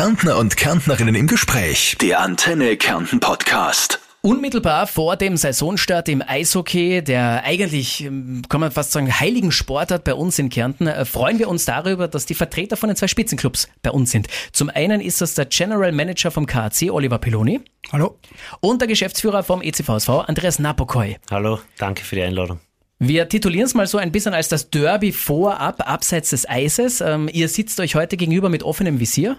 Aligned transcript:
Kärntner 0.00 0.38
und 0.38 0.56
Kärntnerinnen 0.56 1.14
im 1.14 1.26
Gespräch. 1.26 1.94
Der 2.00 2.20
Antenne 2.20 2.78
Kärnten 2.78 3.20
Podcast. 3.20 4.00
Unmittelbar 4.22 4.86
vor 4.86 5.16
dem 5.16 5.36
Saisonstart 5.36 6.08
im 6.08 6.22
Eishockey, 6.26 7.04
der 7.04 7.44
eigentlich, 7.44 8.04
ähm, 8.04 8.40
kann 8.48 8.62
man 8.62 8.70
fast 8.70 8.92
sagen, 8.92 9.12
heiligen 9.20 9.52
Sportart 9.52 10.04
bei 10.04 10.14
uns 10.14 10.38
in 10.38 10.48
Kärnten, 10.48 10.86
äh, 10.86 11.04
freuen 11.04 11.38
wir 11.38 11.50
uns 11.50 11.66
darüber, 11.66 12.08
dass 12.08 12.24
die 12.24 12.34
Vertreter 12.34 12.78
von 12.78 12.88
den 12.88 12.96
zwei 12.96 13.08
Spitzenclubs 13.08 13.68
bei 13.82 13.90
uns 13.90 14.10
sind. 14.10 14.28
Zum 14.52 14.70
einen 14.70 15.02
ist 15.02 15.20
das 15.20 15.34
der 15.34 15.44
General 15.44 15.92
Manager 15.92 16.30
vom 16.30 16.46
KAC, 16.46 16.90
Oliver 16.90 17.18
Peloni. 17.18 17.60
Hallo. 17.92 18.18
Und 18.60 18.80
der 18.80 18.88
Geschäftsführer 18.88 19.42
vom 19.42 19.60
ECVSV, 19.60 20.08
Andreas 20.26 20.58
Napokoi. 20.58 21.18
Hallo, 21.30 21.60
danke 21.76 22.04
für 22.04 22.16
die 22.16 22.22
Einladung. 22.22 22.58
Wir 22.98 23.28
titulieren 23.28 23.66
es 23.66 23.74
mal 23.74 23.86
so 23.86 23.98
ein 23.98 24.12
bisschen 24.12 24.32
als 24.32 24.48
das 24.48 24.70
Derby 24.70 25.12
vorab, 25.12 25.86
abseits 25.86 26.30
des 26.30 26.48
Eises. 26.48 27.02
Ähm, 27.02 27.28
ihr 27.30 27.50
sitzt 27.50 27.78
euch 27.80 27.96
heute 27.96 28.16
gegenüber 28.16 28.48
mit 28.48 28.62
offenem 28.62 28.98
Visier. 28.98 29.36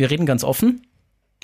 Wir 0.00 0.10
reden 0.10 0.24
ganz 0.24 0.44
offen. 0.44 0.86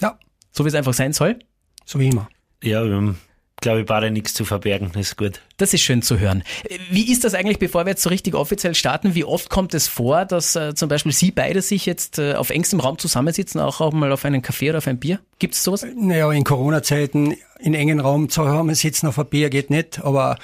Ja. 0.01 0.19
So 0.51 0.65
wie 0.65 0.69
es 0.69 0.75
einfach 0.75 0.95
sein 0.95 1.13
soll. 1.13 1.39
So 1.85 2.01
wie 2.01 2.09
immer. 2.09 2.27
Ja, 2.63 2.83
wir 2.87 2.95
haben, 2.95 3.19
glaube 3.61 3.81
ich, 3.81 3.87
beide 3.87 4.11
nichts 4.11 4.33
zu 4.33 4.47
verbergen. 4.47 4.93
Das 4.95 5.09
ist 5.09 5.19
gut. 5.19 5.43
Das 5.59 5.75
ist 5.75 5.83
schön 5.83 6.01
zu 6.01 6.19
hören. 6.19 6.43
Wie 6.91 7.13
ist 7.13 7.25
das 7.25 7.35
eigentlich, 7.35 7.59
bevor 7.59 7.85
wir 7.85 7.91
jetzt 7.91 8.03
so 8.03 8.09
richtig 8.09 8.35
offiziell 8.35 8.75
starten? 8.75 9.15
Wie 9.15 9.25
oft 9.25 9.51
kommt 9.51 9.75
es 9.75 9.89
vor, 9.89 10.25
dass 10.25 10.57
äh, 10.57 10.75
zum 10.75 10.89
Beispiel 10.89 11.13
Sie 11.13 11.33
beide 11.33 11.61
sich 11.61 11.85
jetzt 11.85 12.19
äh, 12.19 12.33
auf 12.33 12.49
engstem 12.49 12.81
Raum 12.81 12.97
zusammensitzen, 12.97 13.61
auch, 13.61 13.83
auch 13.83 13.93
mal 13.93 14.11
auf 14.11 14.25
einen 14.25 14.41
Kaffee 14.41 14.71
oder 14.71 14.79
auf 14.79 14.87
ein 14.87 14.99
Bier? 14.99 15.21
Gibt 15.39 15.53
es 15.53 15.63
sowas? 15.63 15.85
Naja, 15.95 16.33
in 16.33 16.43
Corona-Zeiten 16.43 17.37
in 17.59 17.75
engen 17.75 18.01
Raum 18.01 18.31
zusammensitzen 18.31 19.07
auf 19.07 19.19
ein 19.19 19.27
Bier 19.27 19.51
geht 19.51 19.69
nicht, 19.69 20.03
aber 20.03 20.39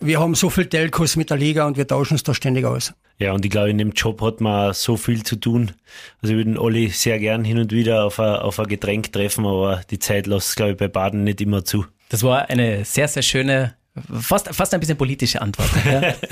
wir 0.00 0.20
haben 0.20 0.34
so 0.34 0.50
viel 0.50 0.66
Telcos 0.66 1.16
mit 1.16 1.30
der 1.30 1.36
Liga 1.36 1.66
und 1.66 1.76
wir 1.76 1.86
tauschen 1.86 2.14
uns 2.14 2.22
da 2.22 2.34
ständig 2.34 2.64
aus. 2.64 2.92
Ja, 3.18 3.32
und 3.32 3.44
ich 3.44 3.50
glaube, 3.50 3.70
in 3.70 3.78
dem 3.78 3.92
Job 3.92 4.20
hat 4.20 4.40
man 4.40 4.74
so 4.74 4.96
viel 4.96 5.22
zu 5.22 5.36
tun. 5.36 5.72
Also 6.20 6.34
wir 6.34 6.44
würden 6.44 6.58
alle 6.58 6.90
sehr 6.90 7.18
gern 7.18 7.44
hin 7.44 7.58
und 7.58 7.72
wieder 7.72 8.04
auf 8.04 8.20
ein, 8.20 8.36
auf 8.36 8.60
ein 8.60 8.66
Getränk 8.66 9.12
treffen, 9.12 9.46
aber 9.46 9.80
die 9.90 9.98
Zeit 9.98 10.26
lässt, 10.26 10.56
glaube 10.56 10.72
ich, 10.72 10.76
bei 10.76 10.88
Baden 10.88 11.24
nicht 11.24 11.40
immer 11.40 11.64
zu. 11.64 11.86
Das 12.10 12.22
war 12.22 12.50
eine 12.50 12.84
sehr, 12.84 13.08
sehr 13.08 13.22
schöne, 13.22 13.74
fast, 14.12 14.54
fast 14.54 14.74
ein 14.74 14.80
bisschen 14.80 14.98
politische 14.98 15.40
Antwort. 15.40 15.70
Ja. 15.84 16.14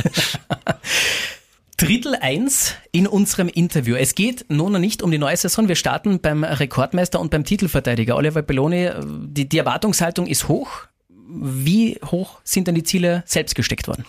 Drittel 1.76 2.14
1 2.14 2.74
in 2.92 3.06
unserem 3.06 3.48
Interview. 3.48 3.96
Es 3.96 4.14
geht 4.14 4.46
nun 4.48 4.72
noch 4.72 4.78
nicht 4.78 5.02
um 5.02 5.10
die 5.10 5.18
neue 5.18 5.36
Saison. 5.36 5.66
Wir 5.66 5.74
starten 5.74 6.20
beim 6.20 6.44
Rekordmeister 6.44 7.18
und 7.18 7.30
beim 7.30 7.44
Titelverteidiger. 7.44 8.14
Oliver 8.16 8.42
Belloni, 8.42 8.90
die, 9.04 9.48
die 9.48 9.58
Erwartungshaltung 9.58 10.26
ist 10.26 10.46
hoch. 10.48 10.86
Wie 11.34 11.98
hoch 12.04 12.40
sind 12.44 12.68
denn 12.68 12.74
die 12.74 12.84
Ziele 12.84 13.22
selbst 13.26 13.54
gesteckt 13.54 13.88
worden? 13.88 14.04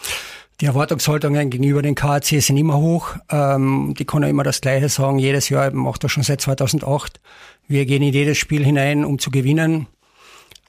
Die 0.62 0.68
Erwartungshaltungen 0.68 1.50
gegenüber 1.50 1.82
den 1.82 1.96
KAC 1.96 2.42
sind 2.42 2.56
immer 2.56 2.78
hoch. 2.78 3.16
Ähm, 3.30 3.94
die 3.98 4.06
kann 4.06 4.24
ja 4.24 4.30
immer 4.30 4.44
das 4.44 4.62
Gleiche 4.62 4.88
sagen. 4.88 5.20
Jedes 5.20 5.50
Jahr, 5.50 5.68
ich 5.68 5.74
mache 5.74 6.00
das 6.00 6.12
schon 6.12 6.24
seit 6.24 6.40
2008. 6.40 7.20
Wir 7.68 7.86
gehen 7.86 8.02
in 8.02 8.14
jedes 8.14 8.38
Spiel 8.38 8.64
hinein, 8.64 9.04
um 9.04 9.20
zu 9.20 9.32
gewinnen. 9.32 9.88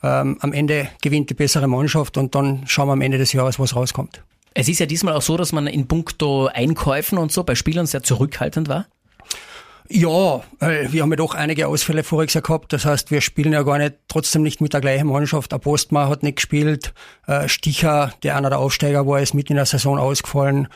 Ähm, 0.03 0.39
am 0.41 0.53
Ende 0.53 0.89
gewinnt 1.03 1.31
die 1.31 1.35
bessere 1.35 1.69
Mannschaft 1.69 2.19
und 2.19 2.35
dann 2.35 2.65
schauen 2.67 2.89
wir 2.89 2.95
am 2.95 3.01
Ende 3.01 3.19
des 3.19 3.33
Jahres, 3.33 3.59
was 3.59 3.77
rauskommt. 3.77 4.23
Es 4.55 4.69
ist 4.69 4.81
ja 4.81 4.87
diesmal 4.87 5.15
auch 5.15 5.23
so, 5.23 5.37
dass 5.37 5.53
man 5.53 5.67
in 5.67 5.87
puncto 5.87 6.47
Einkäufen 6.47 7.19
und 7.19 7.31
so 7.31 7.45
bei 7.45 7.55
Spielern 7.55 7.87
sehr 7.87 8.03
zurückhaltend 8.03 8.69
war. 8.69 8.87
Ja, 9.89 10.43
wir 10.61 11.03
haben 11.03 11.11
ja 11.11 11.17
doch 11.17 11.35
einige 11.35 11.69
Ausfälle 11.69 12.03
voriges 12.03 12.35
Jahr 12.35 12.43
gehabt. 12.43 12.73
Das 12.73 12.85
heißt, 12.85 13.11
wir 13.11 13.21
spielen 13.21 13.53
ja 13.53 13.63
gar 13.63 13.79
nicht, 13.79 13.95
trotzdem 14.09 14.43
nicht 14.43 14.61
mit 14.61 14.73
der 14.73 14.81
gleichen 14.81 15.07
Mannschaft. 15.07 15.53
Der 15.53 15.59
Postma 15.59 16.09
hat 16.09 16.23
nicht 16.23 16.37
gespielt. 16.37 16.93
Äh, 17.27 17.49
Sticher, 17.49 18.13
der 18.23 18.37
einer 18.37 18.51
der 18.51 18.59
Aufsteiger 18.59 19.07
war, 19.07 19.21
ist 19.21 19.35
mitten 19.35 19.53
in 19.53 19.57
der 19.57 19.67
Saison 19.67 19.99
ausgefallen. 19.99 20.69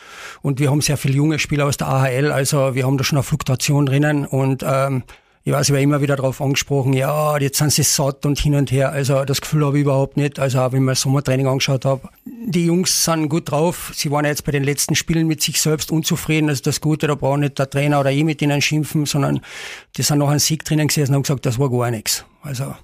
Und 0.43 0.61
wir 0.61 0.71
haben 0.71 0.81
sehr 0.81 0.97
viele 0.97 1.15
junge 1.15 1.39
Spieler 1.39 1.67
aus 1.67 1.77
der 1.77 1.89
AHL. 1.89 2.31
Also 2.31 2.75
wir 2.75 2.87
haben 2.87 2.99
da 2.99 3.05
schon 3.05 3.19
eine 3.19 3.23
Fluktuation 3.23 3.87
drinnen. 3.87 4.27
Und 4.27 4.65
ähm, 4.67 5.03
ich 5.43 5.53
weiß, 5.53 5.69
ich 5.69 5.73
war 5.73 5.81
immer 5.81 6.03
wieder 6.03 6.17
darauf 6.17 6.43
angesprochen, 6.43 6.93
ja, 6.93 7.39
jetzt 7.39 7.59
sind 7.59 7.73
sie 7.73 7.83
satt 7.83 8.27
und 8.27 8.39
hin 8.39 8.55
und 8.55 8.71
her. 8.71 8.93
Also 8.93 9.25
das 9.25 9.41
Gefühl 9.41 9.65
habe 9.65 9.79
ich 9.79 9.83
überhaupt 9.83 10.19
nicht. 10.19 10.39
Also 10.39 10.61
auch 10.61 10.73
wenn 10.73 10.81
ich 10.81 10.85
mir 10.85 10.93
das 10.93 11.01
Sommertraining 11.01 11.47
angeschaut 11.47 11.87
habe. 11.87 12.11
Die 12.25 12.67
Jungs 12.67 13.05
sind 13.05 13.31
gut 13.31 13.51
drauf. 13.51 13.91
Sie 13.95 14.11
waren 14.11 14.27
jetzt 14.27 14.45
bei 14.45 14.53
den 14.53 14.65
letzten 14.65 14.95
Spielen 14.95 15.27
mit 15.27 15.41
sich 15.41 15.59
selbst 15.59 15.91
unzufrieden. 15.91 16.51
Also 16.51 16.63
das 16.63 16.83
Gute, 16.83 17.07
da 17.07 17.15
braucht 17.15 17.41
nicht 17.41 17.59
der 17.59 17.71
Trainer 17.71 18.01
oder 18.01 18.11
ich 18.11 18.23
mit 18.23 18.43
ihnen 18.43 18.61
schimpfen, 18.61 19.07
sondern 19.07 19.41
die 19.97 20.03
sind 20.03 20.19
noch 20.19 20.29
ein 20.29 20.39
Sieg 20.41 20.65
drinnen 20.65 20.89
gesessen 20.89 21.13
und 21.13 21.17
haben 21.17 21.23
gesagt, 21.23 21.47
das 21.47 21.59
war 21.59 21.71
gar 21.71 21.91
nichts. 21.91 22.25
Also 22.43 22.75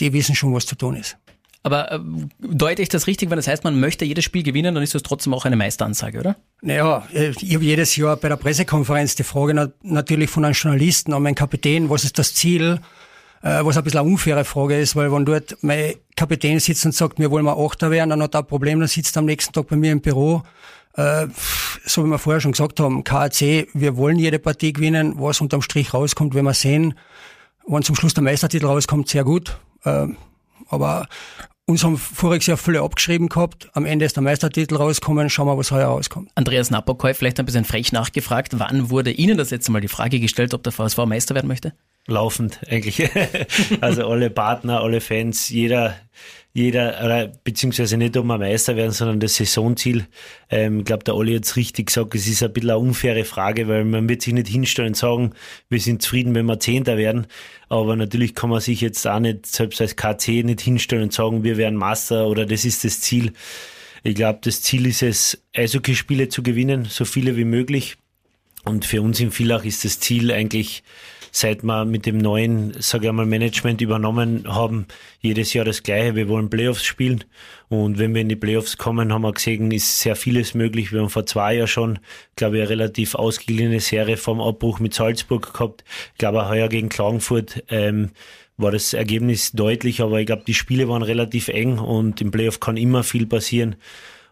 die 0.00 0.12
wissen 0.12 0.34
schon, 0.34 0.52
was 0.54 0.66
zu 0.66 0.74
tun 0.74 0.96
ist. 0.96 1.16
Aber 1.62 1.92
äh, 1.92 2.00
deute 2.40 2.82
ich 2.82 2.88
das 2.88 3.06
richtig, 3.06 3.30
wenn 3.30 3.36
das 3.36 3.46
heißt, 3.46 3.64
man 3.64 3.78
möchte 3.78 4.04
jedes 4.04 4.24
Spiel 4.24 4.42
gewinnen, 4.42 4.74
dann 4.74 4.82
ist 4.82 4.94
das 4.94 5.02
trotzdem 5.02 5.32
auch 5.32 5.44
eine 5.44 5.56
Meisteransage, 5.56 6.18
oder? 6.18 6.36
Naja, 6.60 7.06
ich 7.12 7.54
habe 7.54 7.64
jedes 7.64 7.94
Jahr 7.96 8.16
bei 8.16 8.28
der 8.28 8.36
Pressekonferenz 8.36 9.14
die 9.14 9.22
Frage 9.22 9.72
natürlich 9.82 10.30
von 10.30 10.44
einem 10.44 10.54
Journalisten 10.54 11.12
an 11.12 11.22
meinen 11.22 11.34
Kapitän, 11.34 11.88
was 11.88 12.04
ist 12.04 12.18
das 12.18 12.34
Ziel? 12.34 12.80
Äh, 13.42 13.64
was 13.64 13.76
ein 13.76 13.84
bisschen 13.84 14.00
eine 14.00 14.08
unfaire 14.08 14.44
Frage 14.44 14.78
ist, 14.78 14.94
weil 14.94 15.12
wenn 15.12 15.24
dort 15.24 15.56
mein 15.62 15.94
Kapitän 16.16 16.60
sitzt 16.60 16.86
und 16.86 16.94
sagt, 16.94 17.18
wir 17.18 17.30
wollen 17.30 17.44
mal 17.44 17.56
Achter 17.56 17.90
werden, 17.90 18.10
dann 18.10 18.22
hat 18.22 18.34
er 18.34 18.40
ein 18.40 18.46
Problem, 18.46 18.78
dann 18.78 18.88
sitzt 18.88 19.16
er 19.16 19.20
am 19.20 19.26
nächsten 19.26 19.52
Tag 19.52 19.66
bei 19.68 19.76
mir 19.76 19.90
im 19.90 20.00
Büro. 20.00 20.42
Äh, 20.94 21.26
so 21.84 22.04
wie 22.04 22.08
wir 22.08 22.18
vorher 22.18 22.40
schon 22.40 22.52
gesagt 22.52 22.78
haben, 22.78 23.02
KAC, 23.02 23.68
wir 23.72 23.96
wollen 23.96 24.18
jede 24.18 24.38
Partie 24.38 24.72
gewinnen, 24.72 25.14
was 25.16 25.40
unterm 25.40 25.62
Strich 25.62 25.92
rauskommt, 25.92 26.34
wenn 26.34 26.44
wir 26.44 26.54
sehen, 26.54 26.94
wenn 27.66 27.82
zum 27.82 27.96
Schluss 27.96 28.14
der 28.14 28.22
Meistertitel 28.22 28.66
rauskommt, 28.66 29.08
sehr 29.08 29.24
gut. 29.24 29.58
Äh, 29.84 30.08
aber 30.68 31.08
uns 31.66 31.84
haben 31.84 31.96
voriges 31.96 32.46
Jahr 32.46 32.56
viele 32.56 32.82
abgeschrieben 32.82 33.28
gehabt. 33.28 33.70
Am 33.72 33.84
Ende 33.84 34.04
ist 34.04 34.16
der 34.16 34.22
Meistertitel 34.22 34.76
rausgekommen. 34.76 35.30
Schauen 35.30 35.46
wir, 35.46 35.56
was 35.56 35.70
heuer 35.70 35.86
rauskommt. 35.86 36.30
Andreas 36.34 36.70
Napokoi, 36.70 37.14
vielleicht 37.14 37.38
ein 37.38 37.46
bisschen 37.46 37.64
frech 37.64 37.92
nachgefragt. 37.92 38.58
Wann 38.58 38.90
wurde 38.90 39.12
Ihnen 39.12 39.38
das 39.38 39.50
letzte 39.50 39.70
Mal 39.72 39.80
die 39.80 39.88
Frage 39.88 40.20
gestellt, 40.20 40.54
ob 40.54 40.62
der 40.62 40.72
VSV 40.72 41.06
Meister 41.06 41.34
werden 41.34 41.48
möchte? 41.48 41.72
Laufend 42.06 42.60
eigentlich. 42.68 43.08
also 43.80 44.08
alle 44.08 44.28
Partner, 44.28 44.80
alle 44.80 45.00
Fans, 45.00 45.48
jeder, 45.50 45.94
jeder, 46.54 47.32
beziehungsweise 47.44 47.96
nicht 47.96 48.16
um 48.16 48.30
ein 48.30 48.40
Meister 48.40 48.76
werden, 48.76 48.92
sondern 48.92 49.20
das 49.20 49.36
Saisonziel. 49.36 50.06
Ähm, 50.50 50.80
ich 50.80 50.84
glaube, 50.84 51.04
der 51.04 51.16
Olli 51.16 51.34
hat 51.34 51.44
es 51.44 51.56
richtig 51.56 51.86
gesagt, 51.86 52.14
es 52.14 52.26
ist 52.26 52.42
ein 52.42 52.52
bisschen 52.52 52.70
eine 52.70 52.78
unfaire 52.78 53.24
Frage, 53.24 53.68
weil 53.68 53.84
man 53.84 54.08
wird 54.08 54.20
sich 54.20 54.34
nicht 54.34 54.48
hinstellen 54.48 54.90
und 54.90 54.96
sagen, 54.96 55.32
wir 55.70 55.80
sind 55.80 56.02
zufrieden, 56.02 56.34
wenn 56.34 56.44
wir 56.44 56.60
Zehnter 56.60 56.98
werden. 56.98 57.26
Aber 57.70 57.96
natürlich 57.96 58.34
kann 58.34 58.50
man 58.50 58.60
sich 58.60 58.82
jetzt 58.82 59.06
auch 59.06 59.18
nicht, 59.18 59.46
selbst 59.46 59.80
als 59.80 59.96
KC, 59.96 60.44
nicht 60.44 60.60
hinstellen 60.60 61.04
und 61.04 61.12
sagen, 61.14 61.42
wir 61.42 61.56
werden 61.56 61.78
Master 61.78 62.26
oder 62.26 62.44
das 62.44 62.66
ist 62.66 62.84
das 62.84 63.00
Ziel. 63.00 63.32
Ich 64.02 64.14
glaube, 64.14 64.40
das 64.42 64.60
Ziel 64.60 64.86
ist 64.86 65.02
es, 65.02 65.42
Eishockeyspiele 65.54 66.28
zu 66.28 66.42
gewinnen, 66.42 66.84
so 66.84 67.06
viele 67.06 67.36
wie 67.36 67.44
möglich. 67.44 67.96
Und 68.64 68.84
für 68.84 69.00
uns 69.00 69.20
in 69.20 69.30
Villach 69.30 69.64
ist 69.64 69.86
das 69.86 70.00
Ziel 70.00 70.30
eigentlich, 70.30 70.82
seit 71.32 71.64
wir 71.64 71.84
mit 71.86 72.04
dem 72.06 72.18
neuen, 72.18 72.74
sage 72.78 73.08
ich 73.08 73.12
mal, 73.12 73.26
Management 73.26 73.80
übernommen 73.80 74.44
haben, 74.46 74.86
jedes 75.20 75.52
Jahr 75.54 75.64
das 75.64 75.82
Gleiche. 75.82 76.14
Wir 76.14 76.28
wollen 76.28 76.50
Playoffs 76.50 76.84
spielen. 76.84 77.24
Und 77.70 77.98
wenn 77.98 78.14
wir 78.14 78.20
in 78.20 78.28
die 78.28 78.36
Playoffs 78.36 78.76
kommen, 78.76 79.12
haben 79.12 79.22
wir 79.22 79.32
gesehen, 79.32 79.72
ist 79.72 80.00
sehr 80.00 80.14
vieles 80.14 80.52
möglich. 80.52 80.92
Wir 80.92 81.00
haben 81.00 81.08
vor 81.08 81.24
zwei 81.24 81.54
Jahren 81.54 81.68
schon, 81.68 81.98
glaube 82.36 82.56
ich, 82.56 82.62
eine 82.62 82.70
relativ 82.70 83.14
ausgeglichene 83.14 83.80
Serie 83.80 84.18
vom 84.18 84.42
Abbruch 84.42 84.78
mit 84.78 84.92
Salzburg 84.92 85.54
gehabt. 85.54 85.84
Ich 86.12 86.18
glaube, 86.18 86.48
heuer 86.48 86.68
gegen 86.68 86.90
Klagenfurt, 86.90 87.64
ähm, 87.70 88.10
war 88.58 88.70
das 88.70 88.92
Ergebnis 88.92 89.52
deutlich, 89.52 90.02
aber 90.02 90.20
ich 90.20 90.26
glaube, 90.26 90.44
die 90.46 90.54
Spiele 90.54 90.88
waren 90.88 91.02
relativ 91.02 91.48
eng 91.48 91.78
und 91.78 92.20
im 92.20 92.30
Playoff 92.30 92.60
kann 92.60 92.76
immer 92.76 93.02
viel 93.02 93.26
passieren. 93.26 93.76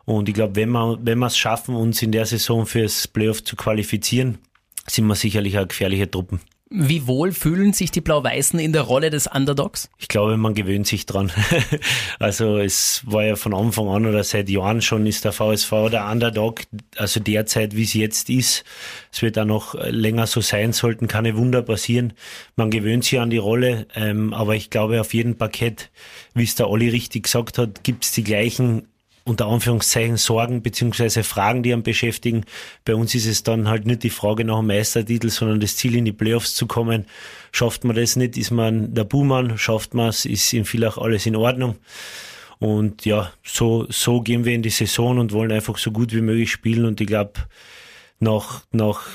Und 0.05 0.29
ich 0.29 0.35
glaube, 0.35 0.57
wenn 0.57 0.71
wir, 0.71 0.99
wenn 1.03 1.19
wir 1.19 1.27
es 1.27 1.39
schaffen, 1.39 1.75
uns 1.75 2.03
in 2.03 2.13
der 2.13 2.27
Saison 2.27 2.67
fürs 2.67 3.09
Playoff 3.09 3.43
zu 3.43 3.57
qualifizieren, 3.57 4.39
sind 4.87 5.07
wir 5.07 5.15
sicherlich 5.15 5.59
auch 5.59 5.67
gefährliche 5.67 6.11
Truppen. 6.11 6.41
Wie 6.73 7.09
wohl 7.09 7.33
fühlen 7.33 7.73
sich 7.73 7.91
die 7.91 8.01
Blau-Weißen 8.01 8.61
in 8.61 8.73
der 8.73 8.83
Rolle 8.83 9.11
des 9.11 9.27
Underdogs? 9.27 9.91
Ich 9.99 10.07
glaube, 10.07 10.37
man 10.37 10.55
gewöhnt 10.55 10.87
sich 10.87 11.05
dran. 11.05 11.33
also 12.21 12.59
es 12.59 13.03
war 13.07 13.25
ja 13.25 13.35
von 13.35 13.55
Anfang 13.55 13.89
an 13.89 14.07
oder 14.07 14.23
seit 14.23 14.49
Jahren 14.49 14.81
schon 14.81 15.05
ist 15.05 15.25
der 15.25 15.33
VSV 15.33 15.91
der 15.91 16.09
Underdog, 16.09 16.61
also 16.97 17.19
derzeit 17.19 17.75
wie 17.75 17.83
es 17.83 17.95
jetzt 17.95 18.31
ist. 18.31 18.63
Es 19.11 19.21
wird 19.21 19.37
auch 19.37 19.47
noch 19.47 19.75
länger 19.75 20.29
so 20.29 20.41
sein, 20.41 20.73
sollten 20.73 21.09
keine 21.09 21.37
Wunder 21.37 21.63
passieren. 21.63 22.13
Man 22.55 22.71
gewöhnt 22.71 23.05
sich 23.05 23.19
an 23.19 23.31
die 23.31 23.39
Rolle, 23.39 23.89
ähm, 23.97 24.33
aber 24.33 24.55
ich 24.55 24.71
glaube, 24.71 25.01
auf 25.01 25.13
jedem 25.13 25.35
Parkett, 25.35 25.91
wie 26.35 26.45
es 26.45 26.55
der 26.55 26.71
Olli 26.71 26.89
richtig 26.89 27.25
gesagt 27.25 27.59
hat, 27.59 27.83
gibt 27.83 28.05
es 28.05 28.13
die 28.13 28.23
gleichen 28.23 28.87
unter 29.25 29.47
Anführungszeichen 29.47 30.17
Sorgen 30.17 30.63
beziehungsweise 30.63 31.25
Fragen, 31.25 31.63
die 31.63 31.73
einen 31.73 31.83
beschäftigen. 31.83 32.45
Bei 32.85 32.95
uns 32.95 33.15
ist 33.15 33.27
es 33.27 33.43
dann 33.43 33.69
halt 33.69 33.87
nicht 33.87 34.03
die 34.03 34.11
Frage 34.11 34.45
nach 34.45 34.59
dem 34.59 34.67
Meistertitel, 34.67 35.29
sondern 35.29 35.61
das 35.61 35.77
Ziel 35.77 35.97
in 35.97 36.05
die 36.05 36.13
Playoffs 36.13 36.55
zu 36.55 36.67
kommen. 36.67 37.07
Schafft 37.53 37.85
man 37.85 37.97
das 37.97 38.17
nicht, 38.17 38.37
ist 38.37 38.51
man 38.51 38.95
der 38.95 39.05
Buhmann, 39.05 39.59
schafft 39.59 39.95
man 39.95 40.09
es, 40.09 40.25
ist 40.25 40.53
in 40.53 40.65
Villach 40.65 40.99
alles 40.99 41.27
in 41.27 41.37
Ordnung. 41.37 41.77
Und 42.59 43.07
ja, 43.07 43.33
so, 43.43 43.87
so 43.89 44.21
gehen 44.21 44.45
wir 44.45 44.53
in 44.53 44.63
die 44.63 44.71
Saison 44.71 45.19
und 45.19 45.33
wollen 45.33 45.53
einfach 45.53 45.79
so 45.79 45.93
gut 45.93 46.13
wie 46.15 46.21
möglich 46.21 46.51
spielen. 46.51 46.85
Und 46.85 47.01
ich 47.01 47.07
glaube, 47.07 47.33
nach, 48.19 48.65
nach, 48.71 49.09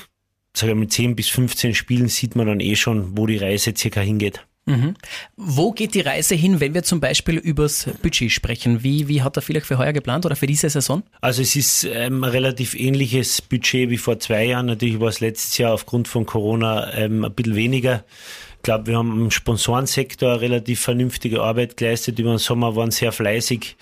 sagen 0.52 0.70
wir 0.70 0.74
mal, 0.74 0.88
10 0.88 1.14
bis 1.14 1.28
15 1.28 1.74
Spielen 1.74 2.08
sieht 2.08 2.34
man 2.34 2.46
dann 2.46 2.60
eh 2.60 2.74
schon, 2.74 3.16
wo 3.16 3.26
die 3.26 3.36
Reise 3.36 3.72
circa 3.76 4.00
hingeht. 4.00 4.45
Mhm. 4.66 4.94
Wo 5.36 5.70
geht 5.70 5.94
die 5.94 6.00
Reise 6.00 6.34
hin, 6.34 6.58
wenn 6.58 6.74
wir 6.74 6.82
zum 6.82 6.98
Beispiel 6.98 7.36
übers 7.36 7.88
Budget 8.02 8.32
sprechen? 8.32 8.82
Wie, 8.82 9.06
wie 9.06 9.22
hat 9.22 9.36
er 9.36 9.42
vielleicht 9.42 9.66
für 9.66 9.78
heuer 9.78 9.92
geplant 9.92 10.26
oder 10.26 10.34
für 10.34 10.48
diese 10.48 10.68
Saison? 10.68 11.04
Also 11.20 11.42
es 11.42 11.54
ist 11.54 11.84
ähm, 11.84 12.24
ein 12.24 12.30
relativ 12.30 12.74
ähnliches 12.74 13.40
Budget 13.40 13.90
wie 13.90 13.96
vor 13.96 14.18
zwei 14.18 14.44
Jahren. 14.46 14.66
Natürlich 14.66 14.98
war 14.98 15.08
es 15.08 15.20
letztes 15.20 15.56
Jahr 15.58 15.72
aufgrund 15.72 16.08
von 16.08 16.26
Corona 16.26 16.92
ähm, 16.94 17.24
ein 17.24 17.32
bisschen 17.32 17.54
weniger. 17.54 18.04
Ich 18.56 18.62
glaube, 18.62 18.88
wir 18.88 18.98
haben 18.98 19.12
im 19.12 19.30
Sponsorensektor 19.30 20.40
relativ 20.40 20.80
vernünftige 20.80 21.42
Arbeit 21.42 21.76
geleistet. 21.76 22.18
Über 22.18 22.30
den 22.30 22.38
Sommer 22.38 22.74
waren 22.74 22.90
sehr 22.90 23.12
fleißig. 23.12 23.76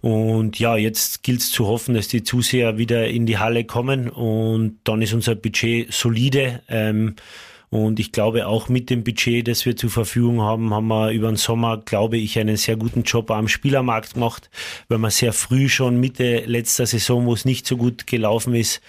Und 0.00 0.58
ja, 0.58 0.76
jetzt 0.76 1.22
gilt 1.22 1.40
es 1.40 1.50
zu 1.50 1.68
hoffen, 1.68 1.94
dass 1.94 2.08
die 2.08 2.24
Zuseher 2.24 2.76
wieder 2.76 3.06
in 3.06 3.24
die 3.24 3.38
Halle 3.38 3.64
kommen 3.64 4.10
und 4.10 4.78
dann 4.84 5.00
ist 5.00 5.14
unser 5.14 5.34
Budget 5.36 5.92
solide. 5.92 6.60
Ähm, 6.68 7.14
und 7.74 7.98
ich 7.98 8.12
glaube, 8.12 8.46
auch 8.46 8.68
mit 8.68 8.88
dem 8.88 9.02
Budget, 9.02 9.48
das 9.48 9.66
wir 9.66 9.76
zur 9.76 9.90
Verfügung 9.90 10.42
haben, 10.42 10.72
haben 10.72 10.86
wir 10.86 11.10
über 11.10 11.26
den 11.26 11.34
Sommer, 11.34 11.78
glaube 11.78 12.18
ich, 12.18 12.38
einen 12.38 12.56
sehr 12.56 12.76
guten 12.76 13.02
Job 13.02 13.32
am 13.32 13.48
Spielermarkt 13.48 14.14
gemacht, 14.14 14.48
weil 14.86 14.98
wir 14.98 15.10
sehr 15.10 15.32
früh 15.32 15.68
schon 15.68 15.98
Mitte 15.98 16.44
letzter 16.46 16.86
Saison, 16.86 17.26
wo 17.26 17.34
es 17.34 17.44
nicht 17.44 17.66
so 17.66 17.76
gut 17.76 18.06
gelaufen 18.06 18.54
ist, 18.54 18.80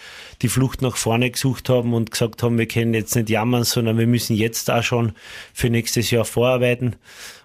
die 0.43 0.49
Flucht 0.49 0.83
nach 0.83 0.97
vorne 0.97 1.31
gesucht 1.31 1.67
haben 1.67 1.95
und 1.95 2.11
gesagt 2.11 2.43
haben, 2.43 2.59
wir 2.59 2.67
können 2.67 2.93
jetzt 2.93 3.15
nicht 3.15 3.31
jammern, 3.31 3.63
sondern 3.63 3.97
wir 3.97 4.05
müssen 4.05 4.35
jetzt 4.35 4.69
da 4.69 4.83
schon 4.83 5.13
für 5.51 5.71
nächstes 5.71 6.11
Jahr 6.11 6.25
vorarbeiten. 6.25 6.95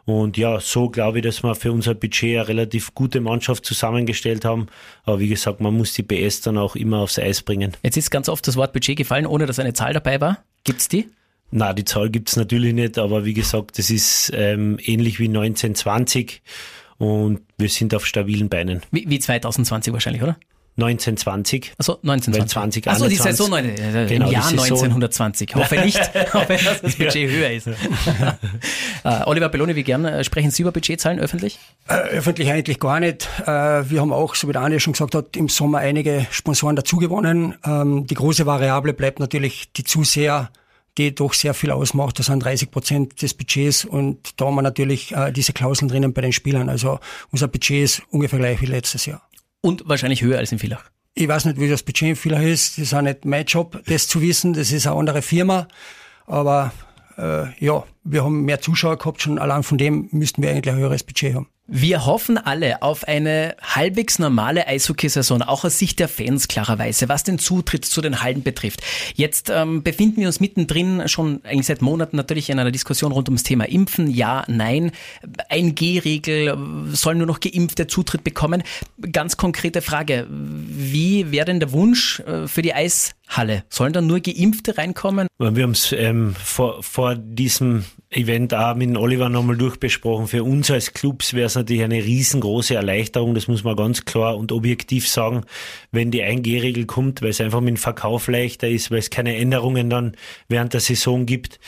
Und 0.04 0.36
ja, 0.36 0.60
so 0.60 0.90
glaube 0.90 1.20
ich, 1.20 1.24
dass 1.24 1.42
wir 1.42 1.54
für 1.54 1.72
unser 1.72 1.94
Budget 1.94 2.36
eine 2.36 2.48
relativ 2.48 2.94
gute 2.94 3.22
Mannschaft 3.22 3.64
zusammengestellt 3.64 4.44
haben. 4.44 4.66
Aber 5.04 5.20
wie 5.20 5.28
gesagt, 5.28 5.62
man 5.62 5.74
muss 5.74 5.94
die 5.94 6.02
PS 6.02 6.42
dann 6.42 6.58
auch 6.58 6.76
immer 6.76 6.98
aufs 6.98 7.18
Eis 7.18 7.40
bringen. 7.40 7.78
Jetzt 7.82 7.96
ist 7.96 8.10
ganz 8.10 8.28
oft 8.28 8.46
das 8.46 8.56
Wort 8.56 8.74
Budget 8.74 8.98
gefallen, 8.98 9.24
ohne 9.24 9.46
dass 9.46 9.58
eine 9.58 9.72
Zahl 9.72 9.94
dabei 9.94 10.20
war. 10.20 10.44
Gibt's 10.64 10.88
die? 10.88 11.08
Na, 11.50 11.72
die 11.72 11.84
Zahl 11.84 12.10
gibt's 12.10 12.36
natürlich 12.36 12.74
nicht, 12.74 12.98
aber 12.98 13.24
wie 13.24 13.34
gesagt, 13.34 13.78
das 13.78 13.90
ist 13.90 14.30
ähm, 14.34 14.78
ähnlich 14.82 15.18
wie 15.18 15.28
1920 15.28 16.42
und 16.98 17.40
wir 17.58 17.68
sind 17.68 17.94
auf 17.94 18.06
stabilen 18.06 18.48
Beinen. 18.48 18.82
Wie, 18.92 19.08
wie 19.08 19.18
2020 19.18 19.92
wahrscheinlich, 19.92 20.22
oder? 20.22 20.36
1920. 20.76 21.72
Achso, 21.78 21.98
1920. 22.02 22.88
Achso, 22.88 23.08
die 23.08 23.16
Saison 23.16 23.52
äh, 23.56 24.06
genau, 24.08 24.26
im 24.26 24.32
Jahr 24.32 24.44
Saison. 24.44 24.64
1920. 24.64 25.54
Hoffe 25.54 25.76
nicht, 25.76 25.98
hoffe, 26.34 26.56
dass 26.64 26.80
das 26.80 26.96
Budget 26.96 27.30
höher 27.30 27.50
ist. 27.50 27.66
äh, 29.04 29.24
Oliver 29.26 29.48
Belloni, 29.48 29.76
wie 29.76 29.82
gern 29.82 30.04
äh, 30.04 30.24
sprechen 30.24 30.50
Sie 30.50 30.62
über 30.62 30.72
Budgetzahlen 30.72 31.18
öffentlich? 31.18 31.58
Äh, 31.88 31.94
öffentlich 31.94 32.50
eigentlich 32.50 32.78
gar 32.80 33.00
nicht. 33.00 33.28
Äh, 33.42 33.46
wir 33.90 34.00
haben 34.00 34.12
auch, 34.12 34.34
so 34.34 34.48
wie 34.48 34.52
der 34.52 34.62
Andi 34.62 34.80
schon 34.80 34.92
gesagt 34.92 35.14
hat, 35.14 35.36
im 35.36 35.48
Sommer 35.48 35.78
einige 35.78 36.26
Sponsoren 36.30 36.76
dazugewonnen. 36.76 37.56
Ähm, 37.64 38.06
die 38.06 38.14
große 38.14 38.46
Variable 38.46 38.94
bleibt 38.94 39.20
natürlich 39.20 39.72
die 39.72 39.84
Zuseher, 39.84 40.50
die 41.00 41.14
doch 41.14 41.32
sehr 41.32 41.54
viel 41.54 41.70
ausmacht. 41.70 42.18
Das 42.18 42.26
sind 42.26 42.40
30 42.40 42.70
Prozent 42.70 43.22
des 43.22 43.34
Budgets 43.34 43.84
und 43.84 44.40
da 44.40 44.46
haben 44.46 44.54
wir 44.54 44.62
natürlich 44.62 45.12
äh, 45.12 45.32
diese 45.32 45.52
Klauseln 45.52 45.88
drinnen 45.88 46.12
bei 46.12 46.20
den 46.20 46.32
Spielern. 46.32 46.68
Also 46.68 47.00
unser 47.30 47.48
Budget 47.48 47.84
ist 47.84 48.02
ungefähr 48.10 48.38
gleich 48.38 48.60
wie 48.60 48.66
letztes 48.66 49.06
Jahr. 49.06 49.22
Und 49.60 49.88
wahrscheinlich 49.88 50.22
höher 50.22 50.38
als 50.38 50.52
in 50.52 50.58
Villach. 50.58 50.84
Ich 51.14 51.28
weiß 51.28 51.46
nicht, 51.46 51.58
wie 51.58 51.68
das 51.68 51.82
Budget 51.82 52.10
in 52.10 52.16
Villach 52.16 52.42
ist. 52.42 52.78
Das 52.78 52.84
ist 52.84 52.94
auch 52.94 53.02
nicht 53.02 53.24
mein 53.24 53.44
Job, 53.44 53.82
das 53.86 54.06
zu 54.06 54.20
wissen. 54.20 54.52
Das 54.52 54.72
ist 54.72 54.86
eine 54.86 54.96
andere 54.96 55.22
Firma. 55.22 55.68
Aber 56.26 56.72
äh, 57.18 57.46
ja, 57.64 57.84
wir 58.04 58.24
haben 58.24 58.44
mehr 58.44 58.60
Zuschauer 58.60 58.98
gehabt. 58.98 59.22
Schon 59.22 59.38
allein 59.38 59.62
von 59.62 59.78
dem 59.78 60.08
müssten 60.12 60.42
wir 60.42 60.50
eigentlich 60.50 60.74
ein 60.74 60.80
höheres 60.80 61.02
Budget 61.02 61.34
haben. 61.34 61.48
Wir 61.72 62.04
hoffen 62.04 62.36
alle 62.36 62.82
auf 62.82 63.06
eine 63.06 63.54
halbwegs 63.62 64.18
normale 64.18 64.66
Eishockeysaison, 64.66 65.42
auch 65.42 65.64
aus 65.64 65.78
Sicht 65.78 66.00
der 66.00 66.08
Fans 66.08 66.48
klarerweise, 66.48 67.08
was 67.08 67.22
den 67.22 67.38
Zutritt 67.38 67.84
zu 67.84 68.00
den 68.00 68.22
Hallen 68.22 68.42
betrifft. 68.42 68.82
Jetzt 69.14 69.50
ähm, 69.50 69.84
befinden 69.84 70.16
wir 70.20 70.26
uns 70.26 70.40
mittendrin 70.40 71.06
schon 71.06 71.44
eigentlich 71.44 71.66
seit 71.66 71.80
Monaten 71.80 72.16
natürlich 72.16 72.50
in 72.50 72.58
einer 72.58 72.72
Diskussion 72.72 73.12
rund 73.12 73.28
ums 73.28 73.44
Thema 73.44 73.68
Impfen. 73.68 74.10
Ja, 74.10 74.42
nein. 74.48 74.90
1G-Regel, 75.48 76.58
sollen 76.92 77.18
nur 77.18 77.28
noch 77.28 77.38
Geimpfte 77.38 77.86
Zutritt 77.86 78.24
bekommen. 78.24 78.64
Ganz 79.12 79.36
konkrete 79.36 79.80
Frage, 79.80 80.26
wie 80.28 81.30
wäre 81.30 81.44
denn 81.44 81.60
der 81.60 81.70
Wunsch 81.70 82.18
äh, 82.18 82.48
für 82.48 82.62
die 82.62 82.74
Eishalle? 82.74 83.62
Sollen 83.68 83.92
da 83.92 84.00
nur 84.00 84.18
Geimpfte 84.18 84.76
reinkommen? 84.76 85.28
Wir 85.38 85.62
haben 85.62 85.70
es 85.70 85.92
ähm, 85.92 86.34
vor, 86.34 86.82
vor 86.82 87.14
diesem 87.14 87.84
Event 88.10 88.54
auch 88.54 88.74
mit 88.74 88.96
Oliver 88.96 89.28
nochmal 89.28 89.56
durchbesprochen. 89.56 90.26
Für 90.26 90.44
uns 90.44 90.70
als 90.70 90.92
Clubs 90.92 91.34
wäre 91.34 91.46
es 91.46 91.54
natürlich 91.54 91.82
eine 91.82 92.02
riesengroße 92.02 92.74
Erleichterung, 92.74 93.34
das 93.34 93.48
muss 93.48 93.64
man 93.64 93.76
ganz 93.76 94.04
klar 94.04 94.36
und 94.36 94.52
objektiv 94.52 95.08
sagen, 95.08 95.42
wenn 95.92 96.10
die 96.10 96.22
1G-Regel 96.22 96.86
kommt, 96.86 97.22
weil 97.22 97.30
es 97.30 97.40
einfach 97.40 97.60
mit 97.60 97.68
dem 97.68 97.76
Verkauf 97.76 98.28
leichter 98.28 98.68
ist, 98.68 98.90
weil 98.90 98.98
es 98.98 99.10
keine 99.10 99.36
Änderungen 99.36 99.90
dann 99.90 100.16
während 100.48 100.72
der 100.72 100.80
Saison 100.80 101.26
gibt. 101.26 101.60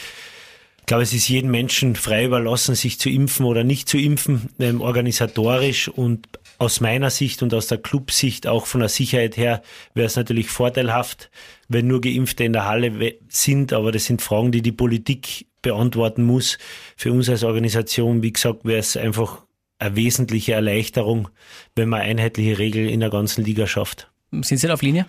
Ich 0.80 0.86
glaube, 0.86 1.04
es 1.04 1.12
ist 1.12 1.28
jedem 1.28 1.52
Menschen 1.52 1.94
frei 1.94 2.24
überlassen, 2.24 2.74
sich 2.74 2.98
zu 2.98 3.08
impfen 3.08 3.46
oder 3.46 3.62
nicht 3.62 3.88
zu 3.88 3.98
impfen, 3.98 4.50
ähm, 4.58 4.80
organisatorisch 4.80 5.88
und 5.88 6.28
aus 6.58 6.80
meiner 6.80 7.10
Sicht 7.10 7.42
und 7.42 7.54
aus 7.54 7.68
der 7.68 7.78
Clubsicht 7.78 8.48
auch 8.48 8.66
von 8.66 8.80
der 8.80 8.88
Sicherheit 8.88 9.36
her 9.36 9.62
wäre 9.94 10.06
es 10.06 10.16
natürlich 10.16 10.48
vorteilhaft, 10.48 11.30
wenn 11.68 11.86
nur 11.86 12.00
Geimpfte 12.00 12.42
in 12.44 12.52
der 12.52 12.66
Halle 12.66 13.14
sind, 13.28 13.72
aber 13.72 13.92
das 13.92 14.06
sind 14.06 14.22
Fragen, 14.22 14.50
die 14.50 14.62
die 14.62 14.72
Politik 14.72 15.46
beantworten 15.62 16.24
muss. 16.24 16.58
Für 16.96 17.12
uns 17.12 17.28
als 17.28 17.44
Organisation, 17.44 18.22
wie 18.22 18.32
gesagt, 18.32 18.64
wäre 18.64 18.80
es 18.80 18.96
einfach 18.96 19.42
eine 19.78 19.96
wesentliche 19.96 20.52
Erleichterung, 20.52 21.28
wenn 21.74 21.88
man 21.88 22.02
einheitliche 22.02 22.58
Regeln 22.58 22.88
in 22.88 23.00
der 23.00 23.10
ganzen 23.10 23.44
Liga 23.44 23.66
schafft. 23.66 24.10
Sind 24.30 24.58
Sie 24.58 24.66
da 24.66 24.74
auf 24.74 24.82
Linie? 24.82 25.06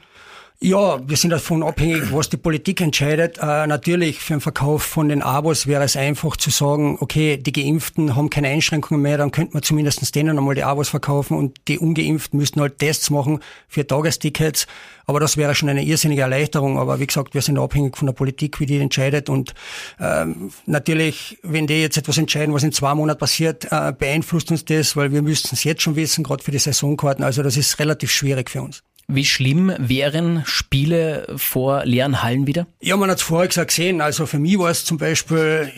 Ja, 0.66 0.98
wir 1.06 1.18
sind 1.18 1.32
davon 1.32 1.62
abhängig, 1.62 2.14
was 2.14 2.30
die 2.30 2.38
Politik 2.38 2.80
entscheidet. 2.80 3.38
Äh, 3.38 3.68
natürlich 3.68 4.20
für 4.20 4.36
den 4.36 4.40
Verkauf 4.40 4.82
von 4.82 5.10
den 5.10 5.22
Abos 5.22 5.68
wäre 5.68 5.84
es 5.84 5.98
einfach 5.98 6.38
zu 6.38 6.52
sagen, 6.52 6.98
okay, 7.02 7.36
die 7.36 7.52
Geimpften 7.52 8.16
haben 8.16 8.30
keine 8.30 8.48
Einschränkungen 8.48 9.02
mehr, 9.02 9.18
dann 9.18 9.32
könnte 9.32 9.56
man 9.56 9.64
zumindest 9.64 10.16
denen 10.16 10.38
einmal 10.38 10.56
die 10.56 10.64
Abos 10.64 10.88
verkaufen 10.88 11.36
und 11.36 11.58
die 11.68 11.80
Ungeimpften 11.80 12.40
müssten 12.40 12.62
halt 12.62 12.80
Tests 12.80 13.10
machen 13.10 13.42
für 13.68 13.86
Tagestickets. 13.86 14.66
Aber 15.06 15.20
das 15.20 15.36
wäre 15.36 15.54
schon 15.54 15.68
eine 15.68 15.84
irrsinnige 15.84 16.22
Erleichterung. 16.22 16.80
Aber 16.80 17.02
wie 17.02 17.08
gesagt, 17.08 17.34
wir 17.34 17.42
sind 17.42 17.60
abhängig 17.60 17.98
von 17.98 18.06
der 18.06 18.14
Politik, 18.14 18.62
wie 18.62 18.66
die 18.66 18.78
entscheidet. 18.78 19.28
Und 19.28 19.54
ähm, 20.00 20.52
natürlich, 20.66 21.40
wenn 21.44 21.68
die 21.68 21.82
jetzt 21.82 21.98
etwas 21.98 22.18
entscheiden, 22.18 22.54
was 22.54 22.64
in 22.64 22.72
zwei 22.72 22.96
Monaten 22.96 23.20
passiert, 23.20 23.68
äh, 23.70 23.92
beeinflusst 23.92 24.50
uns 24.50 24.64
das, 24.64 24.96
weil 24.96 25.12
wir 25.12 25.24
müssten 25.24 25.50
es 25.56 25.66
jetzt 25.66 25.82
schon 25.82 25.98
wissen, 25.98 26.24
gerade 26.24 26.42
für 26.42 26.52
die 26.52 26.60
Saisonkarten. 26.60 27.26
Also 27.26 27.44
das 27.44 27.58
ist 27.58 27.78
relativ 27.80 28.12
schwierig 28.12 28.50
für 28.50 28.62
uns. 28.62 28.82
Wie 29.08 29.26
schlimm 29.26 29.74
wären 29.78 30.44
Spiele 30.46 31.28
vor 31.36 31.86
leeren 31.86 32.24
Hallen 32.24 32.48
wieder? 32.48 32.68
Ja, 32.80 32.96
man 32.96 33.10
hat 33.10 33.18
es 33.18 33.24
vorher 33.24 33.66
gesehen. 33.66 34.00
Also 34.00 34.26
für 34.26 34.40
mich 34.40 34.58
war 34.58 34.70
es 34.70 34.86
zum 34.86 34.98
Beispiel, 34.98 35.72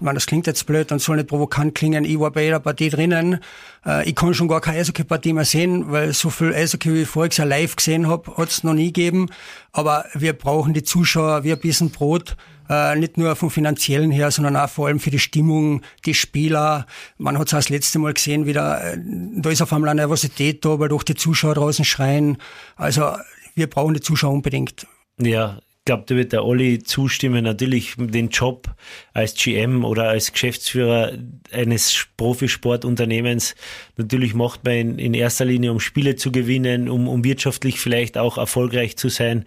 meine, 0.00 0.16
das 0.16 0.26
klingt 0.26 0.46
jetzt 0.48 0.66
blöd 0.66 0.90
und 0.90 1.00
soll 1.00 1.16
nicht 1.16 1.28
provokant 1.28 1.74
klingen, 1.74 2.04
ich 2.04 2.18
war 2.18 2.32
bei 2.32 2.44
jeder 2.44 2.60
Partie 2.60 2.90
drinnen. 2.90 3.38
Äh, 3.84 4.08
ich 4.08 4.14
kann 4.14 4.34
schon 4.34 4.48
gar 4.48 4.60
keine 4.60 4.78
Eishockey-Partie 4.78 5.32
mehr 5.32 5.44
sehen, 5.44 5.90
weil 5.90 6.12
so 6.12 6.30
viel 6.30 6.54
Eishockey, 6.54 6.92
wie 6.94 7.02
ich 7.02 7.08
voriges 7.08 7.38
Jahr 7.38 7.46
live 7.46 7.76
gesehen 7.76 8.08
habe, 8.08 8.36
hat 8.36 8.48
es 8.48 8.64
noch 8.64 8.74
nie 8.74 8.92
gegeben. 8.92 9.28
Aber 9.72 10.04
wir 10.14 10.32
brauchen 10.32 10.74
die 10.74 10.82
Zuschauer 10.82 11.44
wie 11.44 11.52
ein 11.52 11.58
bisschen 11.58 11.90
Brot. 11.90 12.36
Äh, 12.68 12.96
nicht 12.96 13.18
nur 13.18 13.34
vom 13.36 13.50
finanziellen 13.50 14.10
her, 14.10 14.30
sondern 14.30 14.56
auch 14.56 14.68
vor 14.68 14.86
allem 14.86 15.00
für 15.00 15.10
die 15.10 15.18
Stimmung, 15.18 15.82
die 16.06 16.14
Spieler. 16.14 16.86
Man 17.18 17.38
hat 17.38 17.48
es 17.48 17.50
das 17.50 17.68
letzte 17.68 17.98
Mal 17.98 18.14
gesehen, 18.14 18.46
wieder, 18.46 18.94
äh, 18.94 18.98
da 19.36 19.50
ist 19.50 19.62
auf 19.62 19.72
einmal 19.72 19.90
eine 19.90 20.00
Nervosität 20.00 20.64
da, 20.64 20.78
weil 20.78 20.88
doch 20.88 21.02
die 21.02 21.14
Zuschauer 21.14 21.54
draußen 21.54 21.84
schreien. 21.84 22.38
Also 22.76 23.16
wir 23.54 23.68
brauchen 23.68 23.94
die 23.94 24.00
Zuschauer 24.00 24.32
unbedingt. 24.32 24.86
Ja, 25.18 25.58
glaube, 25.84 26.04
da 26.06 26.16
wird 26.16 26.32
der 26.32 26.44
Olli 26.44 26.82
zustimmen. 26.82 27.44
Natürlich 27.44 27.94
den 27.98 28.28
Job 28.28 28.74
als 29.12 29.34
GM 29.34 29.84
oder 29.84 30.08
als 30.08 30.32
Geschäftsführer 30.32 31.12
eines 31.50 32.06
Profisportunternehmens. 32.16 33.54
Natürlich 33.96 34.34
macht 34.34 34.64
man 34.64 34.74
in, 34.74 34.98
in 34.98 35.14
erster 35.14 35.44
Linie, 35.44 35.72
um 35.72 35.80
Spiele 35.80 36.16
zu 36.16 36.30
gewinnen, 36.30 36.88
um, 36.88 37.08
um 37.08 37.24
wirtschaftlich 37.24 37.80
vielleicht 37.80 38.16
auch 38.16 38.38
erfolgreich 38.38 38.96
zu 38.96 39.08
sein. 39.08 39.44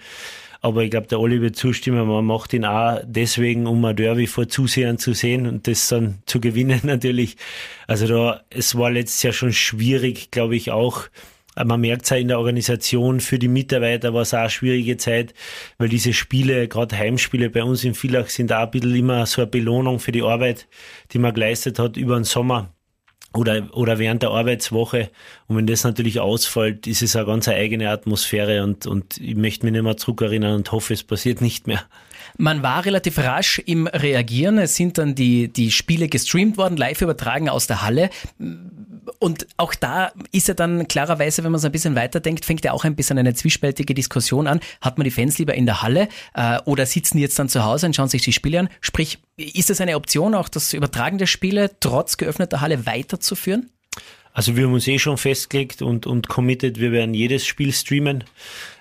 Aber 0.61 0.83
ich 0.83 0.89
glaube, 0.89 1.05
der 1.05 1.19
Olli 1.19 1.41
wird 1.41 1.55
zustimmen, 1.55 2.07
man 2.07 2.25
macht 2.25 2.51
ihn 2.51 2.65
auch 2.65 2.99
deswegen, 3.05 3.67
um 3.67 3.85
ein 3.85 3.95
Derby 3.95 4.25
vor 4.25 4.47
Zusehern 4.47 4.97
zu 4.97 5.13
sehen 5.13 5.45
und 5.45 5.67
das 5.67 5.89
dann 5.89 6.23
zu 6.25 6.41
gewinnen 6.41 6.79
natürlich. 6.83 7.37
Also 7.85 8.07
da, 8.07 8.41
es 8.49 8.75
war 8.75 8.89
letztes 8.89 9.21
Jahr 9.21 9.33
schon 9.33 9.53
schwierig, 9.53 10.31
glaube 10.31 10.55
ich 10.55 10.71
auch. 10.71 11.03
Man 11.63 11.81
merkt 11.81 12.03
es 12.03 12.09
ja 12.09 12.17
in 12.17 12.27
der 12.27 12.39
Organisation, 12.39 13.21
für 13.21 13.39
die 13.39 13.47
Mitarbeiter 13.47 14.13
war 14.13 14.23
es 14.23 14.33
auch 14.33 14.39
eine 14.39 14.49
schwierige 14.49 14.97
Zeit, 14.97 15.33
weil 15.77 15.87
diese 15.87 16.13
Spiele, 16.13 16.67
gerade 16.67 16.97
Heimspiele 16.97 17.49
bei 17.49 17.63
uns 17.63 17.83
in 17.83 17.93
Villach, 17.93 18.27
sind 18.27 18.51
auch 18.51 18.63
ein 18.63 18.71
bisschen 18.71 18.95
immer 18.95 19.25
so 19.25 19.41
eine 19.41 19.51
Belohnung 19.51 19.99
für 19.99 20.11
die 20.11 20.23
Arbeit, 20.23 20.67
die 21.11 21.19
man 21.19 21.33
geleistet 21.33 21.79
hat 21.79 21.95
über 21.95 22.15
den 22.15 22.25
Sommer 22.25 22.75
oder, 23.33 23.69
oder 23.73 23.99
während 23.99 24.23
der 24.23 24.31
Arbeitswoche. 24.31 25.09
Und 25.47 25.57
wenn 25.57 25.67
das 25.67 25.83
natürlich 25.83 26.19
ausfällt, 26.19 26.87
ist 26.87 27.01
es 27.01 27.15
eine 27.15 27.25
ganz 27.25 27.47
eigene 27.47 27.89
Atmosphäre 27.89 28.63
und, 28.63 28.85
und 28.85 29.17
ich 29.17 29.35
möchte 29.35 29.65
mich 29.65 29.73
nicht 29.73 29.83
mehr 29.83 29.97
zurückerinnern 29.97 30.55
und 30.55 30.71
hoffe, 30.71 30.93
es 30.93 31.03
passiert 31.03 31.41
nicht 31.41 31.67
mehr. 31.67 31.83
Man 32.37 32.63
war 32.63 32.85
relativ 32.85 33.17
rasch 33.17 33.59
im 33.65 33.87
Reagieren. 33.87 34.57
Es 34.57 34.75
sind 34.75 34.97
dann 34.97 35.15
die, 35.15 35.47
die 35.47 35.71
Spiele 35.71 36.07
gestreamt 36.07 36.57
worden, 36.57 36.77
live 36.77 37.01
übertragen 37.01 37.49
aus 37.49 37.67
der 37.67 37.81
Halle. 37.81 38.09
Und 39.19 39.47
auch 39.57 39.75
da 39.75 40.11
ist 40.31 40.47
ja 40.47 40.53
dann 40.53 40.87
klarerweise, 40.87 41.43
wenn 41.43 41.51
man 41.51 41.61
so 41.61 41.67
ein 41.67 41.71
bisschen 41.71 41.95
weiterdenkt, 41.95 42.45
fängt 42.45 42.65
ja 42.65 42.71
auch 42.73 42.83
ein 42.83 42.95
bisschen 42.95 43.17
eine 43.17 43.33
zwiespältige 43.33 43.93
Diskussion 43.93 44.47
an. 44.47 44.59
Hat 44.81 44.97
man 44.97 45.05
die 45.05 45.11
Fans 45.11 45.37
lieber 45.37 45.53
in 45.53 45.65
der 45.65 45.81
Halle 45.81 46.07
äh, 46.33 46.59
oder 46.65 46.85
sitzen 46.85 47.17
jetzt 47.17 47.37
dann 47.39 47.49
zu 47.49 47.63
Hause 47.63 47.87
und 47.87 47.95
schauen 47.95 48.09
sich 48.09 48.23
die 48.23 48.33
Spiele 48.33 48.59
an? 48.59 48.69
Sprich, 48.81 49.19
ist 49.37 49.69
es 49.69 49.81
eine 49.81 49.95
Option, 49.95 50.35
auch 50.35 50.49
das 50.49 50.73
Übertragen 50.73 51.17
der 51.17 51.27
Spiele 51.27 51.71
trotz 51.79 52.17
geöffneter 52.17 52.61
Halle 52.61 52.85
weiterzuführen? 52.85 53.69
Also 54.33 54.57
wir 54.57 54.65
haben 54.65 54.73
uns 54.73 54.87
eh 54.87 54.99
schon 54.99 55.17
festgelegt 55.17 55.81
und, 55.81 56.05
und 56.05 56.27
committed, 56.27 56.77
wir 56.79 56.91
werden 56.91 57.13
jedes 57.13 57.45
Spiel 57.45 57.71
streamen. 57.71 58.25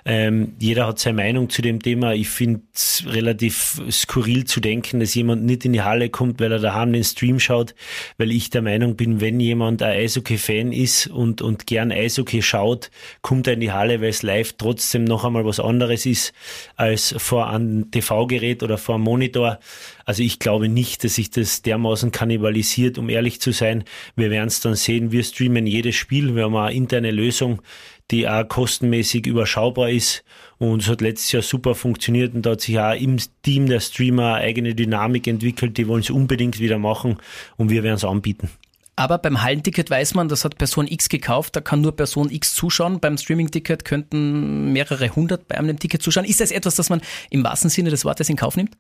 Ähm, 0.07 0.55
jeder 0.59 0.87
hat 0.87 0.99
seine 0.99 1.17
Meinung 1.17 1.49
zu 1.49 1.63
dem 1.63 1.81
Thema. 1.81 2.13
Ich 2.13 2.29
finde 2.29 2.61
es 2.75 3.05
relativ 3.07 3.81
skurril 3.91 4.45
zu 4.45 4.61
denken, 4.61 5.01
dass 5.01 5.15
jemand 5.15 5.45
nicht 5.45 5.65
in 5.65 5.73
die 5.73 5.81
Halle 5.81 6.11
kommt, 6.11 6.41
weil 6.41 6.53
er 6.53 6.59
daheim 6.59 6.93
den 6.93 7.05
Stream 7.05 7.41
schaut, 7.41 7.75
weil 8.19 8.31
ich 8.31 8.51
der 8.51 8.61
Meinung 8.61 8.97
bin, 8.97 9.23
wenn 9.23 9.41
jemand 9.41 9.83
ein 9.83 9.97
Eishockey-Fan 9.97 10.73
ist 10.73 11.07
und, 11.07 11.41
und 11.41 11.67
gern 11.67 11.91
Eishockey 11.91 12.43
schaut, 12.43 12.91
kommt 13.23 13.47
er 13.47 13.55
in 13.55 13.61
die 13.61 13.73
Halle, 13.73 14.03
weil 14.03 14.11
es 14.11 14.23
live 14.23 14.53
trotzdem 14.59 15.05
noch 15.05 15.25
einmal 15.25 15.47
was 15.47 15.59
anderes 15.59 16.05
ist 16.05 16.35
als 16.77 17.15
vor 17.17 17.49
einem 17.49 17.91
TV-Gerät 17.91 18.63
oder 18.63 18.77
vor 18.77 18.97
einem 18.97 19.05
Monitor. 19.05 19.59
Also 20.05 20.23
ich 20.23 20.39
glaube 20.39 20.69
nicht, 20.69 21.03
dass 21.05 21.15
sich 21.15 21.31
das 21.31 21.63
dermaßen 21.63 22.11
kannibalisiert, 22.11 22.99
um 22.99 23.09
ehrlich 23.09 23.41
zu 23.41 23.53
sein. 23.53 23.85
Wir 24.17 24.31
werden 24.31 24.49
es 24.49 24.61
dann 24.61 24.75
sehen. 24.75 25.13
Wir 25.13 25.25
streamen 25.25 25.67
jedes 25.67 25.97
Spiel. 25.97 26.35
Wir 26.35 26.45
haben 26.45 26.57
eine 26.57 26.75
interne 26.75 27.11
Lösung, 27.11 27.63
die 28.11 28.29
auch 28.29 28.47
kostenmäßig 28.47 29.27
überschaubar 29.27 29.91
ist. 29.91 30.25
Und 30.59 30.83
es 30.83 30.89
hat 30.89 31.01
letztes 31.01 31.33
Jahr 31.33 31.43
super 31.43 31.75
funktioniert 31.75 32.35
und 32.35 32.43
da 32.43 32.51
hat 32.51 32.61
sich 32.61 32.79
auch 32.79 32.95
im 32.95 33.17
Team 33.43 33.67
der 33.67 33.81
Streamer 33.81 34.35
eine 34.35 34.45
eigene 34.45 34.75
Dynamik 34.75 35.27
entwickelt. 35.27 35.77
Die 35.79 35.89
wollen 35.89 36.03
es 36.03 36.11
unbedingt 36.11 36.59
wieder 36.59 36.79
machen 36.79 37.19
und 37.57 37.71
wir 37.71 37.83
werden 37.83 37.97
es 37.97 38.05
anbieten. 38.05 38.51
Aber 38.97 39.19
beim 39.19 39.43
Hallenticket 39.43 39.91
weiß 39.91 40.15
man, 40.15 40.29
das 40.29 40.45
hat 40.45 40.57
Person 40.57 40.87
X 40.87 41.09
gekauft, 41.09 41.57
da 41.57 41.61
kann 41.61 41.81
nur 41.81 41.97
Person 41.97 42.31
X 42.31 42.55
zuschauen. 42.55 43.01
Beim 43.01 43.19
Streaming-Ticket 43.19 43.85
könnten 43.85 44.73
mehrere 44.73 45.09
hundert 45.09 45.49
bei 45.49 45.59
einem 45.59 45.79
Ticket 45.81 46.01
zuschauen. 46.01 46.25
Ist 46.25 46.41
das 46.41 46.53
etwas, 46.53 46.77
das 46.77 46.91
man 46.91 47.01
im 47.31 47.43
wahrsten 47.43 47.71
Sinne 47.71 47.91
des 47.91 48.05
Wortes 48.05 48.29
in 48.29 48.37
Kauf 48.37 48.57
nimmt? 48.57 48.77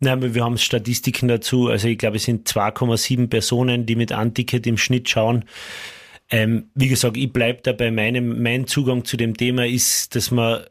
Nein, 0.00 0.34
wir 0.34 0.44
haben 0.44 0.58
Statistiken 0.58 1.28
dazu. 1.28 1.68
Also 1.68 1.88
ich 1.88 1.96
glaube, 1.96 2.16
es 2.16 2.24
sind 2.24 2.46
2,7 2.46 3.28
Personen, 3.28 3.86
die 3.86 3.96
mit 3.96 4.12
Anticket 4.12 4.66
im 4.66 4.76
Schnitt 4.76 5.08
schauen. 5.08 5.44
Ähm, 6.30 6.70
wie 6.74 6.88
gesagt, 6.88 7.16
ich 7.16 7.32
bleibe 7.32 7.60
dabei. 7.62 7.90
Meinem, 7.90 8.42
mein 8.42 8.66
Zugang 8.66 9.04
zu 9.04 9.16
dem 9.16 9.36
Thema 9.36 9.66
ist, 9.66 10.14
dass 10.14 10.30
man 10.30 10.64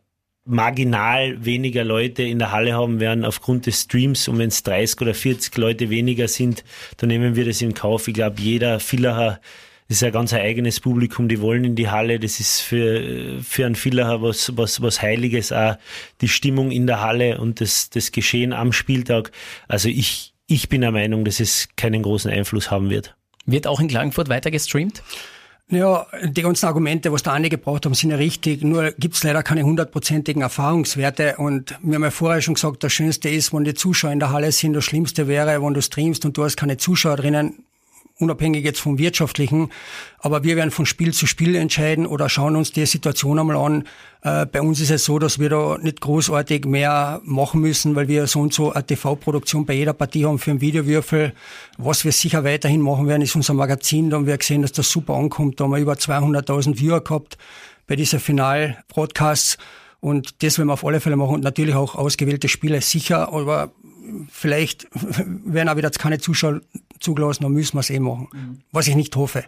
marginal 0.48 1.44
weniger 1.44 1.84
Leute 1.84 2.24
in 2.24 2.40
der 2.40 2.52
Halle 2.52 2.74
haben 2.74 3.00
werden 3.00 3.26
aufgrund 3.26 3.66
des 3.66 3.82
Streams 3.82 4.28
und 4.28 4.38
wenn 4.40 4.48
es 4.48 4.64
30 4.64 5.02
oder 5.02 5.14
40 5.14 5.58
Leute 5.58 5.90
weniger 5.90 6.28
sind, 6.28 6.64
dann 6.98 7.10
nehmen 7.10 7.36
wir 7.36 7.46
das 7.46 7.62
in 7.62 7.74
Kauf. 7.74 8.08
Ich 8.08 8.14
glaube, 8.14 8.42
jeder 8.42 8.80
Villacher 8.80 9.42
ist 9.90 10.04
ein 10.04 10.12
ganz 10.12 10.34
eigenes 10.34 10.80
Publikum, 10.80 11.28
die 11.28 11.42
wollen 11.42 11.64
in 11.64 11.76
die 11.76 11.90
Halle. 11.90 12.20
Das 12.20 12.40
ist 12.40 12.62
für, 12.62 13.42
für 13.42 13.66
einen 13.66 13.76
Villacher 13.76 14.22
was, 14.22 14.56
was, 14.56 14.82
was 14.82 15.02
Heiliges, 15.02 15.52
auch 15.52 15.76
die 16.22 16.28
Stimmung 16.28 16.72
in 16.72 16.88
der 16.88 17.02
Halle 17.02 17.40
und 17.40 17.62
das, 17.62 17.90
das 17.90 18.12
Geschehen 18.12 18.54
am 18.54 18.74
Spieltag. 18.74 19.32
Also 19.68 19.90
ich, 19.90 20.34
ich 20.48 20.70
bin 20.70 20.82
der 20.82 20.92
Meinung, 20.92 21.26
dass 21.26 21.40
es 21.40 21.70
keinen 21.76 22.04
großen 22.04 22.32
Einfluss 22.32 22.72
haben 22.72 22.90
wird. 22.90 23.16
Wird 23.46 23.68
auch 23.68 23.80
in 23.80 23.88
Klagenfurt 23.88 24.30
weiter 24.30 24.52
gestreamt? 24.52 25.04
Ja, 25.70 26.08
die 26.24 26.44
ganzen 26.44 26.66
Argumente, 26.66 27.12
was 27.12 27.24
da 27.24 27.34
einige 27.34 27.58
gebraucht 27.58 27.86
haben, 27.86 27.94
sind 27.94 28.12
ja 28.12 28.16
richtig. 28.16 28.64
Nur 28.64 28.94
gibt's 28.94 29.24
leider 29.24 29.44
keine 29.44 29.64
hundertprozentigen 29.64 30.42
Erfahrungswerte. 30.42 31.36
Und 31.38 31.78
wir 31.82 31.96
haben 31.96 32.04
ja 32.04 32.12
vorher 32.12 32.42
schon 32.42 32.54
gesagt, 32.54 32.86
das 32.86 32.94
Schönste 32.94 33.28
ist, 33.28 33.54
wenn 33.54 33.66
die 33.66 33.74
Zuschauer 33.74 34.14
in 34.14 34.20
der 34.20 34.32
Halle 34.32 34.54
sind. 34.54 34.74
Das 34.74 34.86
Schlimmste 34.86 35.28
wäre, 35.28 35.62
wenn 35.62 35.74
du 35.74 35.82
streamst 35.82 36.24
und 36.24 36.38
du 36.38 36.46
hast 36.46 36.56
keine 36.56 36.78
Zuschauer 36.78 37.18
drinnen 37.18 37.67
unabhängig 38.20 38.64
jetzt 38.64 38.80
vom 38.80 38.98
wirtschaftlichen. 38.98 39.70
Aber 40.20 40.44
wir 40.44 40.56
werden 40.56 40.72
von 40.72 40.86
Spiel 40.86 41.14
zu 41.14 41.28
Spiel 41.28 41.56
entscheiden 41.56 42.06
oder 42.06 42.30
schauen 42.30 42.56
uns 42.56 42.72
die 42.72 42.86
Situation 42.86 43.40
einmal 43.40 43.56
an. 43.58 43.84
Äh, 44.24 44.46
bei 44.46 44.62
uns 44.62 44.80
ist 44.80 44.92
es 44.92 45.06
so, 45.06 45.20
dass 45.20 45.40
wir 45.40 45.50
da 45.50 45.78
nicht 45.78 46.02
großartig 46.02 46.66
mehr 46.66 47.22
machen 47.24 47.62
müssen, 47.62 47.96
weil 47.96 48.08
wir 48.08 48.28
so 48.28 48.40
und 48.42 48.54
so 48.54 48.72
eine 48.72 48.86
TV-Produktion 48.86 49.66
bei 49.66 49.74
jeder 49.74 49.94
Partie 49.94 50.26
haben 50.26 50.40
für 50.40 50.52
einen 50.52 50.62
Videowürfel. 50.62 51.34
Was 51.78 52.06
wir 52.06 52.12
sicher 52.12 52.44
weiterhin 52.44 52.82
machen 52.82 53.08
werden, 53.08 53.22
ist 53.22 53.36
unser 53.36 53.54
Magazin. 53.54 54.10
Da 54.10 54.18
haben 54.18 54.28
wir 54.28 54.38
gesehen, 54.38 54.62
dass 54.62 54.72
das 54.72 54.90
super 54.90 55.14
ankommt. 55.14 55.60
Da 55.60 55.66
haben 55.66 55.72
wir 55.72 55.80
über 55.80 55.94
200.000 55.94 56.80
Viewer 56.80 57.02
gehabt 57.02 57.38
bei 57.86 57.96
dieser 57.96 58.20
Final-Broadcasts. 58.20 59.58
Und 60.00 60.44
das 60.44 60.58
werden 60.58 60.70
wir 60.70 60.74
auf 60.74 60.86
alle 60.86 61.00
Fälle 61.00 61.16
machen 61.16 61.36
und 61.36 61.44
natürlich 61.44 61.76
auch 61.76 61.96
ausgewählte 61.96 62.48
Spiele 62.48 62.82
sicher, 62.82 63.34
aber 63.34 63.72
vielleicht 64.32 64.88
werden 65.46 65.70
auch 65.70 65.78
wieder 65.78 65.90
keine 65.92 66.20
Zuschauer 66.20 66.62
zugelassen, 67.00 67.44
dann 67.44 67.54
müssen 67.54 67.76
wir 67.76 67.82
es 67.82 67.90
eh 67.90 68.00
machen. 68.00 68.28
Mhm. 68.32 68.62
Was 68.72 68.88
ich 68.88 68.96
nicht 68.96 69.16
hoffe. 69.16 69.46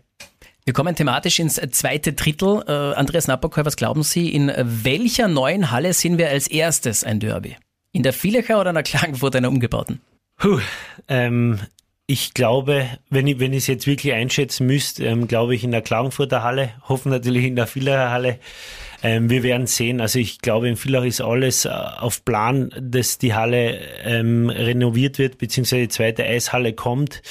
Wir 0.65 0.73
kommen 0.73 0.95
thematisch 0.95 1.39
ins 1.39 1.55
zweite 1.71 2.13
Drittel. 2.13 2.63
Äh, 2.67 2.71
Andreas 2.71 3.27
Napperkoy, 3.27 3.65
was 3.65 3.75
glauben 3.75 4.03
Sie, 4.03 4.29
in 4.29 4.51
welcher 4.55 5.27
neuen 5.27 5.71
Halle 5.71 5.93
sind 5.93 6.17
wir 6.17 6.29
als 6.29 6.47
erstes 6.47 7.03
ein 7.03 7.19
Derby? 7.19 7.55
In 7.91 8.03
der 8.03 8.13
Vielecher 8.13 8.59
oder 8.59 8.69
in 8.69 8.75
der 8.75 8.83
Klagenfurt 8.83 9.35
einer 9.35 9.49
umgebauten? 9.49 9.99
Puh, 10.37 10.59
ähm, 11.07 11.59
ich 12.05 12.33
glaube, 12.33 12.87
wenn 13.09 13.27
ich 13.27 13.39
wenn 13.39 13.53
ich 13.53 13.59
es 13.59 13.67
jetzt 13.67 13.87
wirklich 13.87 14.13
einschätzen 14.13 14.65
müsste, 14.65 15.05
ähm, 15.05 15.27
glaube 15.27 15.55
ich 15.55 15.63
in 15.63 15.71
der 15.71 15.81
Klagenfurter 15.81 16.43
Halle, 16.43 16.71
hoffen 16.87 17.09
natürlich 17.09 17.45
in 17.45 17.55
der 17.55 17.67
Villacher 17.67 18.11
Halle. 18.11 18.39
Ähm, 19.03 19.29
wir 19.29 19.43
werden 19.43 19.67
sehen. 19.67 20.01
Also 20.01 20.19
ich 20.19 20.39
glaube, 20.39 20.67
in 20.67 20.75
Villach 20.75 21.05
ist 21.05 21.21
alles 21.21 21.65
äh, 21.65 21.69
auf 21.69 22.25
Plan, 22.25 22.69
dass 22.79 23.17
die 23.17 23.33
Halle 23.33 23.79
ähm, 24.03 24.49
renoviert 24.49 25.19
wird, 25.19 25.37
beziehungsweise 25.37 25.83
die 25.83 25.89
zweite 25.89 26.25
Eishalle 26.25 26.73
kommt. 26.73 27.21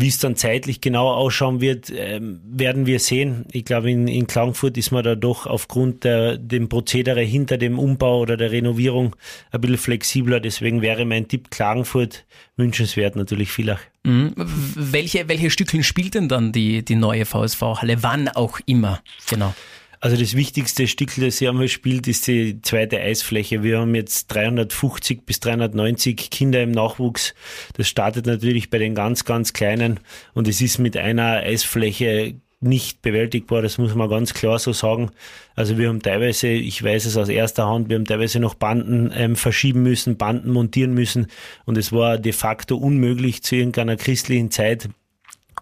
Wie 0.00 0.06
es 0.06 0.18
dann 0.18 0.36
zeitlich 0.36 0.80
genau 0.80 1.10
ausschauen 1.10 1.60
wird, 1.60 1.90
ähm, 1.90 2.40
werden 2.44 2.86
wir 2.86 3.00
sehen. 3.00 3.46
Ich 3.50 3.64
glaube, 3.64 3.90
in, 3.90 4.06
in 4.06 4.28
Klagenfurt 4.28 4.78
ist 4.78 4.92
man 4.92 5.02
da 5.02 5.16
doch 5.16 5.48
aufgrund 5.48 6.04
der, 6.04 6.38
dem 6.38 6.68
Prozedere 6.68 7.20
hinter 7.22 7.58
dem 7.58 7.80
Umbau 7.80 8.20
oder 8.20 8.36
der 8.36 8.52
Renovierung 8.52 9.16
ein 9.50 9.60
bisschen 9.60 9.76
flexibler. 9.76 10.38
Deswegen 10.38 10.82
wäre 10.82 11.04
mein 11.04 11.26
Tipp 11.26 11.50
Klagenfurt 11.50 12.26
wünschenswert, 12.56 13.16
natürlich 13.16 13.50
Villach. 13.50 13.80
Mhm. 14.04 14.34
Welche, 14.36 15.28
welche 15.28 15.50
Stückchen 15.50 15.82
spielt 15.82 16.14
denn 16.14 16.28
dann 16.28 16.52
die, 16.52 16.84
die 16.84 16.94
neue 16.94 17.24
VSV-Halle? 17.24 18.00
Wann 18.00 18.28
auch 18.28 18.60
immer? 18.66 19.00
Genau. 19.28 19.52
Also 20.00 20.16
das 20.16 20.34
wichtigste 20.34 20.86
Stück, 20.86 21.10
das 21.16 21.38
hier 21.38 21.50
einmal 21.50 21.68
spielt, 21.68 22.06
ist 22.06 22.26
die 22.28 22.62
zweite 22.62 23.00
Eisfläche. 23.00 23.64
Wir 23.64 23.80
haben 23.80 23.94
jetzt 23.96 24.28
350 24.28 25.26
bis 25.26 25.40
390 25.40 26.30
Kinder 26.30 26.62
im 26.62 26.70
Nachwuchs. 26.70 27.34
Das 27.76 27.88
startet 27.88 28.26
natürlich 28.26 28.70
bei 28.70 28.78
den 28.78 28.94
ganz, 28.94 29.24
ganz 29.24 29.52
Kleinen 29.52 29.98
und 30.34 30.46
es 30.46 30.60
ist 30.60 30.78
mit 30.78 30.96
einer 30.96 31.38
Eisfläche 31.38 32.36
nicht 32.60 33.02
bewältigbar, 33.02 33.62
das 33.62 33.78
muss 33.78 33.94
man 33.94 34.08
ganz 34.08 34.34
klar 34.34 34.58
so 34.58 34.72
sagen. 34.72 35.10
Also 35.54 35.78
wir 35.78 35.88
haben 35.88 36.02
teilweise, 36.02 36.48
ich 36.48 36.82
weiß 36.82 37.06
es 37.06 37.16
aus 37.16 37.28
erster 37.28 37.66
Hand, 37.68 37.88
wir 37.88 37.96
haben 37.96 38.04
teilweise 38.04 38.40
noch 38.40 38.54
Banden 38.54 39.12
ähm, 39.14 39.36
verschieben 39.36 39.82
müssen, 39.82 40.16
Banden 40.16 40.50
montieren 40.50 40.92
müssen 40.92 41.28
und 41.66 41.78
es 41.78 41.92
war 41.92 42.18
de 42.18 42.32
facto 42.32 42.76
unmöglich 42.76 43.42
zu 43.42 43.54
irgendeiner 43.54 43.96
christlichen 43.96 44.50
Zeit 44.50 44.88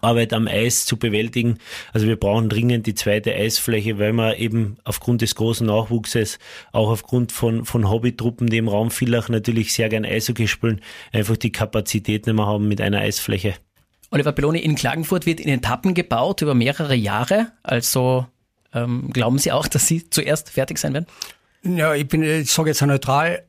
Arbeit 0.01 0.33
am 0.33 0.47
Eis 0.47 0.85
zu 0.85 0.97
bewältigen. 0.97 1.57
Also 1.93 2.07
wir 2.07 2.15
brauchen 2.15 2.49
dringend 2.49 2.87
die 2.87 2.95
zweite 2.95 3.33
Eisfläche, 3.33 3.99
weil 3.99 4.13
wir 4.13 4.37
eben 4.37 4.77
aufgrund 4.83 5.21
des 5.21 5.35
großen 5.35 5.65
Nachwuchses, 5.65 6.39
auch 6.71 6.89
aufgrund 6.89 7.31
von, 7.31 7.65
von 7.65 7.89
Hobbytruppen, 7.89 8.47
die 8.47 8.57
im 8.57 8.67
Raum 8.67 8.91
Villach 8.91 9.29
natürlich 9.29 9.73
sehr 9.73 9.89
gern 9.89 10.05
Eishockey 10.05 10.47
spielen, 10.47 10.81
einfach 11.11 11.37
die 11.37 11.51
Kapazität 11.51 12.27
nicht 12.27 12.35
mehr 12.35 12.45
haben 12.45 12.67
mit 12.67 12.81
einer 12.81 12.99
Eisfläche. 12.99 13.55
Oliver 14.11 14.31
Belloni, 14.31 14.59
in 14.59 14.75
Klagenfurt 14.75 15.25
wird 15.25 15.39
in 15.39 15.49
Etappen 15.49 15.93
gebaut 15.93 16.41
über 16.41 16.53
mehrere 16.53 16.95
Jahre. 16.95 17.51
Also 17.63 18.25
ähm, 18.73 19.09
glauben 19.11 19.37
Sie 19.37 19.51
auch, 19.51 19.67
dass 19.67 19.87
Sie 19.87 20.09
zuerst 20.09 20.49
fertig 20.49 20.77
sein 20.77 20.93
werden? 20.93 21.07
Ja, 21.63 21.93
ich 21.93 22.07
bin, 22.07 22.23
ich 22.23 22.51
sage 22.51 22.69
jetzt 22.69 22.81
neutral, 22.81 23.43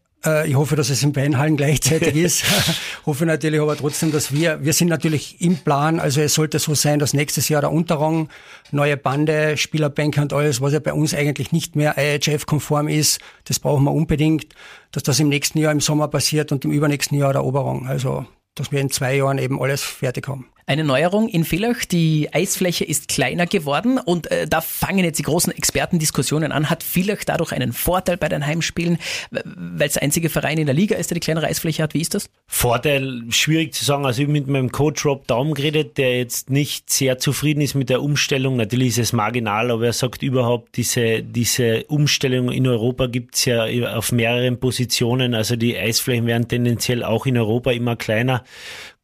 ich 0.46 0.56
hoffe, 0.56 0.74
dass 0.74 0.90
es 0.90 1.02
in 1.02 1.12
beiden 1.12 1.38
Hallen 1.38 1.56
gleichzeitig 1.56 2.14
ist. 2.16 2.44
hoffe 3.06 3.24
natürlich 3.24 3.60
aber 3.60 3.76
trotzdem, 3.76 4.10
dass 4.10 4.32
wir, 4.32 4.64
wir 4.64 4.72
sind 4.72 4.88
natürlich 4.88 5.40
im 5.40 5.58
Plan, 5.58 6.00
also 6.00 6.20
es 6.20 6.34
sollte 6.34 6.58
so 6.58 6.74
sein, 6.74 6.98
dass 6.98 7.14
nächstes 7.14 7.48
Jahr 7.48 7.60
der 7.60 7.70
Unterrang, 7.70 8.28
neue 8.72 8.96
Bande, 8.96 9.56
Spielerbänke 9.56 10.20
und 10.20 10.32
alles, 10.32 10.60
was 10.60 10.72
ja 10.72 10.80
bei 10.80 10.92
uns 10.92 11.14
eigentlich 11.14 11.52
nicht 11.52 11.76
mehr 11.76 11.96
IHF-konform 11.96 12.88
ist, 12.88 13.20
das 13.44 13.60
brauchen 13.60 13.84
wir 13.84 13.92
unbedingt, 13.92 14.54
dass 14.90 15.04
das 15.04 15.20
im 15.20 15.28
nächsten 15.28 15.58
Jahr 15.58 15.70
im 15.72 15.80
Sommer 15.80 16.08
passiert 16.08 16.50
und 16.50 16.64
im 16.64 16.72
übernächsten 16.72 17.16
Jahr 17.16 17.32
der 17.32 17.44
Oberrang. 17.44 17.86
Also, 17.86 18.26
dass 18.54 18.72
wir 18.72 18.80
in 18.80 18.90
zwei 18.90 19.16
Jahren 19.16 19.38
eben 19.38 19.60
alles 19.62 19.82
fertig 19.82 20.26
haben. 20.26 20.46
Eine 20.68 20.84
Neuerung 20.84 21.30
in 21.30 21.44
Villach, 21.44 21.86
die 21.90 22.28
Eisfläche 22.30 22.84
ist 22.84 23.08
kleiner 23.08 23.46
geworden 23.46 23.98
und 23.98 24.30
äh, 24.30 24.46
da 24.46 24.60
fangen 24.60 25.02
jetzt 25.02 25.18
die 25.18 25.22
großen 25.22 25.50
Expertendiskussionen 25.50 26.52
an. 26.52 26.68
Hat 26.68 26.82
Villach 26.82 27.24
dadurch 27.24 27.52
einen 27.52 27.72
Vorteil 27.72 28.18
bei 28.18 28.28
den 28.28 28.44
Heimspielen, 28.44 28.98
weil 29.30 29.86
es 29.86 29.94
der 29.94 30.02
einzige 30.02 30.28
Verein 30.28 30.58
in 30.58 30.66
der 30.66 30.74
Liga 30.74 30.96
ist, 30.96 31.08
der 31.08 31.14
die 31.14 31.20
kleinere 31.20 31.46
Eisfläche 31.46 31.82
hat? 31.82 31.94
Wie 31.94 32.02
ist 32.02 32.12
das? 32.12 32.28
Vorteil, 32.46 33.22
schwierig 33.30 33.72
zu 33.72 33.82
sagen. 33.82 34.04
Also 34.04 34.20
ich 34.20 34.28
mit 34.28 34.46
meinem 34.46 34.70
Coach 34.70 35.06
Rob 35.06 35.26
Daum 35.26 35.54
geredet, 35.54 35.96
der 35.96 36.18
jetzt 36.18 36.50
nicht 36.50 36.90
sehr 36.90 37.16
zufrieden 37.16 37.62
ist 37.62 37.74
mit 37.74 37.88
der 37.88 38.02
Umstellung. 38.02 38.56
Natürlich 38.56 38.88
ist 38.88 38.98
es 38.98 39.12
marginal, 39.14 39.70
aber 39.70 39.86
er 39.86 39.94
sagt 39.94 40.22
überhaupt, 40.22 40.76
diese, 40.76 41.22
diese 41.22 41.84
Umstellung 41.84 42.52
in 42.52 42.66
Europa 42.66 43.06
gibt's 43.06 43.46
ja 43.46 43.64
auf 43.96 44.12
mehreren 44.12 44.60
Positionen. 44.60 45.34
Also 45.34 45.56
die 45.56 45.78
Eisflächen 45.78 46.26
werden 46.26 46.46
tendenziell 46.46 47.04
auch 47.04 47.24
in 47.24 47.38
Europa 47.38 47.70
immer 47.70 47.96
kleiner. 47.96 48.44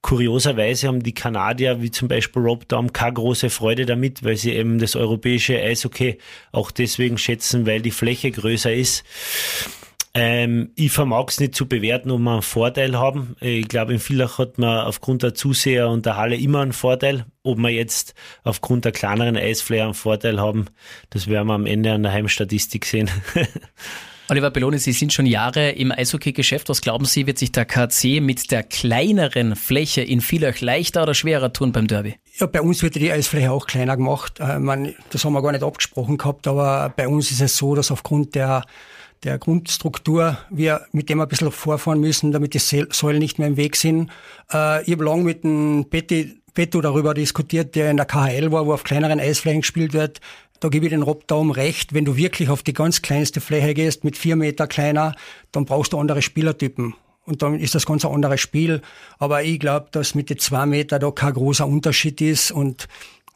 Kurioserweise 0.05 0.89
haben 0.89 1.03
die 1.03 1.15
Kanadier, 1.15 1.81
wie 1.81 1.91
zum 1.91 2.09
Beispiel 2.09 2.43
Rob 2.43 2.69
Daum, 2.69 2.93
keine 2.93 3.15
große 3.15 3.49
Freude 3.49 3.87
damit, 3.87 4.23
weil 4.23 4.37
sie 4.37 4.53
eben 4.53 4.79
das 4.79 4.97
europäische 4.97 5.59
Eishockey 5.59 6.19
auch 6.53 6.71
deswegen 6.71 7.17
schätzen, 7.17 7.67
weil 7.67 7.81
die 7.81 7.91
Fläche 7.91 8.31
größer 8.31 8.75
ist. 8.75 9.03
Ähm, 10.13 10.73
ich 10.75 10.93
vermag 10.93 11.29
es 11.29 11.41
nicht 11.41 11.55
zu 11.55 11.67
bewerten, 11.67 12.11
ob 12.11 12.21
wir 12.21 12.33
einen 12.33 12.43
Vorteil 12.43 12.99
haben. 12.99 13.35
Ich 13.41 13.67
glaube, 13.67 13.95
in 13.95 13.99
Villach 13.99 14.37
hat 14.37 14.59
man 14.59 14.85
aufgrund 14.85 15.23
der 15.23 15.33
Zuseher 15.33 15.89
und 15.89 16.05
der 16.05 16.19
Halle 16.19 16.37
immer 16.37 16.61
einen 16.61 16.75
Vorteil. 16.75 17.25
Ob 17.43 17.57
wir 17.57 17.71
jetzt 17.71 18.15
aufgrund 18.43 18.85
der 18.85 18.93
kleineren 18.93 19.39
Eisfläche 19.39 19.85
einen 19.85 19.95
Vorteil 19.95 20.39
haben, 20.39 20.67
das 21.09 21.29
werden 21.29 21.49
wir 21.49 21.55
am 21.55 21.65
Ende 21.65 21.93
an 21.93 22.03
der 22.03 22.13
Heimstatistik 22.13 22.85
sehen. 22.85 23.09
Oliver 24.31 24.50
Belloni, 24.50 24.78
Sie 24.78 24.93
sind 24.93 25.12
schon 25.12 25.26
Jahre 25.26 25.71
im 25.73 25.93
Eishockey-Geschäft. 25.93 26.71
Was 26.71 26.81
glauben 26.81 27.04
Sie, 27.04 27.26
wird 27.26 27.38
sich 27.38 27.52
der 27.52 27.66
KC 27.66 28.23
mit 28.23 28.50
der 28.50 28.62
kleineren 28.62 29.54
Fläche 29.54 30.00
in 30.00 30.23
Villach 30.23 30.62
leichter 30.62 31.02
oder 31.02 31.12
schwerer 31.12 31.52
tun 31.52 31.73
beim 31.73 31.87
Derby? 31.87 32.14
Ja, 32.38 32.47
bei 32.47 32.62
uns 32.62 32.83
wird 32.83 32.95
die 32.95 33.12
Eisfläche 33.12 33.52
auch 33.52 33.66
kleiner 33.66 33.99
gemacht. 33.99 34.40
Äh, 34.40 34.59
man, 34.59 34.95
das 35.11 35.26
haben 35.26 35.35
wir 35.35 35.43
gar 35.43 35.52
nicht 35.52 35.62
abgesprochen 35.62 36.16
gehabt, 36.16 36.47
aber 36.47 36.93
bei 36.97 37.07
uns 37.07 37.31
ist 37.31 37.43
es 37.43 37.57
so, 37.59 37.75
dass 37.75 37.90
aufgrund 37.90 38.35
der 38.35 38.64
der 39.25 39.38
Grundstruktur 39.38 40.37
wir 40.50 40.83
mit 40.93 41.09
dem 41.09 41.21
ein 41.21 41.28
bisschen 41.28 41.50
vorfahren 41.50 41.99
müssen, 41.99 42.33
damit 42.33 42.52
die 42.52 42.59
Säulen 42.59 43.21
nicht 43.21 43.38
mehr 43.38 43.49
im 43.49 43.57
Weg 43.57 43.75
sind. 43.76 44.11
Äh, 44.52 44.83
ich 44.85 44.93
habe 44.93 45.04
lange 45.04 45.25
mit 45.25 45.45
dem 45.45 45.87
Betty 45.88 46.43
Petto 46.54 46.81
darüber 46.81 47.14
diskutiert, 47.14 47.75
der 47.75 47.90
in 47.90 47.97
der 47.97 48.07
KHL 48.07 48.52
war, 48.52 48.64
wo 48.66 48.73
auf 48.73 48.85
kleineren 48.85 49.19
Eisflächen 49.19 49.62
gespielt 49.62 49.93
wird. 49.93 50.21
Da 50.61 50.69
gebe 50.69 50.87
ich 50.87 50.91
den 50.91 51.03
Rob 51.03 51.27
Daum 51.27 51.51
recht. 51.51 51.95
Wenn 51.95 52.05
du 52.05 52.17
wirklich 52.17 52.49
auf 52.49 52.63
die 52.63 52.73
ganz 52.73 53.03
kleinste 53.03 53.41
Fläche 53.41 53.75
gehst, 53.75 54.05
mit 54.05 54.17
vier 54.17 54.37
Meter 54.37 54.67
kleiner, 54.67 55.15
dann 55.53 55.65
brauchst 55.65 55.93
du 55.93 55.99
andere 55.99 56.23
Spielertypen. 56.23 56.95
Und 57.27 57.43
dann 57.43 57.59
ist 57.59 57.75
das 57.75 57.87
ganz 57.87 58.05
ein 58.05 58.13
anderes 58.13 58.41
Spiel. 58.41 58.83
Aber 59.19 59.43
ich 59.43 59.59
glaube, 59.59 59.89
dass 59.93 60.15
mit 60.15 60.31
den 60.31 60.39
zwei 60.39 60.67
Meter 60.67 60.99
da 60.99 61.11
kein 61.11 61.35
großer 61.35 61.67
Unterschied 61.67 62.21
ist. 62.21 62.51
Und 62.51 62.89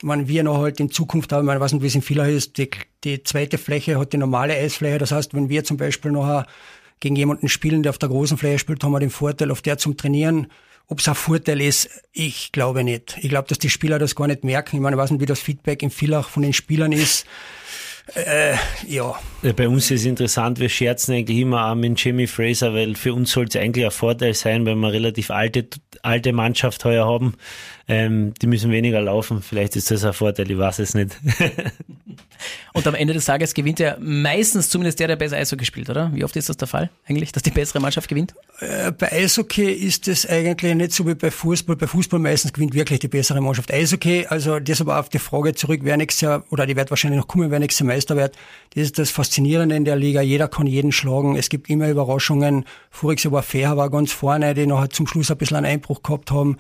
man 0.03 0.29
wir 0.29 0.43
noch 0.43 0.59
halt 0.59 0.81
in 0.81 0.91
Zukunft 0.91 1.33
haben, 1.33 1.47
man 1.47 1.61
weiß 1.61 1.73
nicht, 1.73 1.83
wie 1.83 1.87
es 1.87 1.95
in 1.95 2.03
vieler 2.03 2.29
ist, 2.29 2.59
die, 2.59 2.71
die 3.05 3.23
zweite 3.23 3.59
Fläche 3.59 3.99
hat 3.99 4.13
die 4.13 4.19
normale 4.19 4.55
Eisfläche. 4.55 4.99
Das 4.99 5.13
heißt, 5.13 5.35
wenn 5.35 5.49
wir 5.49 5.65
zum 5.65 5.77
Beispiel 5.77 6.13
noch 6.13 6.45
gegen 7.01 7.17
jemanden 7.17 7.49
spielen, 7.49 7.83
der 7.83 7.91
auf 7.91 7.99
der 7.99 8.09
großen 8.09 8.39
Fläche 8.39 8.59
spielt, 8.59 8.83
haben 8.85 8.93
wir 8.93 9.01
den 9.01 9.11
Vorteil, 9.11 9.51
auf 9.51 9.63
der 9.63 9.79
zum 9.79 9.97
Trainieren 9.97 10.49
ob 10.89 11.01
es 11.01 11.09
ein 11.09 11.15
Vorteil 11.15 11.61
ist, 11.61 11.91
ich 12.13 12.51
glaube 12.51 12.83
nicht. 12.83 13.19
Ich 13.21 13.29
glaube, 13.29 13.47
dass 13.49 13.59
die 13.59 13.69
Spieler 13.69 13.99
das 13.99 14.15
gar 14.15 14.27
nicht 14.27 14.43
merken. 14.43 14.77
Ich 14.77 14.83
meine, 14.83 14.97
ich 14.97 15.01
weiß 15.01 15.11
nicht, 15.11 15.21
wie 15.21 15.27
das 15.27 15.41
Feedback 15.41 15.83
im 15.83 15.91
Villach 15.91 16.29
von 16.29 16.43
den 16.43 16.55
Spielern 16.55 16.93
ist. 16.93 17.27
Äh, 18.15 18.55
ja. 18.87 19.15
Bei 19.55 19.69
uns 19.69 19.91
ist 19.91 20.01
es 20.01 20.07
interessant, 20.07 20.61
wir 20.61 20.71
scherzen 20.71 21.15
eigentlich 21.15 21.39
immer 21.39 21.71
auch 21.71 21.75
mit 21.75 22.03
Jamie 22.03 22.27
Fraser, 22.27 22.73
weil 22.73 22.95
für 22.95 23.13
uns 23.13 23.33
soll 23.33 23.47
es 23.47 23.57
eigentlich 23.57 23.85
ein 23.85 23.91
Vorteil 23.91 24.33
sein, 24.33 24.65
weil 24.65 24.77
wir 24.77 24.91
relativ 24.91 25.31
alte, 25.31 25.69
alte 26.03 26.33
Mannschaft 26.33 26.85
heuer 26.87 27.07
haben. 27.07 27.35
Ähm, 27.91 28.35
die 28.43 28.47
müssen 28.47 28.71
weniger 28.71 29.01
laufen. 29.01 29.41
Vielleicht 29.43 29.75
ist 29.75 29.91
das 29.91 30.05
ein 30.05 30.13
Vorteil, 30.13 30.51
ich 30.51 30.59
weiß 30.59 30.79
es 30.81 30.95
nicht. 30.95 31.17
Und 32.73 32.87
am 32.87 32.95
Ende 32.95 33.15
des 33.15 33.25
Tages 33.25 33.55
gewinnt 33.55 33.81
ja 33.81 33.97
meistens 33.99 34.69
zumindest 34.69 35.01
der, 35.01 35.09
der 35.09 35.17
besser 35.17 35.37
Eishockey 35.37 35.65
spielt, 35.65 35.89
oder? 35.91 36.11
Wie 36.15 36.23
oft 36.23 36.37
ist 36.37 36.49
das 36.49 36.59
der 36.59 36.69
Fall 36.69 36.91
eigentlich, 37.09 37.33
dass 37.33 37.43
die 37.43 37.51
bessere 37.51 37.81
Mannschaft 37.81 38.09
gewinnt? 38.09 38.35
Äh, 38.61 38.93
bei 38.93 39.11
Eishockey 39.11 39.73
ist 39.73 40.07
es 40.07 40.27
eigentlich 40.27 40.75
nicht 40.75 40.93
so 40.93 41.07
wie 41.07 41.15
bei 41.15 41.31
Fußball. 41.31 41.77
Bei 41.77 41.87
Fußball 41.87 42.21
meistens 42.21 42.53
gewinnt 42.53 42.75
wirklich 42.75 43.01
die 43.01 43.09
bessere 43.09 43.41
Mannschaft. 43.41 43.73
Eishockey, 43.73 44.27
also 44.29 44.61
das 44.61 44.81
aber 44.81 45.01
auf 45.01 45.09
die 45.09 45.19
Frage 45.19 45.55
zurück, 45.55 45.81
wer 45.83 45.97
nächstes 45.97 46.21
Jahr, 46.21 46.45
oder 46.51 46.67
die 46.67 46.77
wird 46.77 46.91
wahrscheinlich 46.91 47.19
noch 47.19 47.27
kommen, 47.27 47.51
wer 47.51 47.59
nächstes 47.59 47.81
Jahr 47.81 47.95
Meister 47.95 48.17
wird. 48.17 48.37
Das 48.75 48.85
ist 48.85 48.99
das 48.99 49.11
Faszinierende 49.11 49.75
in 49.75 49.87
der 49.87 49.97
Liga. 49.97 50.21
Jeder 50.21 50.47
kann 50.49 50.67
jeden 50.67 50.93
schlagen. 50.93 51.37
Es 51.37 51.49
gibt 51.49 51.71
immer 51.71 51.89
Überraschungen. 51.89 52.67
Voriges 52.91 53.25
Jahr 53.25 53.33
war 53.33 53.43
Fair, 53.43 53.77
war 53.77 53.91
ganz 53.91 54.13
vorne, 54.13 54.55
die 54.55 54.67
noch 54.67 54.87
zum 54.89 55.07
Schluss 55.07 55.31
ein 55.31 55.39
bisschen 55.39 55.57
einen 55.57 55.67
Einbruch 55.67 56.03
gehabt 56.03 56.31
haben. 56.31 56.59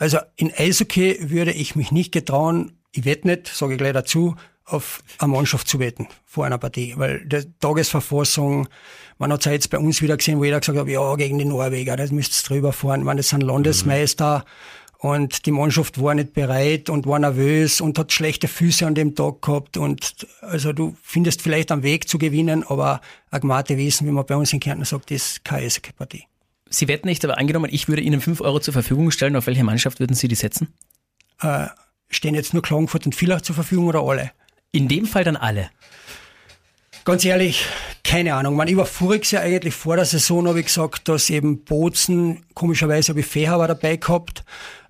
Also 0.00 0.18
in 0.36 0.50
Eishockey 0.56 1.30
würde 1.30 1.52
ich 1.52 1.76
mich 1.76 1.92
nicht 1.92 2.10
getrauen, 2.10 2.72
ich 2.92 3.04
wette 3.04 3.28
nicht, 3.28 3.48
sage 3.48 3.74
ich 3.74 3.78
gleich 3.78 3.92
dazu, 3.92 4.34
auf 4.64 5.02
eine 5.18 5.32
Mannschaft 5.32 5.68
zu 5.68 5.78
wetten 5.78 6.08
vor 6.24 6.46
einer 6.46 6.56
Partie, 6.56 6.94
weil 6.96 7.22
die 7.26 7.44
Tagesverfassung, 7.60 8.66
man 9.18 9.30
hat 9.30 9.40
es 9.40 9.52
jetzt 9.52 9.68
bei 9.68 9.78
uns 9.78 10.00
wieder 10.00 10.16
gesehen, 10.16 10.38
wo 10.38 10.44
jeder 10.44 10.60
gesagt 10.60 10.78
hat, 10.78 10.88
ja, 10.88 11.14
gegen 11.16 11.38
die 11.38 11.44
Norweger, 11.44 11.96
das 11.96 12.12
müsst 12.12 12.32
ihr 12.32 12.48
drüber 12.48 12.72
fahren, 12.72 13.02
man, 13.02 13.18
das 13.18 13.28
sind 13.28 13.42
Landesmeister 13.42 14.46
mhm. 15.02 15.10
und 15.10 15.44
die 15.44 15.50
Mannschaft 15.50 16.00
war 16.00 16.14
nicht 16.14 16.32
bereit 16.32 16.88
und 16.88 17.06
war 17.06 17.18
nervös 17.18 17.82
und 17.82 17.98
hat 17.98 18.10
schlechte 18.10 18.48
Füße 18.48 18.86
an 18.86 18.94
dem 18.94 19.14
Tag 19.14 19.42
gehabt 19.42 19.76
und 19.76 20.26
also 20.40 20.72
du 20.72 20.96
findest 21.02 21.42
vielleicht 21.42 21.70
einen 21.72 21.82
Weg 21.82 22.08
zu 22.08 22.16
gewinnen, 22.16 22.64
aber 22.66 23.02
Agmate 23.30 23.76
Wesen, 23.76 24.06
wie 24.06 24.12
man 24.12 24.24
bei 24.24 24.36
uns 24.36 24.54
in 24.54 24.60
Kärnten 24.60 24.86
sagt, 24.86 25.10
ist 25.10 25.44
keine 25.44 25.66
Eishockey-Partie. 25.66 26.29
Sie 26.70 26.86
wetten 26.86 27.08
nicht, 27.08 27.24
aber 27.24 27.36
angenommen, 27.36 27.68
ich 27.70 27.88
würde 27.88 28.00
Ihnen 28.00 28.20
fünf 28.20 28.40
Euro 28.40 28.60
zur 28.60 28.72
Verfügung 28.72 29.10
stellen, 29.10 29.34
auf 29.34 29.46
welche 29.46 29.64
Mannschaft 29.64 29.98
würden 29.98 30.14
Sie 30.14 30.28
die 30.28 30.36
setzen? 30.36 30.72
Äh, 31.42 31.66
stehen 32.08 32.34
jetzt 32.34 32.54
nur 32.54 32.62
Klagenfurt 32.62 33.06
und 33.06 33.14
Villach 33.14 33.40
zur 33.40 33.56
Verfügung 33.56 33.88
oder 33.88 34.02
alle? 34.02 34.30
In 34.70 34.86
dem 34.86 35.06
Fall 35.06 35.24
dann 35.24 35.36
alle. 35.36 35.70
Ganz 37.04 37.24
ehrlich, 37.24 37.66
keine 38.04 38.34
Ahnung. 38.34 38.54
Man, 38.54 38.68
ich 38.68 38.76
war 38.76 38.86
voriges 38.86 39.32
Jahr 39.32 39.42
eigentlich 39.42 39.74
vor 39.74 39.96
der 39.96 40.04
Saison, 40.04 40.46
habe 40.46 40.60
ich 40.60 40.66
gesagt, 40.66 41.08
dass 41.08 41.28
eben 41.28 41.64
Bozen, 41.64 42.44
komischerweise 42.54 43.10
habe 43.10 43.20
ich 43.20 43.26
Fehaber 43.26 43.66
dabei 43.66 43.96
gehabt, 43.96 44.44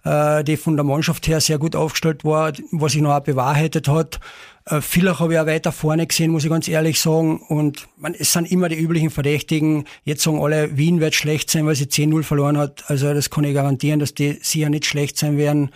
äh, 0.04 0.44
die 0.44 0.56
von 0.56 0.76
der 0.76 0.84
Mannschaft 0.84 1.28
her 1.28 1.40
sehr 1.40 1.58
gut 1.58 1.76
aufgestellt 1.76 2.24
war, 2.24 2.52
was 2.72 2.92
sich 2.92 3.00
noch 3.00 3.14
auch 3.14 3.20
bewahrheitet 3.20 3.88
hat. 3.88 4.20
Äh, 4.66 4.80
Villach 4.80 5.20
habe 5.20 5.34
ich 5.34 5.38
auch 5.38 5.46
weiter 5.46 5.72
vorne 5.72 6.06
gesehen, 6.06 6.30
muss 6.30 6.44
ich 6.44 6.50
ganz 6.50 6.68
ehrlich 6.68 7.00
sagen. 7.00 7.40
Und 7.48 7.88
man, 7.96 8.14
es 8.14 8.32
sind 8.32 8.50
immer 8.50 8.68
die 8.68 8.76
üblichen 8.76 9.10
Verdächtigen. 9.10 9.84
Jetzt 10.04 10.22
sagen 10.22 10.42
alle, 10.42 10.76
Wien 10.76 11.00
wird 11.00 11.14
schlecht 11.14 11.50
sein, 11.50 11.66
weil 11.66 11.76
sie 11.76 11.86
10-0 11.86 12.22
verloren 12.22 12.58
hat. 12.58 12.84
Also 12.88 13.12
das 13.14 13.30
kann 13.30 13.44
ich 13.44 13.54
garantieren, 13.54 14.00
dass 14.00 14.14
die 14.14 14.38
sicher 14.42 14.68
nicht 14.68 14.86
schlecht 14.86 15.18
sein 15.18 15.36
werden. 15.36 15.70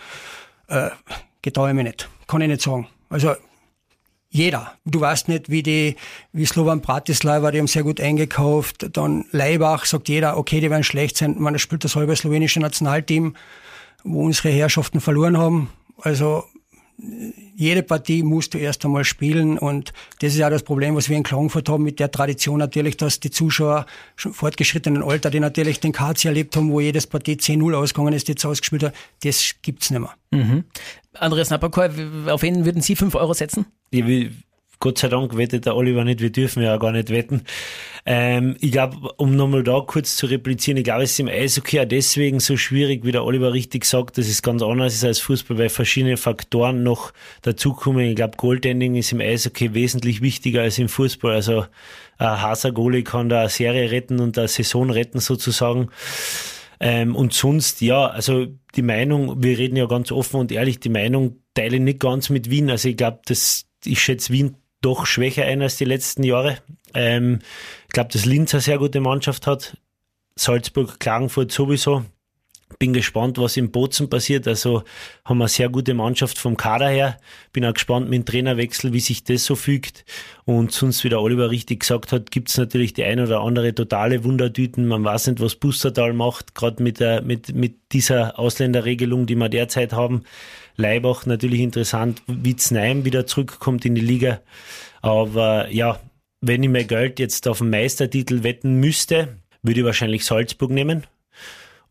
Äh, 0.68 0.90
getraue 1.42 1.70
ich 1.70 1.74
mir 1.74 1.84
nicht. 1.84 2.08
Kann 2.26 2.40
ich 2.40 2.48
nicht 2.48 2.62
sagen. 2.62 2.86
Also 3.08 3.34
jeder. 4.34 4.72
Du 4.84 5.00
weißt 5.00 5.28
nicht, 5.28 5.48
wie 5.48 5.62
die, 5.62 5.94
wie 6.32 6.44
Slovan 6.44 6.80
Bratislava, 6.80 7.52
die 7.52 7.60
haben 7.60 7.68
sehr 7.68 7.84
gut 7.84 8.00
eingekauft. 8.00 8.88
Dann 8.96 9.26
Leibach 9.30 9.84
sagt 9.84 10.08
jeder, 10.08 10.36
okay, 10.36 10.60
die 10.60 10.70
werden 10.70 10.82
schlecht 10.82 11.16
sein. 11.16 11.36
Man 11.38 11.56
spielt 11.60 11.84
das 11.84 11.94
halbe 11.94 12.16
slowenische 12.16 12.58
Nationalteam, 12.58 13.36
wo 14.02 14.24
unsere 14.24 14.48
Herrschaften 14.48 15.00
verloren 15.00 15.38
haben. 15.38 15.70
Also 16.02 16.44
jede 17.56 17.82
Partie 17.82 18.22
musst 18.22 18.54
du 18.54 18.58
erst 18.58 18.84
einmal 18.84 19.04
spielen 19.04 19.58
und 19.58 19.92
das 20.20 20.32
ist 20.32 20.38
ja 20.38 20.50
das 20.50 20.62
Problem, 20.62 20.94
was 20.94 21.08
wir 21.08 21.16
in 21.16 21.22
Klagenfurt 21.22 21.68
haben 21.68 21.82
mit 21.82 21.98
der 21.98 22.10
Tradition 22.10 22.58
natürlich, 22.58 22.96
dass 22.96 23.20
die 23.20 23.30
Zuschauer 23.30 23.86
schon 24.16 24.32
fortgeschrittenen 24.32 25.02
Alter, 25.02 25.30
die 25.30 25.40
natürlich 25.40 25.80
den 25.80 25.92
KC 25.92 26.26
erlebt 26.26 26.56
haben, 26.56 26.70
wo 26.70 26.80
jedes 26.80 27.06
Partie 27.06 27.34
10-0 27.34 27.74
ausgegangen 27.74 28.14
ist, 28.14 28.28
jetzt 28.28 28.44
ausgespielt 28.44 28.84
hat, 28.84 28.94
das 29.22 29.54
gibt's 29.62 29.90
nicht 29.90 30.00
mehr. 30.00 30.14
Mhm. 30.30 30.64
Andreas 31.14 31.50
Napakor, 31.50 31.90
auf 32.28 32.42
wen 32.42 32.64
würden 32.64 32.82
Sie 32.82 32.96
5 32.96 33.14
Euro 33.14 33.34
setzen? 33.34 33.66
Ich 33.90 34.06
will 34.06 34.32
Gott 34.84 34.98
sei 34.98 35.08
Dank 35.08 35.34
wettet 35.34 35.64
der 35.64 35.76
Oliver 35.76 36.04
nicht, 36.04 36.20
wir 36.20 36.30
dürfen 36.30 36.62
ja 36.62 36.76
gar 36.76 36.92
nicht 36.92 37.08
wetten. 37.08 37.44
Ähm, 38.04 38.54
ich 38.60 38.70
glaube, 38.70 39.14
um 39.16 39.34
nochmal 39.34 39.62
da 39.62 39.80
kurz 39.80 40.14
zu 40.14 40.26
replizieren, 40.26 40.76
ich 40.76 40.84
glaube, 40.84 41.04
es 41.04 41.12
ist 41.12 41.20
im 41.20 41.28
Eishockey 41.28 41.80
auch 41.80 41.86
deswegen 41.86 42.38
so 42.38 42.58
schwierig, 42.58 43.02
wie 43.02 43.10
der 43.10 43.24
Oliver 43.24 43.54
richtig 43.54 43.86
sagt, 43.86 44.18
dass 44.18 44.28
es 44.28 44.42
ganz 44.42 44.60
anders 44.60 44.92
ist 44.92 45.02
als 45.02 45.20
Fußball, 45.20 45.56
weil 45.56 45.70
verschiedene 45.70 46.18
Faktoren 46.18 46.82
noch 46.82 47.14
dazukommen. 47.40 48.04
Ich 48.04 48.16
glaube, 48.16 48.36
Goaltending 48.36 48.94
ist 48.96 49.10
im 49.12 49.22
Eishockey 49.22 49.72
wesentlich 49.72 50.20
wichtiger 50.20 50.60
als 50.60 50.78
im 50.78 50.90
Fußball. 50.90 51.32
Also 51.32 51.64
ein 52.18 52.42
Haser 52.42 52.72
Goalie 52.72 53.04
kann 53.04 53.30
da 53.30 53.40
eine 53.40 53.48
Serie 53.48 53.90
retten 53.90 54.20
und 54.20 54.36
eine 54.36 54.48
Saison 54.48 54.90
retten 54.90 55.18
sozusagen. 55.18 55.88
Ähm, 56.78 57.16
und 57.16 57.32
sonst, 57.32 57.80
ja, 57.80 58.08
also 58.08 58.48
die 58.74 58.82
Meinung, 58.82 59.42
wir 59.42 59.56
reden 59.56 59.76
ja 59.76 59.86
ganz 59.86 60.12
offen 60.12 60.40
und 60.40 60.52
ehrlich, 60.52 60.78
die 60.78 60.90
Meinung 60.90 61.40
teile 61.54 61.76
ich 61.76 61.82
nicht 61.82 62.00
ganz 62.00 62.28
mit 62.28 62.50
Wien. 62.50 62.68
Also 62.68 62.90
ich 62.90 62.98
glaube, 62.98 63.20
dass 63.24 63.64
ich 63.86 64.02
schätze 64.02 64.30
Wien 64.30 64.56
doch 64.84 65.06
schwächer 65.06 65.44
ein 65.44 65.62
als 65.62 65.76
die 65.76 65.84
letzten 65.84 66.22
Jahre. 66.24 66.58
Ähm, 66.94 67.40
ich 67.86 67.92
glaube, 67.92 68.10
dass 68.12 68.24
Linz 68.24 68.54
eine 68.54 68.60
sehr 68.60 68.78
gute 68.78 69.00
Mannschaft 69.00 69.46
hat. 69.46 69.76
Salzburg, 70.36 71.00
Klagenfurt 71.00 71.52
sowieso. 71.52 72.04
Bin 72.78 72.92
gespannt, 72.92 73.38
was 73.38 73.56
in 73.56 73.70
Bozen 73.70 74.10
passiert. 74.10 74.48
Also 74.48 74.82
haben 75.24 75.38
wir 75.38 75.44
eine 75.44 75.48
sehr 75.48 75.68
gute 75.68 75.94
Mannschaft 75.94 76.38
vom 76.38 76.56
Kader 76.56 76.88
her. 76.88 77.18
Bin 77.52 77.64
auch 77.64 77.72
gespannt 77.72 78.10
mit 78.10 78.14
dem 78.18 78.24
Trainerwechsel, 78.24 78.92
wie 78.92 79.00
sich 79.00 79.22
das 79.22 79.44
so 79.44 79.54
fügt. 79.54 80.04
Und 80.44 80.72
sonst, 80.72 81.04
wie 81.04 81.08
der 81.08 81.20
Oliver 81.20 81.50
richtig 81.50 81.80
gesagt 81.80 82.10
hat, 82.10 82.32
gibt 82.32 82.48
es 82.48 82.58
natürlich 82.58 82.94
die 82.94 83.04
ein 83.04 83.20
oder 83.20 83.40
andere 83.42 83.74
totale 83.74 84.24
Wundertüten. 84.24 84.88
Man 84.88 85.04
weiß 85.04 85.28
nicht, 85.28 85.40
was 85.40 85.54
Bustertal 85.54 86.14
macht, 86.14 86.54
gerade 86.54 86.82
mit, 86.82 87.00
mit, 87.24 87.54
mit 87.54 87.76
dieser 87.92 88.38
Ausländerregelung, 88.38 89.26
die 89.26 89.36
wir 89.36 89.48
derzeit 89.48 89.92
haben. 89.92 90.24
Leibach 90.76 91.26
natürlich 91.26 91.60
interessant, 91.60 92.22
Witznheim 92.26 93.04
wieder 93.04 93.26
zurückkommt 93.26 93.84
in 93.84 93.94
die 93.94 94.00
Liga. 94.00 94.40
Aber 95.02 95.70
ja, 95.70 96.00
wenn 96.40 96.62
ich 96.62 96.68
mein 96.68 96.86
Geld 96.86 97.18
jetzt 97.18 97.46
auf 97.48 97.58
den 97.58 97.70
Meistertitel 97.70 98.42
wetten 98.42 98.80
müsste, 98.80 99.36
würde 99.62 99.80
ich 99.80 99.86
wahrscheinlich 99.86 100.24
Salzburg 100.24 100.70
nehmen 100.70 101.06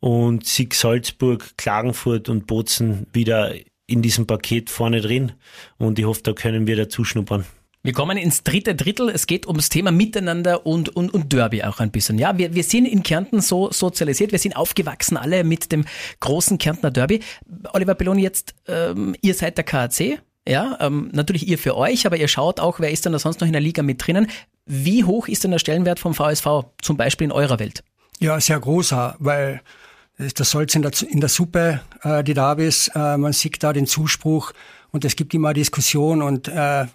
und 0.00 0.46
Sieg 0.46 0.74
Salzburg, 0.74 1.56
Klagenfurt 1.56 2.28
und 2.28 2.46
Bozen 2.46 3.06
wieder 3.12 3.54
in 3.86 4.02
diesem 4.02 4.26
Paket 4.26 4.70
vorne 4.70 5.00
drin. 5.00 5.32
Und 5.78 5.98
ich 5.98 6.04
hoffe, 6.04 6.22
da 6.22 6.32
können 6.32 6.66
wir 6.66 6.76
dazu 6.76 7.04
schnuppern. 7.04 7.44
Wir 7.84 7.92
kommen 7.92 8.16
ins 8.16 8.42
dritte 8.42 8.74
Drittel. 8.74 9.10
Es 9.10 9.26
geht 9.26 9.46
ums 9.46 9.68
Thema 9.68 9.92
Miteinander 9.92 10.64
und, 10.64 10.96
und, 10.96 11.12
und 11.12 11.34
Derby 11.34 11.64
auch 11.64 11.80
ein 11.80 11.90
bisschen. 11.90 12.18
Ja, 12.18 12.38
wir, 12.38 12.54
wir 12.54 12.64
sind 12.64 12.86
in 12.86 13.02
Kärnten 13.02 13.42
so 13.42 13.70
sozialisiert. 13.70 14.32
Wir 14.32 14.38
sind 14.38 14.56
aufgewachsen 14.56 15.18
alle 15.18 15.44
mit 15.44 15.70
dem 15.70 15.84
großen 16.20 16.56
Kärntner 16.56 16.90
Derby. 16.90 17.20
Oliver 17.74 17.94
Belloni, 17.94 18.22
jetzt, 18.22 18.54
ähm, 18.68 19.14
ihr 19.20 19.34
seid 19.34 19.58
der 19.58 19.64
KAC. 19.66 20.18
Ja, 20.48 20.78
ähm, 20.80 21.10
natürlich 21.12 21.46
ihr 21.46 21.58
für 21.58 21.76
euch, 21.76 22.06
aber 22.06 22.16
ihr 22.16 22.26
schaut 22.28 22.58
auch, 22.58 22.80
wer 22.80 22.90
ist 22.90 23.04
denn 23.04 23.12
da 23.12 23.18
sonst 23.18 23.42
noch 23.42 23.46
in 23.46 23.52
der 23.52 23.60
Liga 23.60 23.82
mit 23.82 24.06
drinnen. 24.06 24.28
Wie 24.64 25.04
hoch 25.04 25.28
ist 25.28 25.44
denn 25.44 25.50
der 25.50 25.58
Stellenwert 25.58 26.00
vom 26.00 26.14
VSV 26.14 26.46
zum 26.80 26.96
Beispiel 26.96 27.26
in 27.26 27.32
eurer 27.32 27.58
Welt? 27.58 27.84
Ja, 28.18 28.40
sehr 28.40 28.60
großer, 28.60 29.16
weil 29.18 29.60
das 30.16 30.50
Salz 30.50 30.74
in 30.74 30.80
der, 30.80 30.92
in 31.06 31.20
der 31.20 31.28
Suppe, 31.28 31.82
äh, 32.02 32.24
die 32.24 32.32
da 32.32 32.54
ist. 32.54 32.92
Äh, 32.94 33.18
man 33.18 33.34
sieht 33.34 33.62
da 33.62 33.74
den 33.74 33.86
Zuspruch 33.86 34.52
und 34.90 35.04
es 35.04 35.16
gibt 35.16 35.34
immer 35.34 35.52
Diskussion 35.52 36.22
und 36.22 36.48
äh, 36.48 36.86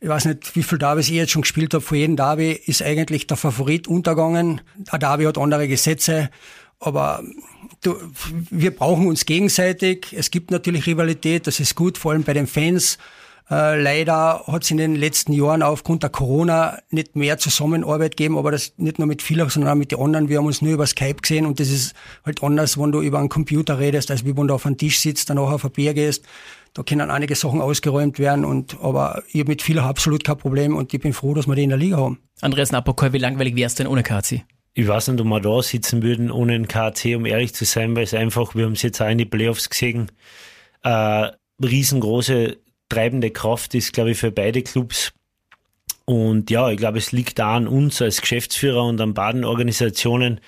ich 0.00 0.08
weiß 0.08 0.26
nicht, 0.26 0.54
wie 0.54 0.62
viel 0.62 0.78
Derbys 0.78 1.08
ich 1.08 1.14
jetzt 1.14 1.32
schon 1.32 1.42
gespielt 1.42 1.72
habe, 1.72 1.84
vor 1.84 1.96
jedem 1.96 2.16
Derby 2.16 2.52
ist 2.52 2.82
eigentlich 2.82 3.26
der 3.26 3.36
Favorit 3.36 3.88
untergegangen. 3.88 4.60
Ein 4.90 5.00
Derby 5.00 5.24
hat 5.24 5.38
andere 5.38 5.68
Gesetze, 5.68 6.30
aber 6.80 7.22
du, 7.82 7.96
wir 8.50 8.76
brauchen 8.76 9.06
uns 9.06 9.24
gegenseitig. 9.24 10.14
Es 10.16 10.30
gibt 10.30 10.50
natürlich 10.50 10.86
Rivalität, 10.86 11.46
das 11.46 11.60
ist 11.60 11.74
gut, 11.74 11.96
vor 11.96 12.12
allem 12.12 12.24
bei 12.24 12.34
den 12.34 12.46
Fans. 12.46 12.98
Äh, 13.48 13.80
leider 13.80 14.42
hat 14.48 14.64
es 14.64 14.70
in 14.72 14.76
den 14.76 14.96
letzten 14.96 15.32
Jahren 15.32 15.62
aufgrund 15.62 16.02
der 16.02 16.10
Corona 16.10 16.78
nicht 16.90 17.14
mehr 17.14 17.38
Zusammenarbeit 17.38 18.16
gegeben, 18.16 18.36
aber 18.36 18.50
das 18.50 18.72
nicht 18.76 18.98
nur 18.98 19.06
mit 19.06 19.22
Villach, 19.22 19.50
sondern 19.50 19.72
auch 19.72 19.76
mit 19.76 19.92
den 19.92 20.00
anderen. 20.00 20.28
Wir 20.28 20.38
haben 20.38 20.46
uns 20.46 20.62
nur 20.62 20.72
über 20.72 20.86
Skype 20.86 21.22
gesehen 21.22 21.46
und 21.46 21.60
das 21.60 21.70
ist 21.70 21.94
halt 22.24 22.42
anders, 22.42 22.76
wenn 22.76 22.90
du 22.90 23.00
über 23.00 23.20
einen 23.20 23.28
Computer 23.28 23.78
redest, 23.78 24.10
als 24.10 24.24
wie 24.24 24.36
wenn 24.36 24.48
du 24.48 24.54
auf 24.54 24.66
einem 24.66 24.76
Tisch 24.76 24.98
sitzt, 24.98 25.30
danach 25.30 25.52
auf 25.52 25.64
ein 25.64 25.70
Bier 25.70 25.94
gehst. 25.94 26.24
Da 26.76 26.82
können 26.82 27.10
einige 27.10 27.34
Sachen 27.34 27.62
ausgeräumt 27.62 28.18
werden 28.18 28.44
und, 28.44 28.78
aber 28.82 29.22
ich 29.32 29.40
habe 29.40 29.48
mit 29.48 29.62
Villach 29.62 29.86
absolut 29.86 30.24
kein 30.24 30.36
Problem 30.36 30.76
und 30.76 30.92
ich 30.92 31.00
bin 31.00 31.14
froh, 31.14 31.32
dass 31.32 31.46
wir 31.46 31.54
die 31.54 31.62
in 31.62 31.70
der 31.70 31.78
Liga 31.78 31.96
haben. 31.96 32.18
Andreas 32.42 32.70
Napokoi, 32.70 33.14
wie 33.14 33.18
langweilig 33.18 33.56
wär's 33.56 33.76
denn 33.76 33.86
ohne 33.86 34.02
KC? 34.02 34.42
Ich 34.74 34.86
weiß 34.86 35.08
nicht, 35.08 35.18
ob 35.22 35.26
wir 35.26 35.40
da 35.40 35.62
sitzen 35.62 36.02
würden 36.02 36.30
ohne 36.30 36.52
einen 36.52 36.68
KC, 36.68 37.16
um 37.16 37.24
ehrlich 37.24 37.54
zu 37.54 37.64
sein, 37.64 37.96
weil 37.96 38.02
es 38.02 38.12
einfach, 38.12 38.54
wir 38.54 38.66
haben 38.66 38.74
es 38.74 38.82
jetzt 38.82 39.00
auch 39.00 39.08
in 39.08 39.16
die 39.16 39.24
Playoffs 39.24 39.70
gesehen, 39.70 40.12
äh, 40.82 41.30
riesengroße 41.64 42.58
treibende 42.90 43.30
Kraft 43.30 43.74
ist, 43.74 43.94
glaube 43.94 44.10
ich, 44.10 44.18
für 44.18 44.30
beide 44.30 44.60
Clubs. 44.60 45.14
Und 46.04 46.50
ja, 46.50 46.68
ich 46.68 46.76
glaube, 46.76 46.98
es 46.98 47.10
liegt 47.10 47.38
da 47.38 47.56
an 47.56 47.68
uns 47.68 48.02
als 48.02 48.20
Geschäftsführer 48.20 48.84
und 48.84 49.00
an 49.00 49.14
beiden 49.14 49.46
Organisationen, 49.46 50.42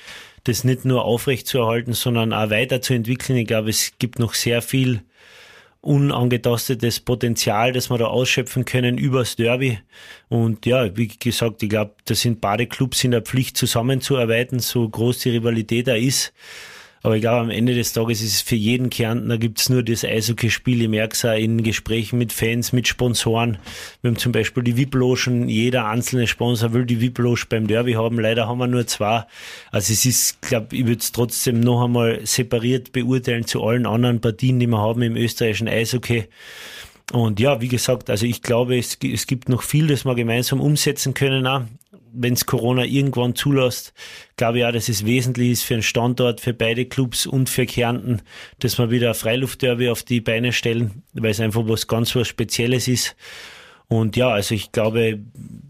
das 0.45 0.62
nicht 0.62 0.85
nur 0.85 1.07
aufrechtzuerhalten, 1.07 1.95
sondern 1.95 2.35
auch 2.35 2.51
weiterzuentwickeln. 2.51 3.38
Ich 3.38 3.47
glaube, 3.47 3.71
es 3.71 3.93
gibt 3.99 4.19
noch 4.19 4.35
sehr 4.35 4.61
viel 4.61 5.01
unangetastetes 5.81 7.01
Potenzial, 7.01 7.73
das 7.73 7.91
wir 7.91 7.99
da 7.99 8.07
ausschöpfen 8.07 8.64
können 8.64 8.99
übers 8.99 9.37
Derby. 9.37 9.79
Und 10.29 10.67
ja, 10.67 10.97
wie 10.97 11.09
gesagt, 11.09 11.62
ich 11.62 11.69
glaube, 11.69 11.95
da 12.05 12.14
sind 12.14 12.41
beide 12.41 12.67
Clubs 12.67 13.05
in 13.05 13.12
der 13.12 13.23
Pflicht 13.23 13.57
zusammenzuarbeiten, 13.57 14.59
so 14.59 14.88
groß 14.88 15.21
die 15.21 15.31
Rivalität 15.31 15.88
da 15.88 15.95
ist. 15.95 16.33
Aber 17.03 17.15
ich 17.15 17.21
glaube, 17.21 17.41
am 17.41 17.51
Ende 17.51 17.75
des 17.75 17.93
Tages 17.93 18.23
ist 18.23 18.35
es 18.35 18.41
für 18.41 18.57
jeden 18.57 18.91
Kärntner 18.91 19.39
gibt's 19.39 19.69
nur 19.69 19.83
das 19.83 20.05
Eishockeyspiel. 20.05 20.83
Ich 20.83 20.89
merke 20.89 21.15
es 21.15 21.25
auch 21.25 21.37
in 21.37 21.63
Gesprächen 21.63 22.19
mit 22.19 22.33
Fans, 22.33 22.73
mit 22.73 22.89
Sponsoren. 22.89 23.59
Wir 24.03 24.11
haben 24.11 24.19
zum 24.19 24.33
Beispiel 24.33 24.63
die 24.65 24.77
VIP-Logen. 24.77 25.49
Jeder 25.49 25.87
einzelne 25.87 26.27
Sponsor 26.27 26.73
will 26.73 26.87
die 26.87 27.01
VIP-Loge 27.01 27.47
beim 27.49 27.67
Derby 27.67 27.93
haben. 27.93 28.19
Leider 28.19 28.49
haben 28.49 28.59
wir 28.59 28.67
nur 28.67 28.87
zwei. 28.87 29.25
Also 29.71 29.93
es 29.93 30.05
ist, 30.05 30.43
glaube 30.43 30.75
ich, 30.77 30.87
würde 30.87 31.01
es 31.01 31.13
trotzdem 31.13 31.61
noch 31.61 31.85
einmal 31.85 32.27
separiert 32.27 32.93
beurteilen 32.93 33.47
zu 33.47 33.63
allen 33.63 33.87
anderen 33.87 34.21
Partien, 34.21 34.59
die 34.59 34.67
wir 34.67 34.79
haben 34.79 35.03
im 35.03 35.17
österreichischen 35.17 35.69
Eishockey. 35.69 36.25
Und 37.13 37.41
ja, 37.41 37.61
wie 37.61 37.69
gesagt, 37.69 38.11
also 38.11 38.27
ich 38.27 38.43
glaube, 38.43 38.77
es, 38.77 38.99
es 39.03 39.27
gibt 39.27 39.49
noch 39.49 39.63
viel, 39.63 39.87
das 39.87 40.05
wir 40.05 40.15
gemeinsam 40.15 40.61
umsetzen 40.61 41.15
können. 41.15 41.47
Auch 41.47 41.63
wenn 42.12 42.35
es 42.35 42.47
Corona 42.47 42.85
irgendwann 42.85 43.35
zulässt, 43.35 43.92
glaube 44.37 44.59
ich 44.59 44.64
auch, 44.64 44.73
dass 44.73 44.88
es 44.88 45.05
wesentlich 45.05 45.51
ist 45.51 45.62
für 45.64 45.75
einen 45.75 45.83
Standort, 45.83 46.40
für 46.40 46.55
beide 46.55 46.87
Clubs 46.87 47.27
und 47.27 47.49
für 47.49 47.66
Kärnten, 47.66 48.23
dass 48.59 48.79
wir 48.79 48.90
wieder 48.90 49.09
ein 49.09 49.14
Freiluftderby 49.14 49.88
auf 49.88 50.03
die 50.03 50.21
Beine 50.21 50.53
stellen, 50.53 51.03
weil 51.12 51.31
es 51.31 51.40
einfach 51.40 51.62
was 51.66 51.87
ganz 51.87 52.14
was 52.14 52.29
Spezielles 52.29 52.88
ist. 52.88 53.16
Und 53.88 54.16
ja, 54.16 54.29
also 54.29 54.55
ich 54.55 54.71
glaube, 54.71 55.21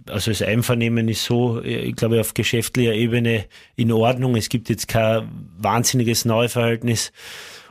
also 0.08 0.32
das 0.32 0.42
Einvernehmen 0.42 1.08
ist 1.08 1.24
so, 1.24 1.62
ich 1.62 1.94
glaube, 1.94 2.20
auf 2.20 2.34
geschäftlicher 2.34 2.92
Ebene 2.92 3.44
in 3.76 3.92
Ordnung. 3.92 4.34
Es 4.34 4.48
gibt 4.48 4.68
jetzt 4.68 4.88
kein 4.88 5.28
wahnsinniges 5.56 6.24
Neuverhältnis. 6.24 7.12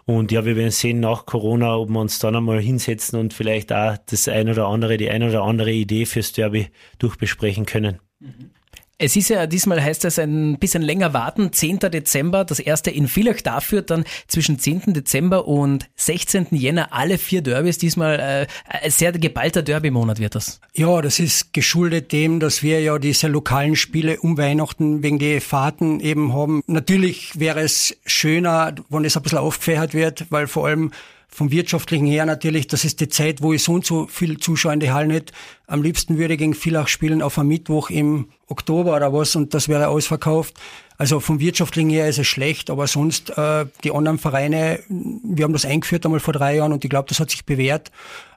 Und 0.06 0.32
ja, 0.32 0.46
wir 0.46 0.56
werden 0.56 0.72
sehen 0.72 1.02
nach 1.02 1.26
Corona, 1.26 1.76
ob 1.76 1.90
wir 1.90 2.00
uns 2.00 2.20
dann 2.20 2.38
einmal 2.38 2.62
hinsetzen 2.62 3.20
und 3.20 3.34
vielleicht 3.34 3.74
auch 3.74 3.98
das 4.06 4.30
ein 4.30 4.48
oder 4.50 4.68
andere, 4.68 4.96
die 4.96 5.10
ein 5.10 5.22
oder 5.22 5.44
andere 5.44 5.74
Idee 5.74 6.06
fürs 6.06 6.32
Derby 6.32 6.70
durchbesprechen 6.98 7.66
können. 7.66 8.00
Mhm. 8.22 8.52
Es 9.00 9.16
ist 9.16 9.30
ja, 9.30 9.46
diesmal 9.46 9.84
heißt 9.84 10.06
es 10.06 10.18
ein 10.18 10.58
bisschen 10.58 10.82
länger 10.82 11.14
warten. 11.14 11.54
10. 11.54 11.80
Dezember, 11.80 12.44
das 12.46 12.60
erste 12.60 12.90
in 12.90 13.08
Villach. 13.08 13.42
Dafür 13.44 13.84
dann 13.84 14.06
zwischen 14.28 14.58
10. 14.58 14.94
Dezember 14.94 15.48
und 15.48 15.88
16. 15.98 16.48
Jänner 16.52 16.94
alle 16.94 17.20
vier 17.20 17.44
Derbys. 17.44 17.78
Diesmal 17.78 18.20
äh, 18.20 18.48
ein 18.66 18.90
sehr 18.90 19.12
geballter 19.12 19.62
Derby-Monat 19.62 20.18
wird 20.18 20.34
das. 20.34 20.60
Ja, 20.74 21.00
das 21.04 21.20
ist 21.20 21.54
geschuldet 21.54 22.12
dem, 22.12 22.40
dass 22.40 22.64
wir 22.64 22.82
ja 22.82 22.98
diese 22.98 23.28
lokalen 23.28 23.76
Spiele 23.76 24.20
um 24.20 24.36
Weihnachten 24.36 25.04
wegen 25.04 25.20
der 25.20 25.42
Fahrten 25.42 26.00
eben 26.00 26.34
haben. 26.34 26.64
Natürlich 26.66 27.40
wäre 27.40 27.62
es 27.62 27.96
schöner, 28.08 28.74
wenn 28.90 29.06
es 29.06 29.16
ein 29.16 29.22
bisschen 29.22 29.38
aufgefächert 29.38 29.94
wird, 29.94 30.26
weil 30.32 30.48
vor 30.48 30.66
allem 30.66 30.92
vom 31.30 31.52
wirtschaftlichen 31.52 32.08
her 32.08 32.26
natürlich, 32.26 32.68
das 32.68 32.86
ist 32.86 33.00
die 33.00 33.10
Zeit, 33.10 33.42
wo 33.42 33.54
ich 33.54 33.64
so 33.64 33.74
und 33.74 33.86
so 33.86 34.08
viel 34.08 34.38
Zuschauer 34.38 34.74
in 34.74 34.80
die 34.80 34.92
Halle 34.92 35.08
nicht. 35.08 35.34
Am 35.68 35.84
liebsten 35.84 36.18
würde 36.18 36.34
ich 36.34 36.40
gegen 36.40 36.54
Villach 36.54 36.88
spielen 36.88 37.22
auf 37.22 37.38
einem 37.38 37.50
Mittwoch 37.50 37.90
im 37.90 38.30
Oktober 38.48 38.96
oder 38.96 39.14
was 39.14 39.36
und 39.36 39.54
das 39.54 39.68
wäre 39.68 39.90
ausverkauft. 39.90 40.56
Also 40.98 41.20
vom 41.20 41.40
wirtschaftlichen 41.40 41.92
her 41.92 42.10
ist 42.10 42.18
es 42.18 42.26
schlecht, 42.26 42.72
aber 42.72 42.88
sonst 42.88 43.38
äh, 43.38 43.66
die 43.84 43.92
anderen 43.92 44.18
Vereine, 44.18 44.80
wir 44.90 45.44
haben 45.44 45.54
das 45.54 45.66
eingeführt 45.66 46.06
einmal 46.06 46.20
vor 46.20 46.34
drei 46.34 46.56
Jahren 46.56 46.74
und 46.74 46.84
ich 46.84 46.90
glaube, 46.90 47.08
das 47.08 47.20
hat 47.20 47.30
sich 47.30 47.46
bewährt. 47.46 47.92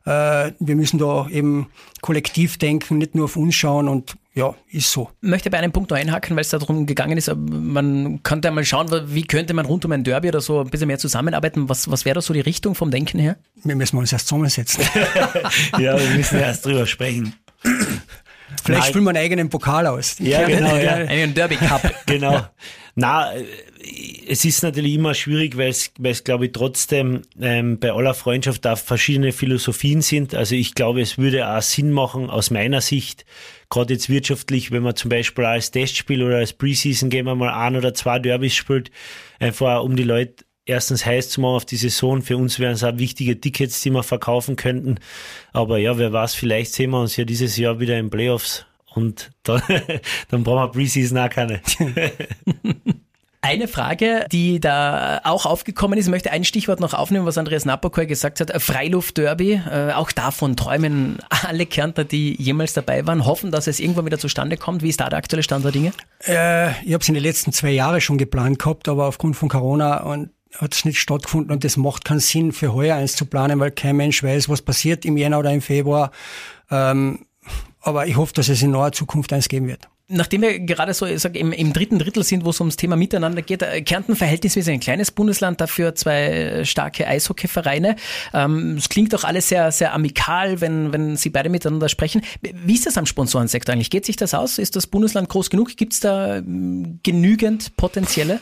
Äh, 0.05 0.53
wir 0.59 0.77
müssen 0.77 0.99
da 0.99 1.27
eben 1.29 1.69
kollektiv 2.03 2.59
denken, 2.59 2.99
nicht 2.99 3.15
nur 3.15 3.25
auf 3.25 3.37
uns 3.37 3.55
schauen 3.55 3.89
und 3.89 4.17
ja, 4.35 4.55
ist 4.71 4.93
so. 4.93 5.11
Ich 5.23 5.29
möchte 5.29 5.51
bei 5.51 5.59
einem 5.59 5.73
Punkt 5.73 5.91
noch 5.91 5.97
einhaken, 5.97 6.37
weil 6.37 6.43
es 6.43 6.51
darum 6.51 6.87
gegangen 6.87 7.19
ist, 7.19 7.35
man 7.35 8.23
könnte 8.23 8.49
einmal 8.49 8.65
schauen, 8.65 8.89
wie 9.07 9.25
könnte 9.25 9.55
man 9.55 9.67
rund 9.67 9.85
um 9.85 9.93
ein 9.93 10.05
Derby 10.05 10.29
oder 10.29 10.41
so 10.41 10.61
ein 10.61 10.69
bisschen 10.69 10.87
mehr 10.87 10.99
zusammenarbeiten. 10.99 11.69
Was, 11.69 11.91
was 11.91 12.05
wäre 12.05 12.15
da 12.15 12.21
so 12.21 12.33
die 12.33 12.41
Richtung 12.41 12.75
vom 12.75 12.91
Denken 12.91 13.19
her? 13.19 13.37
Wir 13.65 13.75
müssen 13.75 13.97
uns 13.97 14.13
erst 14.13 14.29
zusammensetzen. 14.29 14.85
ja, 15.79 15.99
wir 15.99 16.17
müssen 16.17 16.39
erst 16.39 16.65
drüber 16.65 16.87
sprechen. 16.87 17.35
Vielleicht 18.61 18.89
spielen 18.89 19.05
wir 19.05 19.11
einen 19.11 19.19
eigenen 19.19 19.49
Pokal 19.49 19.87
aus. 19.87 20.17
Ja, 20.19 20.43
genau, 20.47 20.77
ja. 20.77 20.95
Einen 20.95 21.35
Derby 21.35 21.57
Cup. 21.57 21.83
genau. 22.07 22.47
Na, 22.95 23.33
es 24.29 24.45
ist 24.45 24.63
natürlich 24.63 24.95
immer 24.95 25.15
schwierig, 25.15 25.57
weil 25.57 25.71
es, 25.71 25.93
weil 25.99 26.13
es 26.13 26.25
glaube 26.25 26.47
ich, 26.47 26.53
trotzdem 26.53 27.23
ähm, 27.41 27.79
bei 27.79 27.93
aller 27.93 28.15
Freundschaft 28.15 28.65
da 28.65 28.77
verschiedene 28.77 29.33
Philosophien 29.33 30.03
sind. 30.03 30.35
Also 30.35 30.55
ich 30.55 30.75
glaube, 30.75 31.01
es 31.01 31.17
würde 31.17 31.49
auch 31.49 31.63
Sinn 31.63 31.93
machen, 31.93 32.29
aus 32.29 32.51
meiner 32.51 32.81
Sicht, 32.81 33.25
gerade 33.71 33.95
jetzt 33.95 34.11
wirtschaftlich, 34.11 34.71
wenn 34.71 34.83
man 34.83 34.97
zum 34.97 35.09
Beispiel 35.09 35.45
als 35.45 35.71
Testspiel 35.71 36.23
oder 36.23 36.37
als 36.37 36.53
Preseason 36.53 37.11
gehen 37.11 37.27
wir 37.27 37.35
mal 37.35 37.55
ein 37.55 37.77
oder 37.77 37.95
zwei 37.95 38.19
Derbys 38.19 38.55
spielt, 38.55 38.91
einfach 39.39 39.83
um 39.83 39.97
die 39.97 40.05
Leute 40.05 40.45
erstens 40.67 41.05
heiß 41.05 41.31
zu 41.31 41.41
machen 41.41 41.57
auf 41.57 41.65
die 41.65 41.77
Saison. 41.77 42.23
Für 42.23 42.37
uns 42.37 42.59
wären 42.59 42.73
es 42.73 42.85
auch 42.85 42.99
wichtige 42.99 43.41
Tickets, 43.41 43.81
die 43.83 43.91
wir 43.91 44.03
verkaufen 44.03 44.57
könnten. 44.57 44.99
Aber 45.53 45.79
ja, 45.79 45.99
wer 45.99 46.13
weiß, 46.13 46.35
vielleicht 46.35 46.73
sehen 46.73 46.91
wir 46.91 47.01
uns 47.01 47.17
ja 47.17 47.25
dieses 47.25 47.57
Jahr 47.57 47.81
wieder 47.81 47.99
in 47.99 48.11
Playoffs 48.11 48.67
und 48.95 49.31
dann, 49.43 49.63
dann 50.29 50.45
brauchen 50.45 50.63
wir 50.63 50.73
Preseason 50.73 51.19
auch 51.19 51.31
keine. 51.31 51.61
Eine 53.43 53.69
Frage, 53.69 54.27
die 54.31 54.61
da 54.61 55.23
auch 55.25 55.47
aufgekommen 55.47 55.99
ist, 55.99 56.05
ich 56.05 56.11
möchte 56.11 56.31
ein 56.31 56.45
Stichwort 56.45 56.79
noch 56.79 56.93
aufnehmen, 56.93 57.25
was 57.25 57.39
Andreas 57.39 57.65
Napokoi 57.65 58.05
gesagt 58.05 58.39
hat. 58.41 58.53
Freiluftderby, 58.63 59.53
äh, 59.53 59.93
auch 59.95 60.13
davon 60.13 60.57
träumen 60.57 61.19
alle 61.47 61.65
Kärntner, 61.65 62.05
die 62.05 62.41
jemals 62.41 62.75
dabei 62.75 63.07
waren, 63.07 63.25
hoffen, 63.25 63.51
dass 63.51 63.67
es 63.67 63.81
irgendwann 63.81 64.05
wieder 64.05 64.19
zustande 64.19 64.59
kommt. 64.59 64.83
Wie 64.83 64.91
ist 64.91 65.01
da 65.01 65.09
der 65.09 65.19
aktuelle 65.19 65.43
Stand 65.43 65.65
der 65.65 65.73
Dinge? 65.73 65.93
Äh, 66.27 66.73
ich 66.85 66.93
habe 66.93 67.01
es 67.01 67.09
in 67.09 67.15
den 67.15 67.23
letzten 67.23 67.53
zwei 67.53 67.71
Jahren 67.71 68.03
schon 68.03 68.19
geplant 68.19 68.59
gehabt, 68.59 68.89
aber 68.89 69.07
aufgrund 69.07 69.37
von 69.37 69.49
Corona 69.49 70.03
und 70.03 70.29
hat 70.59 70.75
es 70.75 70.85
nicht 70.85 70.99
stattgefunden 70.99 71.53
und 71.53 71.65
das 71.65 71.77
macht 71.77 72.05
keinen 72.05 72.21
Sinn 72.21 72.53
für 72.53 72.75
heuer 72.75 72.97
eins 72.97 73.15
zu 73.15 73.25
planen, 73.25 73.61
weil 73.61 73.71
kein 73.71 73.97
Mensch 73.97 74.23
weiß, 74.23 74.49
was 74.49 74.63
passiert 74.63 75.05
im 75.05 75.17
Jänner 75.17 75.39
oder 75.39 75.53
im 75.53 75.61
Februar. 75.61 76.11
Ähm, 76.71 77.27
aber 77.81 78.07
ich 78.07 78.17
hoffe, 78.17 78.35
dass 78.35 78.49
es 78.49 78.63
in 78.63 78.73
naher 78.73 78.93
Zukunft 78.93 79.33
eins 79.33 79.49
geben 79.49 79.69
wird. 79.69 79.89
Nachdem 80.13 80.43
wir 80.43 80.59
gerade 80.59 80.93
so 80.93 81.07
sag, 81.19 81.37
im, 81.37 81.53
im 81.53 81.73
dritten 81.73 82.01
Drittel 82.01 82.25
sind, 82.25 82.45
wo 82.45 82.51
es 82.51 82.59
ums 82.59 82.75
Thema 82.75 82.97
Miteinander 82.97 83.43
geht, 83.43 83.63
äh, 83.63 83.81
Kärnten 83.81 84.17
verhältnismäßig 84.17 84.75
ein 84.75 84.81
kleines 84.81 85.13
Bundesland, 85.13 85.61
dafür 85.61 85.95
zwei 85.95 86.65
starke 86.65 87.07
Eishockeyvereine. 87.07 87.95
Ähm, 88.35 88.75
es 88.77 88.89
klingt 88.89 89.13
doch 89.13 89.23
alles 89.23 89.49
sehr, 89.49 89.71
sehr 89.71 89.95
amikal, 89.95 90.61
wenn, 90.61 90.93
wenn 90.93 91.17
Sie 91.17 91.31
beide 91.31 91.49
miteinander 91.49 91.89
sprechen. 91.89 92.23
Wie 92.41 92.75
ist 92.75 92.87
das 92.87 92.99
am 92.99 93.07
Sponsorensektor 93.07 93.73
eigentlich? 93.73 93.91
Geht 93.91 94.05
sich 94.05 94.17
das 94.17 94.35
aus? 94.35 94.59
Ist 94.59 94.75
das 94.75 94.89
Bundesland 94.89 95.29
groß 95.29 95.49
genug? 95.49 95.77
Gibt 95.77 95.93
es 95.93 96.01
da 96.01 96.39
ähm, 96.39 96.99
genügend 97.05 97.77
Potenzielle? 97.77 98.41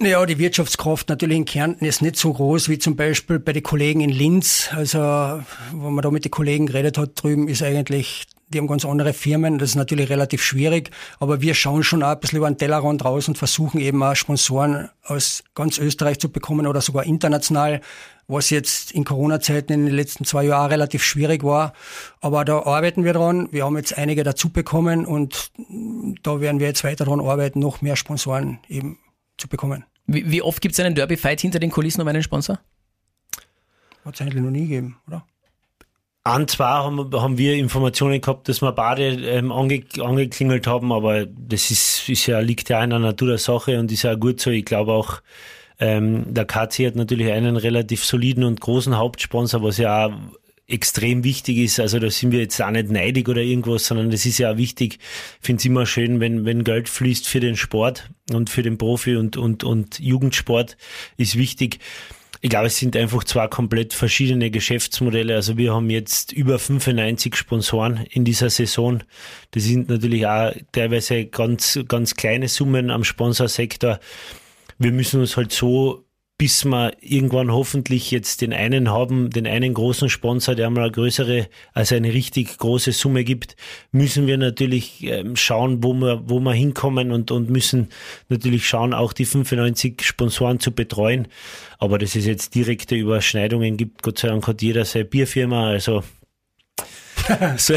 Ja, 0.00 0.24
die 0.26 0.38
Wirtschaftskraft 0.38 1.08
natürlich 1.08 1.36
in 1.36 1.44
Kärnten 1.44 1.84
ist 1.84 2.02
nicht 2.02 2.16
so 2.16 2.32
groß 2.32 2.68
wie 2.68 2.78
zum 2.78 2.94
Beispiel 2.94 3.40
bei 3.40 3.52
den 3.52 3.64
Kollegen 3.64 4.00
in 4.00 4.10
Linz. 4.10 4.68
Also, 4.72 4.98
wenn 4.98 5.92
man 5.92 6.02
da 6.02 6.10
mit 6.10 6.24
den 6.24 6.30
Kollegen 6.30 6.66
geredet 6.66 6.98
hat 6.98 7.20
drüben, 7.22 7.48
ist 7.48 7.62
eigentlich 7.62 8.26
die 8.48 8.58
haben 8.58 8.66
ganz 8.66 8.84
andere 8.84 9.12
Firmen, 9.12 9.58
das 9.58 9.70
ist 9.70 9.74
natürlich 9.76 10.08
relativ 10.08 10.42
schwierig, 10.42 10.90
aber 11.20 11.40
wir 11.40 11.54
schauen 11.54 11.82
schon 11.82 12.02
auch 12.02 12.12
ein 12.12 12.20
bisschen 12.20 12.38
über 12.38 12.50
den 12.50 12.56
Tellerrand 12.56 13.04
raus 13.04 13.28
und 13.28 13.36
versuchen 13.36 13.78
eben 13.80 14.02
auch 14.02 14.14
Sponsoren 14.14 14.88
aus 15.04 15.44
ganz 15.54 15.78
Österreich 15.78 16.18
zu 16.18 16.30
bekommen 16.30 16.66
oder 16.66 16.80
sogar 16.80 17.04
international, 17.04 17.80
was 18.26 18.50
jetzt 18.50 18.92
in 18.92 19.04
Corona-Zeiten 19.04 19.72
in 19.72 19.86
den 19.86 19.94
letzten 19.94 20.24
zwei 20.24 20.44
Jahren 20.44 20.70
relativ 20.70 21.02
schwierig 21.02 21.44
war. 21.44 21.72
Aber 22.20 22.44
da 22.44 22.62
arbeiten 22.62 23.04
wir 23.04 23.12
dran. 23.12 23.48
Wir 23.52 23.64
haben 23.64 23.76
jetzt 23.76 23.96
einige 23.96 24.22
dazu 24.22 24.50
bekommen 24.50 25.06
und 25.06 25.50
da 26.22 26.40
werden 26.40 26.60
wir 26.60 26.66
jetzt 26.66 26.84
weiter 26.84 27.04
dran 27.04 27.20
arbeiten, 27.20 27.58
noch 27.58 27.80
mehr 27.80 27.96
Sponsoren 27.96 28.60
eben 28.68 28.98
zu 29.38 29.48
bekommen. 29.48 29.84
Wie, 30.06 30.30
wie 30.30 30.42
oft 30.42 30.60
gibt 30.60 30.74
es 30.74 30.80
einen 30.80 30.94
Derby-Fight 30.94 31.40
hinter 31.40 31.58
den 31.58 31.70
Kulissen 31.70 32.00
um 32.00 32.08
einen 32.08 32.22
Sponsor? 32.22 32.58
Hat 34.04 34.14
es 34.14 34.20
eigentlich 34.20 34.42
noch 34.42 34.50
nie 34.50 34.62
gegeben, 34.62 34.98
oder? 35.06 35.24
an 36.28 36.46
zwar 36.46 36.84
haben, 36.84 37.10
haben 37.12 37.38
wir 37.38 37.54
Informationen 37.54 38.20
gehabt, 38.20 38.48
dass 38.48 38.60
wir 38.60 38.72
beide 38.72 39.08
ähm, 39.08 39.50
ange, 39.50 39.84
angeklingelt 40.00 40.66
haben, 40.66 40.92
aber 40.92 41.26
das 41.26 41.70
ist, 41.70 42.08
ist 42.08 42.26
ja, 42.26 42.40
liegt 42.40 42.68
ja 42.68 42.82
in 42.84 42.90
der 42.90 42.98
Natur 42.98 43.28
der 43.28 43.38
Sache 43.38 43.78
und 43.78 43.90
ist 43.90 44.02
ja 44.02 44.14
gut 44.14 44.40
so. 44.40 44.50
Ich 44.50 44.64
glaube 44.64 44.92
auch, 44.92 45.20
ähm, 45.78 46.24
der 46.34 46.44
KC 46.44 46.86
hat 46.86 46.96
natürlich 46.96 47.30
einen 47.32 47.56
relativ 47.56 48.04
soliden 48.04 48.44
und 48.44 48.60
großen 48.60 48.96
Hauptsponsor, 48.96 49.62
was 49.62 49.78
ja 49.78 50.06
auch 50.06 50.12
extrem 50.68 51.24
wichtig 51.24 51.56
ist. 51.56 51.80
Also 51.80 51.98
da 51.98 52.10
sind 52.10 52.30
wir 52.30 52.40
jetzt 52.40 52.60
auch 52.60 52.70
nicht 52.70 52.90
neidig 52.90 53.28
oder 53.28 53.40
irgendwas, 53.40 53.86
sondern 53.86 54.10
das 54.10 54.26
ist 54.26 54.38
ja 54.38 54.52
auch 54.52 54.56
wichtig. 54.58 54.98
Ich 55.40 55.46
finde 55.46 55.60
es 55.60 55.64
immer 55.64 55.86
schön, 55.86 56.20
wenn, 56.20 56.44
wenn 56.44 56.62
Geld 56.62 56.88
fließt 56.88 57.26
für 57.26 57.40
den 57.40 57.56
Sport 57.56 58.10
und 58.32 58.50
für 58.50 58.62
den 58.62 58.76
Profi 58.76 59.16
und, 59.16 59.36
und, 59.38 59.64
und 59.64 59.98
Jugendsport 59.98 60.76
ist 61.16 61.36
wichtig. 61.36 61.78
Ich 62.40 62.50
glaube, 62.50 62.66
es 62.66 62.76
sind 62.76 62.96
einfach 62.96 63.24
zwei 63.24 63.48
komplett 63.48 63.94
verschiedene 63.94 64.50
Geschäftsmodelle. 64.50 65.34
Also 65.34 65.56
wir 65.56 65.74
haben 65.74 65.90
jetzt 65.90 66.32
über 66.32 66.58
95 66.58 67.34
Sponsoren 67.34 68.06
in 68.10 68.24
dieser 68.24 68.50
Saison. 68.50 69.02
Das 69.52 69.64
sind 69.64 69.88
natürlich 69.88 70.26
auch 70.26 70.52
teilweise 70.70 71.24
ganz, 71.24 71.80
ganz 71.88 72.14
kleine 72.14 72.46
Summen 72.46 72.90
am 72.90 73.02
Sponsorsektor. 73.02 73.98
Wir 74.78 74.92
müssen 74.92 75.18
uns 75.20 75.36
halt 75.36 75.50
so 75.50 76.04
bis 76.38 76.64
wir 76.64 76.92
irgendwann 77.00 77.50
hoffentlich 77.50 78.12
jetzt 78.12 78.42
den 78.42 78.52
einen 78.52 78.90
haben, 78.90 79.28
den 79.28 79.48
einen 79.48 79.74
großen 79.74 80.08
Sponsor, 80.08 80.54
der 80.54 80.70
mal 80.70 80.82
eine 80.82 80.92
größere, 80.92 81.48
also 81.72 81.96
eine 81.96 82.14
richtig 82.14 82.58
große 82.58 82.92
Summe 82.92 83.24
gibt, 83.24 83.56
müssen 83.90 84.28
wir 84.28 84.38
natürlich 84.38 85.02
ähm, 85.02 85.34
schauen, 85.34 85.82
wo 85.82 85.92
wir, 85.94 86.22
wo 86.26 86.38
wir 86.38 86.52
hinkommen 86.52 87.10
und, 87.10 87.32
und 87.32 87.50
müssen 87.50 87.88
natürlich 88.28 88.68
schauen, 88.68 88.94
auch 88.94 89.12
die 89.12 89.24
95 89.24 90.00
Sponsoren 90.02 90.60
zu 90.60 90.70
betreuen. 90.70 91.26
Aber 91.78 91.98
dass 91.98 92.14
es 92.14 92.24
jetzt 92.24 92.54
direkte 92.54 92.94
Überschneidungen 92.94 93.76
gibt, 93.76 94.04
Gott 94.04 94.20
sei 94.20 94.28
Dank 94.28 94.46
hat 94.46 94.62
jeder 94.62 94.84
seine 94.84 95.06
Bierfirma, 95.06 95.70
also 95.70 96.04
so, 97.56 97.74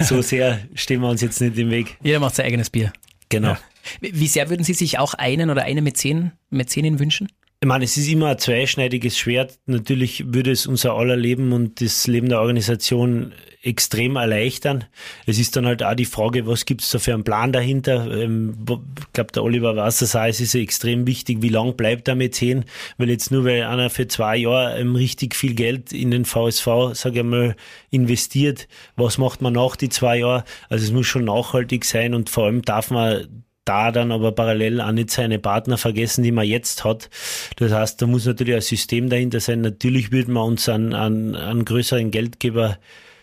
so 0.00 0.22
sehr 0.22 0.58
stehen 0.74 1.02
wir 1.02 1.08
uns 1.08 1.20
jetzt 1.20 1.40
nicht 1.40 1.56
im 1.56 1.70
Weg. 1.70 1.98
Jeder 2.02 2.18
macht 2.18 2.34
sein 2.34 2.46
eigenes 2.46 2.68
Bier. 2.68 2.92
Genau. 3.28 3.50
Ja. 3.50 3.58
Wie 4.00 4.26
sehr 4.26 4.50
würden 4.50 4.64
Sie 4.64 4.74
sich 4.74 4.98
auch 4.98 5.14
einen 5.14 5.50
oder 5.50 5.62
eine 5.62 5.82
Mäzen, 5.82 6.32
Mäzenin 6.50 6.98
wünschen? 6.98 7.28
Ich 7.66 7.68
meine, 7.68 7.84
es 7.84 7.96
ist 7.96 8.06
immer 8.06 8.28
ein 8.28 8.38
zweischneidiges 8.38 9.18
Schwert. 9.18 9.58
Natürlich 9.66 10.32
würde 10.32 10.52
es 10.52 10.68
unser 10.68 10.94
aller 10.94 11.16
Leben 11.16 11.52
und 11.52 11.80
das 11.80 12.06
Leben 12.06 12.28
der 12.28 12.40
Organisation 12.40 13.32
extrem 13.60 14.14
erleichtern. 14.14 14.84
Es 15.26 15.40
ist 15.40 15.56
dann 15.56 15.66
halt 15.66 15.82
auch 15.82 15.96
die 15.96 16.04
Frage, 16.04 16.46
was 16.46 16.64
gibt 16.64 16.82
es 16.82 16.90
da 16.90 17.00
für 17.00 17.12
einen 17.12 17.24
Plan 17.24 17.50
dahinter? 17.50 18.08
Ähm, 18.08 18.56
ich 18.70 19.12
glaube, 19.12 19.32
der 19.32 19.42
Oliver 19.42 19.74
das 19.74 20.14
auch, 20.14 20.26
es 20.26 20.40
ist 20.40 20.54
extrem 20.54 21.08
wichtig, 21.08 21.42
wie 21.42 21.48
lang 21.48 21.74
bleibt 21.74 22.06
er 22.06 22.14
mit 22.14 22.36
10? 22.36 22.66
Weil 22.98 23.10
jetzt 23.10 23.32
nur, 23.32 23.44
weil 23.44 23.64
einer 23.64 23.90
für 23.90 24.06
zwei 24.06 24.36
Jahre 24.36 24.78
ähm, 24.78 24.94
richtig 24.94 25.34
viel 25.34 25.54
Geld 25.54 25.92
in 25.92 26.12
den 26.12 26.24
VSV, 26.24 26.68
sage 26.92 27.18
ich 27.18 27.24
mal, 27.24 27.56
investiert, 27.90 28.68
was 28.94 29.18
macht 29.18 29.42
man 29.42 29.54
nach 29.54 29.74
die 29.74 29.88
zwei 29.88 30.18
Jahre? 30.18 30.44
Also 30.68 30.84
es 30.84 30.92
muss 30.92 31.08
schon 31.08 31.24
nachhaltig 31.24 31.84
sein 31.84 32.14
und 32.14 32.30
vor 32.30 32.44
allem 32.44 32.62
darf 32.62 32.92
man 32.92 33.45
da 33.66 33.92
dann 33.92 34.12
aber 34.12 34.32
parallel 34.32 34.80
auch 34.80 34.92
nicht 34.92 35.10
seine 35.10 35.38
Partner 35.38 35.76
vergessen, 35.76 36.22
die 36.22 36.32
man 36.32 36.46
jetzt 36.46 36.84
hat. 36.84 37.10
Das 37.56 37.72
heißt, 37.72 38.00
da 38.00 38.06
muss 38.06 38.24
natürlich 38.24 38.54
ein 38.54 38.60
System 38.62 39.10
dahinter 39.10 39.40
sein. 39.40 39.60
Natürlich 39.60 40.12
würden 40.12 40.32
wir 40.34 40.44
uns 40.44 40.68
an, 40.68 40.94
an, 40.94 41.34
an 41.34 41.64
größeren 41.64 42.10
Geldgeber 42.10 42.78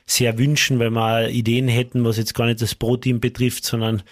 sehr 0.05 0.37
wünschen, 0.37 0.79
weil 0.79 0.91
wir 0.91 1.29
Ideen 1.29 1.67
hätten, 1.67 2.03
was 2.03 2.17
jetzt 2.17 2.35
gar 2.35 2.45
nicht 2.45 2.61
das 2.61 2.75
Pro-Team 2.75 3.19
betrifft, 3.21 3.65
sondern 3.65 4.03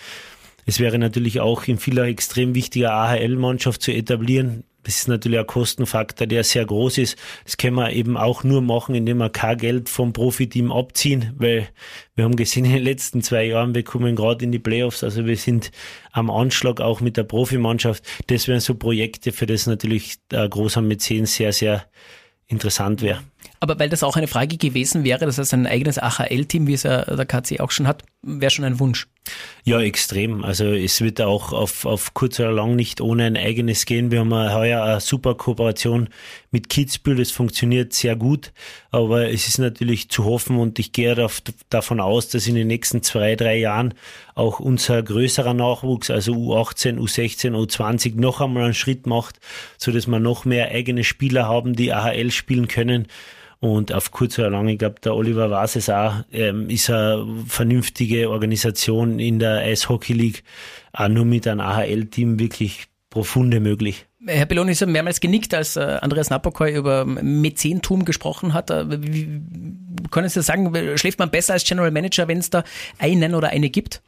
es 0.66 0.80
wäre 0.80 0.98
natürlich 0.98 1.42
auch 1.42 1.68
in 1.68 1.78
vieler 1.78 2.06
extrem 2.06 2.56
wichtiger 2.56 2.94
AHL-Mannschaft 2.94 3.82
zu 3.82 3.92
etablieren. 3.92 4.64
Das 4.84 4.98
ist 4.98 5.08
natürlich 5.08 5.40
ein 5.40 5.48
Kostenfaktor, 5.48 6.28
der 6.28 6.44
sehr 6.44 6.66
groß 6.66 6.98
ist. 6.98 7.18
Das 7.44 7.58
können 7.58 7.76
wir 7.76 7.92
eben 7.92 8.18
auch 8.18 8.44
nur 8.44 8.62
machen, 8.62 8.96
indem 8.96 9.18
wir 9.18 9.30
kein 9.30 9.58
Geld 9.58 9.90
vom 9.90 10.14
Profiteam 10.14 10.72
abziehen, 10.72 11.34
weil 11.38 11.70
wir 12.16 12.26
haben 12.26 12.36
gesehen, 12.36 12.66
in 12.66 12.74
den 12.74 12.84
letzten 12.84 13.22
zwei 13.22 13.46
Jahren, 13.46 13.76
wir 13.76 13.84
kommen 13.84 14.16
gerade 14.16 14.44
in 14.44 14.52
die 14.52 14.60
Playoffs, 14.60 15.04
also 15.04 15.26
wir 15.26 15.38
sind 15.38 15.72
am 16.12 16.30
Anschlag 16.30 16.82
auch 16.82 17.00
mit 17.02 17.18
der 17.18 17.24
Profimannschaft. 17.24 18.04
Das 18.28 18.48
wären 18.48 18.60
so 18.60 18.76
Projekte, 18.76 19.32
für 19.32 19.46
das 19.46 19.68
natürlich 19.68 20.16
ein 20.34 20.50
großer 20.50 20.82
Mäzen 20.82 21.26
sehr, 21.26 21.54
sehr 21.54 21.86
interessant 22.48 23.02
wäre. 23.02 23.22
Aber 23.64 23.78
weil 23.78 23.90
das 23.90 24.02
auch 24.02 24.16
eine 24.16 24.28
Frage 24.28 24.58
gewesen 24.58 25.04
wäre, 25.04 25.28
das 25.28 25.38
heißt 25.38 25.54
ein 25.54 25.68
eigenes 25.68 26.00
AHL-Team, 26.00 26.66
wie 26.66 26.74
es 26.74 26.82
ja 26.82 27.06
der 27.06 27.28
KC 27.28 27.60
auch 27.60 27.70
schon 27.70 27.88
hat, 27.88 28.04
wäre 28.24 28.50
schon 28.50 28.66
ein 28.66 28.80
Wunsch. 28.80 29.08
Ja, 29.64 29.80
extrem. 29.80 30.44
Also 30.44 30.66
es 30.66 31.00
wird 31.00 31.22
auch 31.22 31.54
auf, 31.54 31.86
auf 31.86 32.16
kurz 32.16 32.40
oder 32.40 32.52
lang 32.52 32.76
nicht 32.76 33.02
ohne 33.02 33.26
ein 33.26 33.38
eigenes 33.38 33.86
gehen. 33.86 34.10
Wir 34.10 34.22
haben 34.22 34.34
heuer 34.34 34.84
eine 34.84 35.00
super 35.00 35.36
Kooperation 35.36 36.10
mit 36.50 36.70
Kitzbühel, 36.70 37.18
das 37.18 37.30
funktioniert 37.30 37.94
sehr 37.94 38.16
gut, 38.16 38.52
aber 38.90 39.30
es 39.30 39.48
ist 39.48 39.60
natürlich 39.60 40.10
zu 40.10 40.26
hoffen 40.26 40.58
und 40.58 40.80
ich 40.80 40.92
gehe 40.92 41.16
davon 41.70 42.00
aus, 42.00 42.30
dass 42.30 42.48
in 42.48 42.56
den 42.56 42.68
nächsten 42.68 43.04
zwei, 43.04 43.36
drei 43.36 43.58
Jahren 43.58 43.94
auch 44.34 44.60
unser 44.60 45.04
größerer 45.04 45.54
Nachwuchs, 45.54 46.10
also 46.10 46.34
U18, 46.34 46.98
U16, 46.98 47.52
U20 47.52 48.20
noch 48.20 48.42
einmal 48.42 48.64
einen 48.64 48.74
Schritt 48.74 49.06
macht, 49.06 49.40
so 49.78 49.92
dass 49.92 50.08
wir 50.08 50.20
noch 50.20 50.46
mehr 50.46 50.72
eigene 50.72 51.04
Spieler 51.04 51.48
haben, 51.48 51.76
die 51.76 51.94
AHL 51.94 52.32
spielen 52.32 52.68
können. 52.68 53.08
Und 53.62 53.94
auf 53.94 54.10
kurz 54.10 54.40
oder 54.40 54.50
lang, 54.50 54.68
ich 54.68 54.80
glaube, 54.80 54.96
der 55.04 55.14
Oliver 55.16 55.52
weiß 55.52 55.76
es 55.76 55.88
auch, 55.88 56.16
ähm, 56.32 56.68
ist 56.68 56.90
eine 56.90 57.28
vernünftige 57.48 58.32
Organisation 58.32 59.20
in 59.20 59.38
der 59.38 59.60
Eishockey 59.60 60.14
League 60.14 60.44
auch 60.94 61.08
nur 61.08 61.26
mit 61.26 61.48
einem 61.48 61.62
AHL-Team 61.62 62.40
wirklich 62.40 62.88
profunde 63.12 63.60
möglich. 63.60 64.08
Herr 64.26 64.48
Belloni 64.48 64.72
ist 64.72 64.82
ja 64.82 64.88
mehrmals 64.88 65.20
genickt, 65.20 65.54
als 65.54 65.76
äh, 65.76 66.00
Andreas 66.02 66.32
Napokoi 66.32 66.76
über 66.76 67.06
Mäzentum 67.06 68.04
gesprochen 68.04 68.56
hat. 68.56 68.72
Äh, 68.72 69.04
wie, 69.04 69.42
können 70.10 70.28
Sie 70.28 70.42
sagen, 70.42 70.98
schläft 70.98 71.20
man 71.20 71.30
besser 71.30 71.54
als 71.54 71.64
General 71.64 71.92
Manager, 71.92 72.28
wenn 72.28 72.40
es 72.40 72.50
da 72.50 72.64
einen 72.98 73.36
oder 73.36 73.50
eine 73.50 73.70
gibt? 73.70 74.02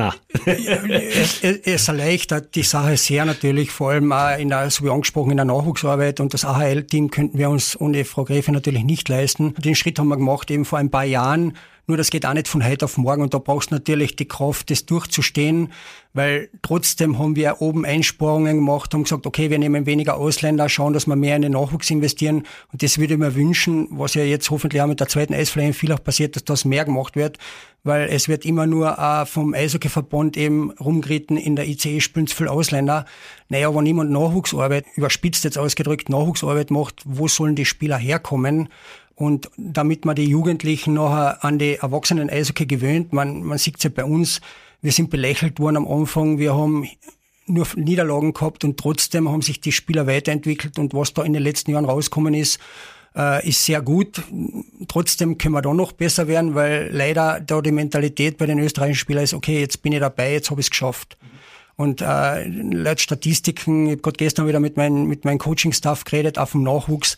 Na. 0.00 0.14
es, 0.46 1.42
es, 1.42 1.88
erleichtert 1.88 2.54
die 2.54 2.62
Sache 2.62 2.96
sehr 2.96 3.26
natürlich, 3.26 3.70
vor 3.70 3.90
allem 3.90 4.10
auch 4.12 4.38
in 4.38 4.48
der, 4.48 4.70
so 4.70 4.82
wie 4.82 4.88
angesprochen, 4.88 5.32
in 5.32 5.36
der 5.36 5.44
Nachwuchsarbeit 5.44 6.20
und 6.20 6.32
das 6.32 6.46
AHL-Team 6.46 7.10
könnten 7.10 7.36
wir 7.36 7.50
uns 7.50 7.78
ohne 7.78 8.06
Frau 8.06 8.24
Gräfe 8.24 8.50
natürlich 8.50 8.82
nicht 8.82 9.10
leisten. 9.10 9.54
Den 9.58 9.74
Schritt 9.74 9.98
haben 9.98 10.08
wir 10.08 10.16
gemacht 10.16 10.50
eben 10.50 10.64
vor 10.64 10.78
ein 10.78 10.90
paar 10.90 11.04
Jahren 11.04 11.52
nur 11.90 11.96
das 11.96 12.10
geht 12.10 12.24
auch 12.24 12.34
nicht 12.34 12.46
von 12.46 12.64
heute 12.64 12.84
auf 12.84 12.98
morgen 12.98 13.20
und 13.20 13.34
da 13.34 13.38
brauchst 13.38 13.72
du 13.72 13.74
natürlich 13.74 14.14
die 14.14 14.28
Kraft, 14.28 14.70
das 14.70 14.86
durchzustehen, 14.86 15.72
weil 16.12 16.48
trotzdem 16.62 17.18
haben 17.18 17.36
wir 17.36 17.60
oben 17.60 17.84
Einsparungen 17.84 18.56
gemacht, 18.56 18.92
haben 18.92 19.04
gesagt, 19.04 19.26
okay, 19.26 19.50
wir 19.50 19.58
nehmen 19.58 19.86
weniger 19.86 20.16
Ausländer, 20.16 20.68
schauen, 20.68 20.92
dass 20.92 21.06
wir 21.06 21.16
mehr 21.16 21.36
in 21.36 21.42
den 21.42 21.52
Nachwuchs 21.52 21.90
investieren 21.90 22.44
und 22.72 22.82
das 22.82 22.98
würde 22.98 23.14
ich 23.14 23.20
mir 23.20 23.34
wünschen, 23.34 23.88
was 23.90 24.14
ja 24.14 24.24
jetzt 24.24 24.50
hoffentlich 24.50 24.82
auch 24.82 24.86
mit 24.86 25.00
der 25.00 25.08
zweiten 25.08 25.34
Eisfläche 25.34 25.72
viel 25.72 25.92
auch 25.92 26.02
passiert, 26.02 26.36
dass 26.36 26.44
das 26.44 26.64
mehr 26.64 26.84
gemacht 26.84 27.16
wird, 27.16 27.38
weil 27.84 28.08
es 28.10 28.28
wird 28.28 28.44
immer 28.44 28.66
nur 28.66 28.98
äh, 28.98 29.24
vom 29.26 29.54
Eishockeyverband 29.54 30.36
eben 30.36 30.72
rumgeritten, 30.72 31.36
in 31.36 31.56
der 31.56 31.68
ICE 31.68 32.00
spielen 32.00 32.26
zu 32.26 32.36
viele 32.36 32.50
Ausländer. 32.50 33.04
Naja, 33.48 33.74
wenn 33.74 33.84
niemand 33.84 34.10
Nachwuchsarbeit, 34.10 34.86
überspitzt 34.96 35.44
jetzt 35.44 35.58
ausgedrückt, 35.58 36.08
Nachwuchsarbeit 36.08 36.70
macht, 36.70 37.02
wo 37.04 37.28
sollen 37.28 37.54
die 37.54 37.64
Spieler 37.64 37.96
herkommen? 37.96 38.68
Und 39.14 39.50
damit 39.58 40.06
man 40.06 40.16
die 40.16 40.28
Jugendlichen 40.28 40.94
nachher 40.94 41.44
an 41.44 41.58
die 41.58 41.74
Erwachsenen 41.74 42.30
Eishockey 42.30 42.64
gewöhnt, 42.64 43.12
man, 43.12 43.42
man 43.42 43.58
sieht 43.58 43.76
es 43.76 43.84
ja 43.84 43.90
bei 43.94 44.04
uns, 44.04 44.40
wir 44.82 44.92
sind 44.92 45.10
belächelt 45.10 45.58
worden 45.60 45.78
am 45.78 45.88
Anfang, 45.88 46.38
wir 46.38 46.54
haben 46.54 46.88
nur 47.46 47.66
Niederlagen 47.76 48.32
gehabt 48.32 48.64
und 48.64 48.78
trotzdem 48.78 49.28
haben 49.28 49.42
sich 49.42 49.60
die 49.60 49.72
Spieler 49.72 50.06
weiterentwickelt 50.06 50.78
und 50.78 50.94
was 50.94 51.12
da 51.14 51.22
in 51.22 51.32
den 51.32 51.42
letzten 51.42 51.72
Jahren 51.72 51.84
rausgekommen 51.84 52.34
ist, 52.34 52.60
äh, 53.16 53.46
ist 53.48 53.64
sehr 53.64 53.82
gut. 53.82 54.22
Trotzdem 54.88 55.36
können 55.36 55.54
wir 55.54 55.62
da 55.62 55.74
noch 55.74 55.92
besser 55.92 56.28
werden, 56.28 56.54
weil 56.54 56.90
leider 56.92 57.40
da 57.40 57.60
die 57.60 57.72
Mentalität 57.72 58.38
bei 58.38 58.46
den 58.46 58.58
österreichischen 58.58 59.00
Spielern 59.00 59.24
ist, 59.24 59.34
okay, 59.34 59.60
jetzt 59.60 59.82
bin 59.82 59.92
ich 59.92 60.00
dabei, 60.00 60.32
jetzt 60.32 60.50
habe 60.50 60.60
ich 60.60 60.66
es 60.66 60.70
geschafft. 60.70 61.16
Und 61.76 62.02
äh, 62.02 62.46
laut 62.46 63.00
Statistiken, 63.00 63.86
ich 63.86 63.92
habe 63.92 64.02
gerade 64.02 64.16
gestern 64.16 64.46
wieder 64.46 64.60
mit 64.60 64.76
meinem 64.76 65.06
mit 65.06 65.24
meinem 65.24 65.38
Coaching-Staff 65.38 66.04
geredet, 66.04 66.38
auch 66.38 66.50
vom 66.50 66.62
Nachwuchs, 66.62 67.16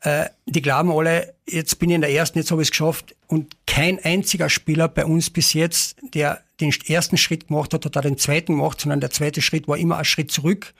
äh, 0.00 0.26
die 0.44 0.60
glauben 0.60 0.92
alle, 0.92 1.34
jetzt 1.48 1.78
bin 1.78 1.88
ich 1.88 1.94
in 1.94 2.02
der 2.02 2.10
ersten, 2.10 2.38
jetzt 2.38 2.50
habe 2.50 2.60
ich 2.60 2.66
es 2.66 2.72
geschafft. 2.72 3.16
Und 3.26 3.56
kein 3.66 3.98
einziger 4.04 4.50
Spieler 4.50 4.88
bei 4.88 5.06
uns 5.06 5.30
bis 5.30 5.54
jetzt, 5.54 5.96
der 6.12 6.42
den 6.60 6.72
ersten 6.86 7.16
Schritt 7.16 7.48
gemacht 7.48 7.74
hat, 7.74 7.84
hat 7.84 7.96
auch 7.96 8.02
den 8.02 8.18
zweiten 8.18 8.56
gemacht, 8.56 8.80
sondern 8.80 9.00
der 9.00 9.10
zweite 9.10 9.42
Schritt 9.42 9.68
war 9.68 9.76
immer 9.76 9.98
ein 9.98 10.04
Schritt 10.04 10.30
zurück. 10.30 10.74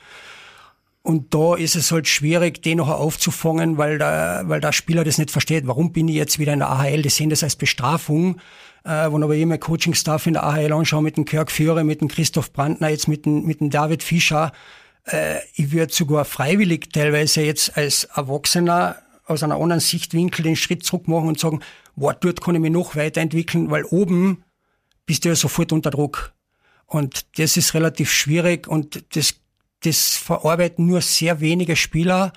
Und 1.03 1.35
da 1.35 1.55
ist 1.55 1.77
es 1.77 1.93
halt 1.93 2.09
schwierig, 2.09 2.63
den 2.63 2.79
noch 2.79 2.89
aufzufangen, 2.89 3.77
weil 3.77 3.99
der, 3.99 4.45
weil 4.47 4.61
der 4.61 4.73
Spieler 4.73 5.05
das 5.05 5.19
nicht 5.19 5.31
versteht. 5.31 5.67
Warum 5.67 5.93
bin 5.93 6.09
ich 6.09 6.15
jetzt 6.15 6.39
wieder 6.39 6.55
in 6.55 6.61
der 6.61 6.71
AHL? 6.71 7.03
Die 7.03 7.11
sehen 7.11 7.29
das 7.29 7.43
als 7.43 7.57
Bestrafung. 7.57 8.41
Äh, 8.85 9.13
wenn 9.13 9.23
aber 9.23 9.35
jemand 9.35 9.61
Coaching-Staff 9.61 10.27
in 10.27 10.33
der 10.33 10.45
AHL 10.45 10.73
anschaue, 10.73 11.03
mit 11.03 11.19
dem 11.19 11.27
Kirk 11.27 11.51
Führer, 11.51 11.85
mit 11.85 12.01
dem 12.01 12.09
Christoph 12.09 12.53
Brandner, 12.53 12.89
jetzt 12.89 13.07
mit 13.07 13.27
dem, 13.27 13.45
mit 13.45 13.61
dem 13.61 13.69
David 13.69 14.03
Fischer, 14.03 14.53
äh, 15.07 15.41
ich 15.55 15.73
würde 15.73 15.93
sogar 15.93 16.25
freiwillig 16.25 16.91
teilweise 16.93 17.43
jetzt 17.43 17.77
als 17.77 18.05
Erwachsener 18.05 18.97
aus 19.27 19.43
einer 19.43 19.57
anderen 19.57 19.81
Sichtwinkel 19.81 20.43
den 20.43 20.57
Schritt 20.57 20.85
zurück 20.85 21.09
machen 21.09 21.29
und 21.29 21.39
sagen, 21.39 21.61
wow, 21.97 22.15
dort 22.19 22.41
kann 22.41 22.55
ich 22.55 22.61
mich 22.61 22.73
noch 22.73 22.97
weiterentwickeln, 22.97 23.71
weil 23.71 23.85
oben 23.85 24.45
bist 25.07 25.25
du 25.25 25.31
ja 25.31 25.37
sofort 25.37 25.73
unter 25.73 25.91
Druck. 25.91 26.33
Und 26.87 27.27
das 27.39 27.57
ist 27.57 27.75
relativ 27.75 28.13
schwierig 28.13 28.69
und 28.69 29.05
das, 29.17 29.35
das 29.83 30.17
verarbeiten 30.17 30.87
nur 30.87 31.01
sehr 31.01 31.41
wenige 31.41 31.77
Spieler. 31.77 32.33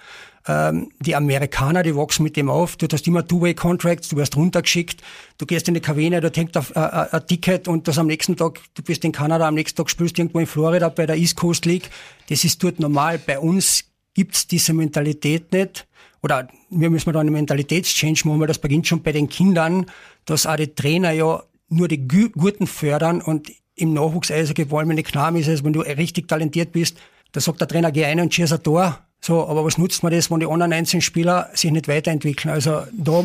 Ähm, 0.48 0.92
die 1.00 1.16
Amerikaner, 1.16 1.84
die 1.84 1.96
wachsen 1.96 2.24
mit 2.24 2.38
dem 2.38 2.50
auf. 2.50 2.78
Du 2.78 2.88
hast 2.92 3.06
immer 3.06 3.28
Two-Way-Contracts, 3.28 4.10
du 4.10 4.16
wirst 4.16 4.38
runtergeschickt, 4.38 5.02
du 5.38 5.46
gehst 5.46 5.68
in 5.68 5.74
die 5.74 5.82
Kabine, 5.82 6.22
da 6.22 6.30
hängt 6.34 6.56
äh, 6.56 6.62
äh, 6.74 7.08
ein 7.12 7.28
Ticket 7.28 7.68
und 7.68 7.88
das 7.88 7.98
am 7.98 8.08
nächsten 8.08 8.38
Tag, 8.38 8.62
du 8.74 8.82
bist 8.82 9.04
in 9.04 9.12
Kanada, 9.12 9.48
am 9.48 9.56
nächsten 9.56 9.76
Tag 9.76 9.90
spielst 9.90 10.18
du 10.18 10.22
irgendwo 10.22 10.40
in 10.40 10.48
Florida 10.48 10.88
bei 10.88 11.06
der 11.06 11.18
East 11.18 11.36
Coast 11.36 11.66
League. 11.66 11.90
Das 12.30 12.46
ist 12.46 12.64
dort 12.64 12.80
normal. 12.80 13.20
Bei 13.20 13.40
uns 13.40 13.84
gibt's 14.14 14.48
diese 14.48 14.74
Mentalität 14.74 15.52
nicht. 15.52 15.86
Oder 16.24 16.48
wir 16.70 16.90
müssen 16.90 17.12
da 17.12 17.20
einen 17.20 17.34
Mentalitätschange 17.34 18.18
machen, 18.24 18.40
weil 18.40 18.48
das 18.48 18.60
beginnt 18.60 18.88
schon 18.88 19.04
bei 19.04 19.12
den 19.12 19.30
Kindern, 19.30 19.86
dass 20.26 20.46
auch 20.46 20.56
die 20.56 20.74
Trainer 20.74 21.12
ja 21.12 21.44
nur 21.70 21.88
die 21.88 22.08
Guten 22.08 22.68
fördern 22.68 23.22
und 23.22 23.52
im 23.76 23.94
Nachwuchs 23.94 24.32
Eishockey 24.32 24.72
wollen 24.72 24.88
wir 24.88 24.96
nicht 24.96 25.12
Knaben 25.12 25.38
ist 25.38 25.48
es, 25.48 25.64
wenn 25.64 25.74
du 25.74 25.82
richtig 25.82 26.28
talentiert 26.28 26.72
bist, 26.72 26.98
da 27.32 27.40
sagt 27.40 27.62
der 27.62 27.68
Trainer, 27.68 27.92
geh 27.92 28.06
ein 28.06 28.20
und 28.20 28.34
schieß 28.34 28.54
ein 28.54 28.64
Tor. 28.64 29.00
So, 29.20 29.48
aber 29.48 29.66
was 29.66 29.78
nutzt 29.78 30.04
man 30.04 30.12
das, 30.12 30.32
wenn 30.32 30.40
die 30.40 30.48
anderen 30.48 30.74
einzelnen 30.74 31.02
Spieler 31.02 31.50
sich 31.54 31.72
nicht 31.72 31.88
weiterentwickeln? 31.88 32.54
Also 32.54 32.84
da 32.94 33.24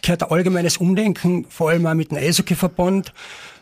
gehört 0.00 0.22
ein 0.22 0.30
allgemeines 0.30 0.76
Umdenken, 0.76 1.46
vor 1.48 1.70
allem 1.70 1.86
auch 1.86 1.94
mit 1.94 2.10
dem 2.10 2.18
Eishockeyverband, 2.18 3.12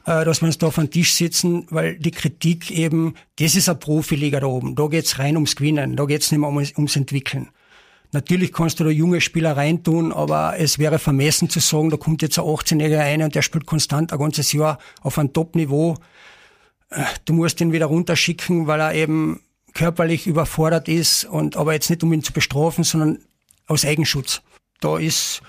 äh, 0.06 0.24
dass 0.24 0.40
wir 0.42 0.46
uns 0.46 0.58
da 0.58 0.68
auf 0.68 0.76
den 0.76 0.90
Tisch 0.90 1.14
sitzen, 1.14 1.66
weil 1.70 1.98
die 1.98 2.10
Kritik 2.10 2.70
eben, 2.70 3.14
das 3.38 3.54
ist 3.54 3.68
eine 3.68 3.78
Profiliga 3.78 4.40
da 4.40 4.46
oben. 4.46 4.74
Da 4.74 4.86
geht's 4.86 5.18
rein 5.18 5.36
ums 5.36 5.56
Gewinnen, 5.56 5.96
da 5.96 6.04
geht's 6.04 6.30
nicht 6.30 6.40
mehr 6.40 6.50
ums 6.50 6.96
Entwickeln. 6.96 7.48
Natürlich 8.12 8.52
kannst 8.52 8.80
du 8.80 8.84
da 8.84 8.90
junge 8.90 9.20
Spieler 9.20 9.56
reintun, 9.56 10.12
aber 10.12 10.58
es 10.58 10.78
wäre 10.78 10.98
vermessen 10.98 11.48
zu 11.48 11.60
sagen, 11.60 11.90
da 11.90 11.96
kommt 11.96 12.22
jetzt 12.22 12.38
ein 12.38 12.44
18-Jähriger 12.44 12.98
rein 12.98 13.22
und 13.22 13.34
der 13.34 13.42
spielt 13.42 13.66
konstant 13.66 14.12
ein 14.12 14.18
ganzes 14.18 14.52
Jahr 14.52 14.78
auf 15.00 15.18
einem 15.18 15.32
Top-Niveau. 15.32 15.96
Äh, 16.90 17.04
du 17.24 17.34
musst 17.34 17.60
ihn 17.60 17.72
wieder 17.72 17.86
runterschicken, 17.86 18.66
weil 18.66 18.80
er 18.80 18.94
eben 18.94 19.40
körperlich 19.74 20.26
überfordert 20.26 20.88
ist 20.88 21.24
und 21.24 21.56
aber 21.56 21.72
jetzt 21.72 21.88
nicht 21.88 22.02
um 22.02 22.12
ihn 22.12 22.24
zu 22.24 22.32
bestrafen, 22.32 22.82
sondern 22.82 23.18
aus 23.68 23.84
Eigenschutz. 23.84 24.42
Da 24.80 24.98
ist, 24.98 25.42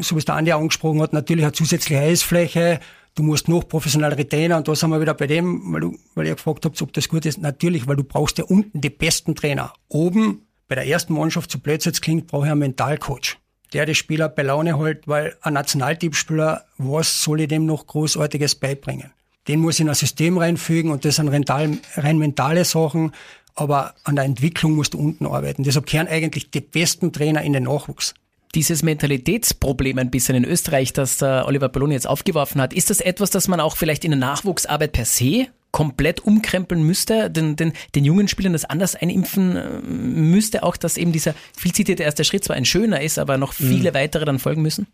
so 0.00 0.16
wie 0.16 0.18
es 0.18 0.24
der 0.24 0.34
Andi 0.34 0.50
angesprochen 0.50 1.00
hat, 1.00 1.12
natürlich 1.12 1.44
eine 1.44 1.52
zusätzliche 1.52 2.00
Eisfläche. 2.00 2.80
Du 3.14 3.22
musst 3.22 3.48
noch 3.48 3.68
professionellere 3.68 4.28
Trainer 4.28 4.56
und 4.56 4.66
da 4.66 4.74
sind 4.74 4.90
wir 4.90 5.00
wieder 5.00 5.14
bei 5.14 5.28
dem, 5.28 5.72
weil, 5.72 5.80
du, 5.80 5.98
weil 6.16 6.26
ihr 6.26 6.34
gefragt 6.34 6.64
habt, 6.64 6.80
ob 6.82 6.92
das 6.92 7.08
gut 7.08 7.24
ist. 7.24 7.38
Natürlich, 7.38 7.86
weil 7.86 7.96
du 7.96 8.04
brauchst 8.04 8.38
ja 8.38 8.44
unten 8.44 8.80
die 8.80 8.90
besten 8.90 9.36
Trainer. 9.36 9.72
Oben 9.88 10.47
bei 10.68 10.74
der 10.74 10.86
ersten 10.86 11.14
Mannschaft, 11.14 11.50
so 11.50 11.58
blöd 11.58 11.82
klingt, 12.00 12.26
brauche 12.26 12.46
ich 12.46 12.52
einen 12.52 12.60
Mentalcoach 12.60 13.38
der 13.72 13.86
die 13.86 13.94
Spieler 13.94 14.28
bei 14.28 14.42
Laune 14.42 14.78
hält, 14.78 15.06
weil 15.06 15.36
ein 15.42 15.54
Nationalteamspieler, 15.54 16.64
was 16.78 17.22
soll 17.22 17.42
ich 17.42 17.48
dem 17.48 17.66
noch 17.66 17.86
Großartiges 17.86 18.54
beibringen? 18.54 19.12
Den 19.46 19.60
muss 19.60 19.76
ich 19.76 19.80
in 19.80 19.88
ein 19.88 19.94
System 19.94 20.38
reinfügen 20.38 20.90
und 20.90 21.04
das 21.04 21.16
sind 21.16 21.28
rein, 21.28 21.80
rein 21.96 22.18
mentale 22.18 22.64
Sachen, 22.64 23.12
aber 23.54 23.94
an 24.04 24.16
der 24.16 24.24
Entwicklung 24.24 24.72
musst 24.72 24.94
du 24.94 24.98
unten 24.98 25.26
arbeiten. 25.26 25.64
Deshalb 25.64 25.86
kehren 25.86 26.06
eigentlich 26.06 26.50
die 26.50 26.60
besten 26.60 27.12
Trainer 27.12 27.42
in 27.42 27.52
den 27.52 27.64
Nachwuchs. 27.64 28.14
Dieses 28.54 28.82
Mentalitätsproblem 28.82 29.98
ein 29.98 30.10
bisschen 30.10 30.36
in 30.36 30.44
Österreich, 30.44 30.92
das 30.92 31.18
der 31.18 31.46
Oliver 31.46 31.68
Balloni 31.68 31.94
jetzt 31.94 32.06
aufgeworfen 32.06 32.60
hat, 32.60 32.72
ist 32.72 32.88
das 32.88 33.00
etwas, 33.00 33.30
das 33.30 33.48
man 33.48 33.60
auch 33.60 33.76
vielleicht 33.76 34.04
in 34.04 34.10
der 34.10 34.20
Nachwuchsarbeit 34.20 34.92
per 34.92 35.04
se 35.04 35.48
komplett 35.70 36.20
umkrempeln 36.20 36.82
müsste, 36.82 37.30
den, 37.30 37.56
den, 37.56 37.72
den 37.94 38.04
jungen 38.04 38.28
Spielern 38.28 38.52
das 38.52 38.64
anders 38.64 38.94
einimpfen 38.94 39.56
äh, 39.56 39.80
müsste, 39.80 40.62
auch 40.62 40.76
dass 40.76 40.96
eben 40.96 41.12
dieser 41.12 41.34
viel 41.56 41.72
zitierte 41.72 42.02
erste 42.02 42.24
Schritt 42.24 42.44
zwar 42.44 42.56
ein 42.56 42.64
schöner 42.64 43.00
ist, 43.00 43.18
aber 43.18 43.36
noch 43.36 43.52
viele 43.52 43.90
mhm. 43.90 43.94
weitere 43.94 44.24
dann 44.24 44.38
folgen 44.38 44.62
müssen? 44.62 44.86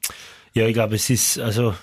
Ja, 0.53 0.67
ich 0.67 0.75
glaube, 0.75 0.97
es 0.97 1.11
ist, 1.11 1.39
also 1.39 1.75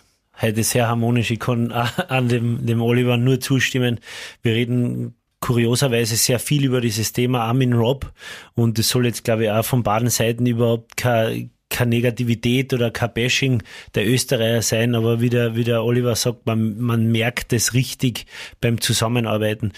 heute 0.41 0.63
sehr 0.63 0.87
harmonisch. 0.87 1.31
Ich 1.31 1.39
kann 1.39 1.71
an 2.07 2.29
dem, 2.29 2.65
dem 2.65 2.81
Oliver 2.81 3.17
nur 3.17 3.39
zustimmen. 3.39 3.99
Wir 4.41 4.53
reden 4.53 5.15
kurioserweise 5.39 6.15
sehr 6.15 6.39
viel 6.39 6.65
über 6.65 6.81
dieses 6.81 7.13
Thema 7.13 7.41
Armin 7.41 7.73
Rob 7.73 8.11
und 8.53 8.77
es 8.77 8.89
soll 8.89 9.07
jetzt, 9.07 9.23
glaube 9.23 9.45
ich, 9.45 9.49
auch 9.49 9.65
von 9.65 9.83
beiden 9.83 10.09
Seiten 10.09 10.45
überhaupt 10.45 10.97
kein 10.97 11.49
keine 11.71 11.89
Negativität 11.89 12.73
oder 12.73 12.91
kein 12.91 13.13
Bashing 13.13 13.63
der 13.95 14.07
Österreicher 14.07 14.61
sein, 14.61 14.93
aber 14.93 15.21
wie 15.21 15.29
der, 15.29 15.55
wie 15.55 15.63
der 15.63 15.83
Oliver 15.83 16.15
sagt, 16.15 16.45
man, 16.45 16.79
man 16.79 17.11
merkt 17.11 17.53
es 17.53 17.73
richtig 17.73 18.25
beim 18.59 18.79
Zusammenarbeiten. 18.79 19.71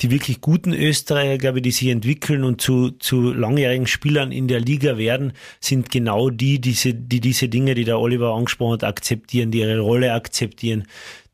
Die 0.00 0.10
wirklich 0.10 0.40
guten 0.40 0.72
Österreicher, 0.72 1.36
glaube 1.36 1.58
ich, 1.58 1.62
die 1.62 1.72
sich 1.72 1.88
entwickeln 1.88 2.42
und 2.42 2.60
zu, 2.62 2.90
zu 2.92 3.32
langjährigen 3.32 3.86
Spielern 3.86 4.32
in 4.32 4.48
der 4.48 4.60
Liga 4.60 4.96
werden, 4.96 5.32
sind 5.60 5.90
genau 5.90 6.30
die, 6.30 6.58
diese, 6.58 6.94
die 6.94 7.20
diese 7.20 7.50
Dinge, 7.50 7.74
die 7.74 7.84
der 7.84 7.98
Oliver 7.98 8.34
angesprochen 8.34 8.74
hat, 8.74 8.84
akzeptieren, 8.84 9.50
die 9.50 9.58
ihre 9.58 9.80
Rolle 9.80 10.14
akzeptieren, 10.14 10.84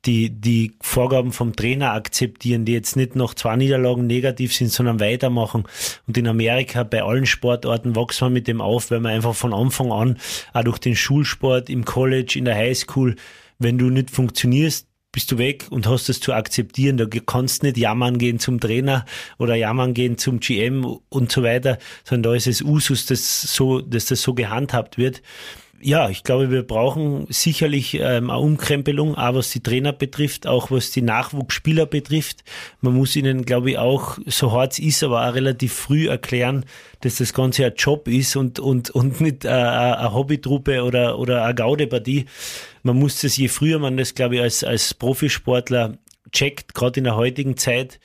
die 0.06 0.30
die 0.30 0.72
Vorgaben 0.80 1.32
vom 1.32 1.54
Trainer 1.56 1.92
akzeptieren, 1.92 2.64
die 2.64 2.72
jetzt 2.72 2.96
nicht 2.96 3.16
nach 3.16 3.34
zwei 3.34 3.56
Niederlagen 3.56 4.06
negativ 4.06 4.54
sind, 4.54 4.70
sondern 4.70 5.00
weitermachen. 5.00 5.64
Und 6.06 6.16
in 6.16 6.28
Amerika 6.28 6.84
bei 6.84 7.02
allen 7.02 7.26
Sportarten 7.26 7.96
wächst 7.96 8.20
man 8.20 8.32
mit 8.32 8.48
dem 8.48 8.60
auf, 8.60 8.90
weil 8.90 9.00
man 9.00 9.12
einfach 9.12 9.34
von 9.34 9.52
Anfang 9.52 9.92
an, 9.92 10.18
auch 10.52 10.64
durch 10.64 10.78
den 10.78 10.96
Schulsport, 10.96 11.68
im 11.68 11.84
College, 11.84 12.34
in 12.38 12.44
der 12.44 12.54
Highschool, 12.54 13.16
wenn 13.58 13.78
du 13.78 13.90
nicht 13.90 14.10
funktionierst, 14.10 14.86
bist 15.12 15.32
du 15.32 15.38
weg 15.38 15.66
und 15.70 15.86
hast 15.86 16.10
es 16.10 16.20
zu 16.20 16.34
akzeptieren. 16.34 16.98
Du 16.98 17.08
kannst 17.08 17.62
nicht 17.62 17.78
jammern 17.78 18.18
gehen 18.18 18.38
zum 18.38 18.60
Trainer 18.60 19.06
oder 19.38 19.54
jammern 19.54 19.94
gehen 19.94 20.18
zum 20.18 20.40
GM 20.40 20.84
und 21.08 21.32
so 21.32 21.42
weiter, 21.42 21.78
sondern 22.04 22.32
da 22.32 22.36
ist 22.36 22.46
es 22.46 22.60
Usus, 22.60 23.06
dass, 23.06 23.40
so, 23.40 23.80
dass 23.80 24.04
das 24.04 24.20
so 24.20 24.34
gehandhabt 24.34 24.98
wird 24.98 25.22
ja, 25.86 26.10
ich 26.10 26.24
glaube, 26.24 26.50
wir 26.50 26.64
brauchen 26.64 27.28
sicherlich 27.28 27.94
ähm, 27.94 28.28
eine 28.28 28.40
Umkrempelung, 28.40 29.14
auch 29.14 29.36
was 29.36 29.50
die 29.50 29.62
Trainer 29.62 29.92
betrifft, 29.92 30.48
auch 30.48 30.72
was 30.72 30.90
die 30.90 31.00
Nachwuchsspieler 31.00 31.86
betrifft. 31.86 32.42
Man 32.80 32.94
muss 32.94 33.14
ihnen, 33.14 33.44
glaube 33.44 33.70
ich, 33.70 33.78
auch, 33.78 34.18
so 34.26 34.50
hart 34.50 34.72
es 34.72 34.78
ist, 34.80 35.04
aber 35.04 35.28
auch 35.28 35.34
relativ 35.34 35.72
früh 35.72 36.08
erklären, 36.08 36.64
dass 37.02 37.18
das 37.18 37.32
Ganze 37.32 37.66
ein 37.66 37.74
Job 37.76 38.08
ist 38.08 38.34
und, 38.34 38.58
und, 38.58 38.90
und 38.90 39.20
nicht 39.20 39.44
äh, 39.44 39.48
eine 39.48 40.12
Hobbytruppe 40.12 40.82
oder, 40.82 41.20
oder 41.20 41.44
eine 41.44 41.54
Gaudepartie. 41.54 42.26
Man 42.82 42.98
muss 42.98 43.20
das, 43.20 43.36
je 43.36 43.46
früher 43.46 43.78
man 43.78 43.96
das, 43.96 44.16
glaube 44.16 44.34
ich, 44.34 44.40
als, 44.40 44.64
als 44.64 44.92
Profisportler 44.92 45.98
checkt, 46.32 46.74
gerade 46.74 46.98
in 46.98 47.04
der 47.04 47.14
heutigen 47.14 47.56
Zeit, 47.56 48.00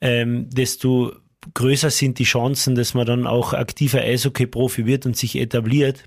ähm, 0.00 0.48
desto 0.48 1.12
größer 1.52 1.90
sind 1.90 2.18
die 2.18 2.24
Chancen, 2.24 2.76
dass 2.76 2.94
man 2.94 3.04
dann 3.04 3.26
auch 3.26 3.52
aktiver 3.52 4.00
Eishockey-Profi 4.00 4.86
wird 4.86 5.04
und 5.04 5.18
sich 5.18 5.36
etabliert. 5.36 6.04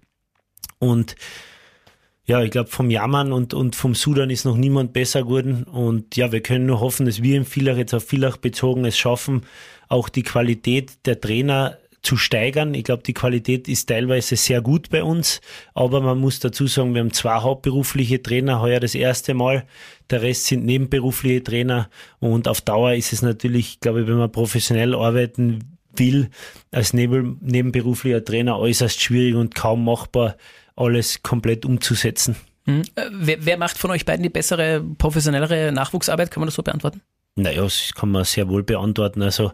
Und 0.79 1.15
ja, 2.25 2.43
ich 2.43 2.51
glaube, 2.51 2.69
vom 2.69 2.91
Jammern 2.91 3.31
und, 3.31 3.55
und 3.55 3.75
vom 3.75 3.95
Sudan 3.95 4.29
ist 4.29 4.45
noch 4.45 4.55
niemand 4.55 4.93
besser 4.93 5.23
geworden. 5.23 5.63
Und 5.63 6.15
ja, 6.15 6.31
wir 6.31 6.41
können 6.41 6.67
nur 6.67 6.79
hoffen, 6.79 7.07
dass 7.07 7.23
wir 7.23 7.35
im 7.37 7.45
Villach 7.45 7.77
jetzt 7.77 7.93
auf 7.93 8.03
Villach 8.03 8.37
bezogen 8.37 8.85
es 8.85 8.97
schaffen, 8.97 9.41
auch 9.87 10.09
die 10.09 10.21
Qualität 10.21 11.05
der 11.07 11.19
Trainer 11.19 11.79
zu 12.01 12.17
steigern. 12.17 12.73
Ich 12.75 12.83
glaube, 12.83 13.03
die 13.03 13.13
Qualität 13.13 13.67
ist 13.67 13.87
teilweise 13.87 14.35
sehr 14.35 14.61
gut 14.61 14.89
bei 14.89 15.03
uns, 15.03 15.41
aber 15.73 16.01
man 16.01 16.19
muss 16.19 16.39
dazu 16.39 16.67
sagen, 16.67 16.93
wir 16.93 17.01
haben 17.01 17.13
zwei 17.13 17.35
hauptberufliche 17.35 18.21
Trainer, 18.21 18.61
heuer 18.61 18.79
das 18.79 18.95
erste 18.95 19.33
Mal. 19.33 19.65
Der 20.09 20.21
Rest 20.21 20.45
sind 20.45 20.65
nebenberufliche 20.65 21.43
Trainer 21.43 21.89
und 22.19 22.47
auf 22.47 22.61
Dauer 22.61 22.93
ist 22.93 23.11
es 23.11 23.21
natürlich, 23.21 23.79
glaube 23.79 24.01
ich, 24.01 24.07
wenn 24.07 24.17
man 24.17 24.31
professionell 24.31 24.95
arbeiten 24.95 25.78
will, 25.95 26.29
als 26.71 26.93
nebenberuflicher 26.93 28.23
Trainer 28.23 28.57
äußerst 28.57 29.01
schwierig 29.01 29.35
und 29.35 29.55
kaum 29.55 29.83
machbar, 29.85 30.35
alles 30.75 31.23
komplett 31.23 31.65
umzusetzen. 31.65 32.35
Mhm. 32.65 32.83
Wer, 33.11 33.45
wer, 33.45 33.57
macht 33.57 33.77
von 33.77 33.91
euch 33.91 34.05
beiden 34.05 34.23
die 34.23 34.29
bessere, 34.29 34.83
professionellere 34.97 35.71
Nachwuchsarbeit? 35.71 36.31
Kann 36.31 36.41
man 36.41 36.47
das 36.47 36.55
so 36.55 36.63
beantworten? 36.63 37.01
Naja, 37.35 37.63
das 37.63 37.93
kann 37.95 38.11
man 38.11 38.23
sehr 38.25 38.47
wohl 38.49 38.63
beantworten. 38.63 39.21
Also 39.21 39.51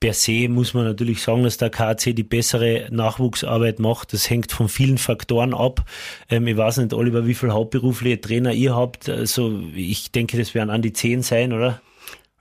per 0.00 0.14
se 0.14 0.48
muss 0.48 0.74
man 0.74 0.84
natürlich 0.84 1.22
sagen, 1.22 1.44
dass 1.44 1.58
der 1.58 1.70
KC 1.70 2.12
die 2.12 2.24
bessere 2.24 2.88
Nachwuchsarbeit 2.90 3.78
macht. 3.78 4.12
Das 4.12 4.28
hängt 4.28 4.50
von 4.50 4.68
vielen 4.68 4.98
Faktoren 4.98 5.54
ab. 5.54 5.84
Ähm, 6.28 6.46
ich 6.48 6.56
weiß 6.56 6.78
nicht, 6.78 6.92
Oliver, 6.92 7.26
wie 7.26 7.34
viele 7.34 7.52
hauptberufliche 7.52 8.20
Trainer 8.20 8.52
ihr 8.52 8.74
habt. 8.74 9.08
Also 9.08 9.62
ich 9.74 10.10
denke, 10.10 10.36
das 10.38 10.54
werden 10.54 10.70
an 10.70 10.82
die 10.82 10.92
zehn 10.92 11.22
sein, 11.22 11.52
oder? 11.52 11.80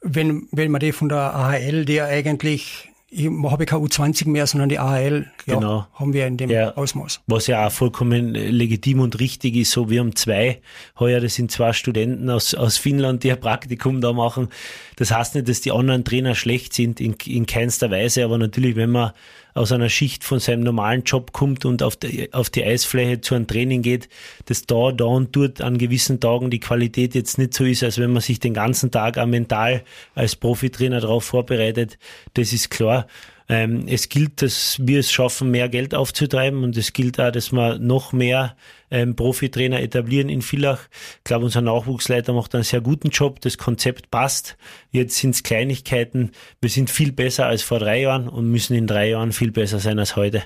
Wenn, 0.02 0.48
wenn 0.52 0.72
man 0.72 0.80
die 0.80 0.92
von 0.92 1.10
der 1.10 1.36
AHL, 1.36 1.86
die 1.86 1.94
ja 1.94 2.06
eigentlich 2.06 2.52
ich 2.54 2.91
habe 3.14 3.66
keine 3.66 3.84
U20 3.84 4.30
mehr, 4.30 4.48
sondern 4.48 4.70
die 4.70 4.80
AHL 4.80 5.28
ja, 5.46 5.56
genau. 5.56 5.88
haben 5.94 6.14
wir 6.14 6.28
in 6.28 6.38
dem 6.38 6.50
ja, 6.50 6.72
Ausmaß. 6.76 7.22
Was 7.28 7.48
ja 7.48 7.68
auch 7.68 7.72
vollkommen 7.72 8.34
legitim 8.34 9.02
und 9.02 9.20
richtig 9.20 9.56
ist, 9.56 9.72
so 9.72 9.90
wir 9.90 10.00
haben 10.00 10.16
zwei 10.16 10.62
heuer, 10.98 11.20
das 11.20 11.36
sind 11.36 11.52
zwei 11.52 11.74
Studenten 11.74 12.30
aus, 12.30 12.54
aus 12.54 12.78
Finnland, 12.78 13.24
die 13.24 13.32
ein 13.32 13.40
Praktikum 13.40 14.00
da 14.00 14.14
machen. 14.14 14.48
Das 14.96 15.12
heißt 15.12 15.36
nicht, 15.36 15.50
dass 15.50 15.60
die 15.62 15.72
anderen 15.72 16.06
Trainer 16.06 16.36
schlecht 16.36 16.74
sind, 16.74 17.02
in, 17.02 17.16
in 17.26 17.46
keinster 17.46 17.92
Weise, 17.92 18.24
aber 18.24 18.38
natürlich, 18.38 18.76
wenn 18.78 18.92
man 18.92 19.12
aus 19.54 19.72
einer 19.72 19.90
Schicht 19.90 20.24
von 20.24 20.40
seinem 20.40 20.62
normalen 20.62 21.04
Job 21.04 21.32
kommt 21.34 21.66
und 21.66 21.84
auf 21.84 21.96
die, 21.96 22.32
auf 22.34 22.50
die 22.50 22.64
Eisfläche 22.64 23.22
zu 23.22 23.36
einem 23.36 23.48
Training 23.48 23.82
geht, 23.82 24.10
dass 24.46 24.66
da, 24.66 24.92
da 24.92 25.06
und 25.06 25.36
dort 25.36 25.62
an 25.62 25.78
gewissen 25.78 26.20
Tagen 26.20 26.50
die 26.50 26.60
Qualität 26.60 27.16
jetzt 27.16 27.38
nicht 27.38 27.54
so 27.54 27.64
ist, 27.64 27.84
als 27.84 27.98
wenn 27.98 28.12
man 28.12 28.22
sich 28.22 28.40
den 28.40 28.54
ganzen 28.54 28.92
Tag 28.92 29.18
auch 29.18 29.26
mental 29.26 29.84
als 30.16 30.36
Profitrainer 30.36 31.02
darauf 31.02 31.26
vorbereitet. 31.26 31.98
Das 32.34 32.54
ist 32.54 32.70
klar. 32.70 33.08
Ähm, 33.52 33.84
es 33.86 34.08
gilt, 34.08 34.42
dass 34.42 34.78
wir 34.80 35.02
es 35.02 35.12
schaffen, 35.12 35.52
mehr 35.52 35.68
Geld 35.68 35.94
aufzutreiben 35.94 36.64
und 36.64 36.78
es 36.78 36.94
gilt 36.94 37.20
auch, 37.20 37.34
dass 37.34 37.52
wir 37.52 37.80
noch 37.80 38.14
mehr 38.14 38.56
ähm, 38.90 39.18
Profitrainer 39.18 39.82
etablieren 39.82 40.30
in 40.30 40.42
Villach. 40.42 40.88
Ich 41.18 41.26
glaube, 41.26 41.44
unser 41.44 41.60
Nachwuchsleiter 41.60 42.32
macht 42.32 42.56
einen 42.56 42.64
sehr 42.64 42.80
guten 42.80 43.10
Job. 43.10 43.42
Das 43.42 43.58
Konzept 43.58 44.10
passt. 44.10 44.56
Jetzt 44.92 45.18
sind 45.18 45.36
es 45.36 45.44
Kleinigkeiten. 45.44 46.32
Wir 46.62 46.70
sind 46.70 46.90
viel 46.90 47.12
besser 47.12 47.46
als 47.46 47.62
vor 47.62 47.80
drei 47.80 48.00
Jahren 48.00 48.30
und 48.30 48.50
müssen 48.50 48.74
in 48.74 48.88
drei 48.88 49.10
Jahren 49.10 49.34
viel 49.34 49.52
besser 49.52 49.80
sein 49.80 50.00
als 50.00 50.16
heute. 50.16 50.44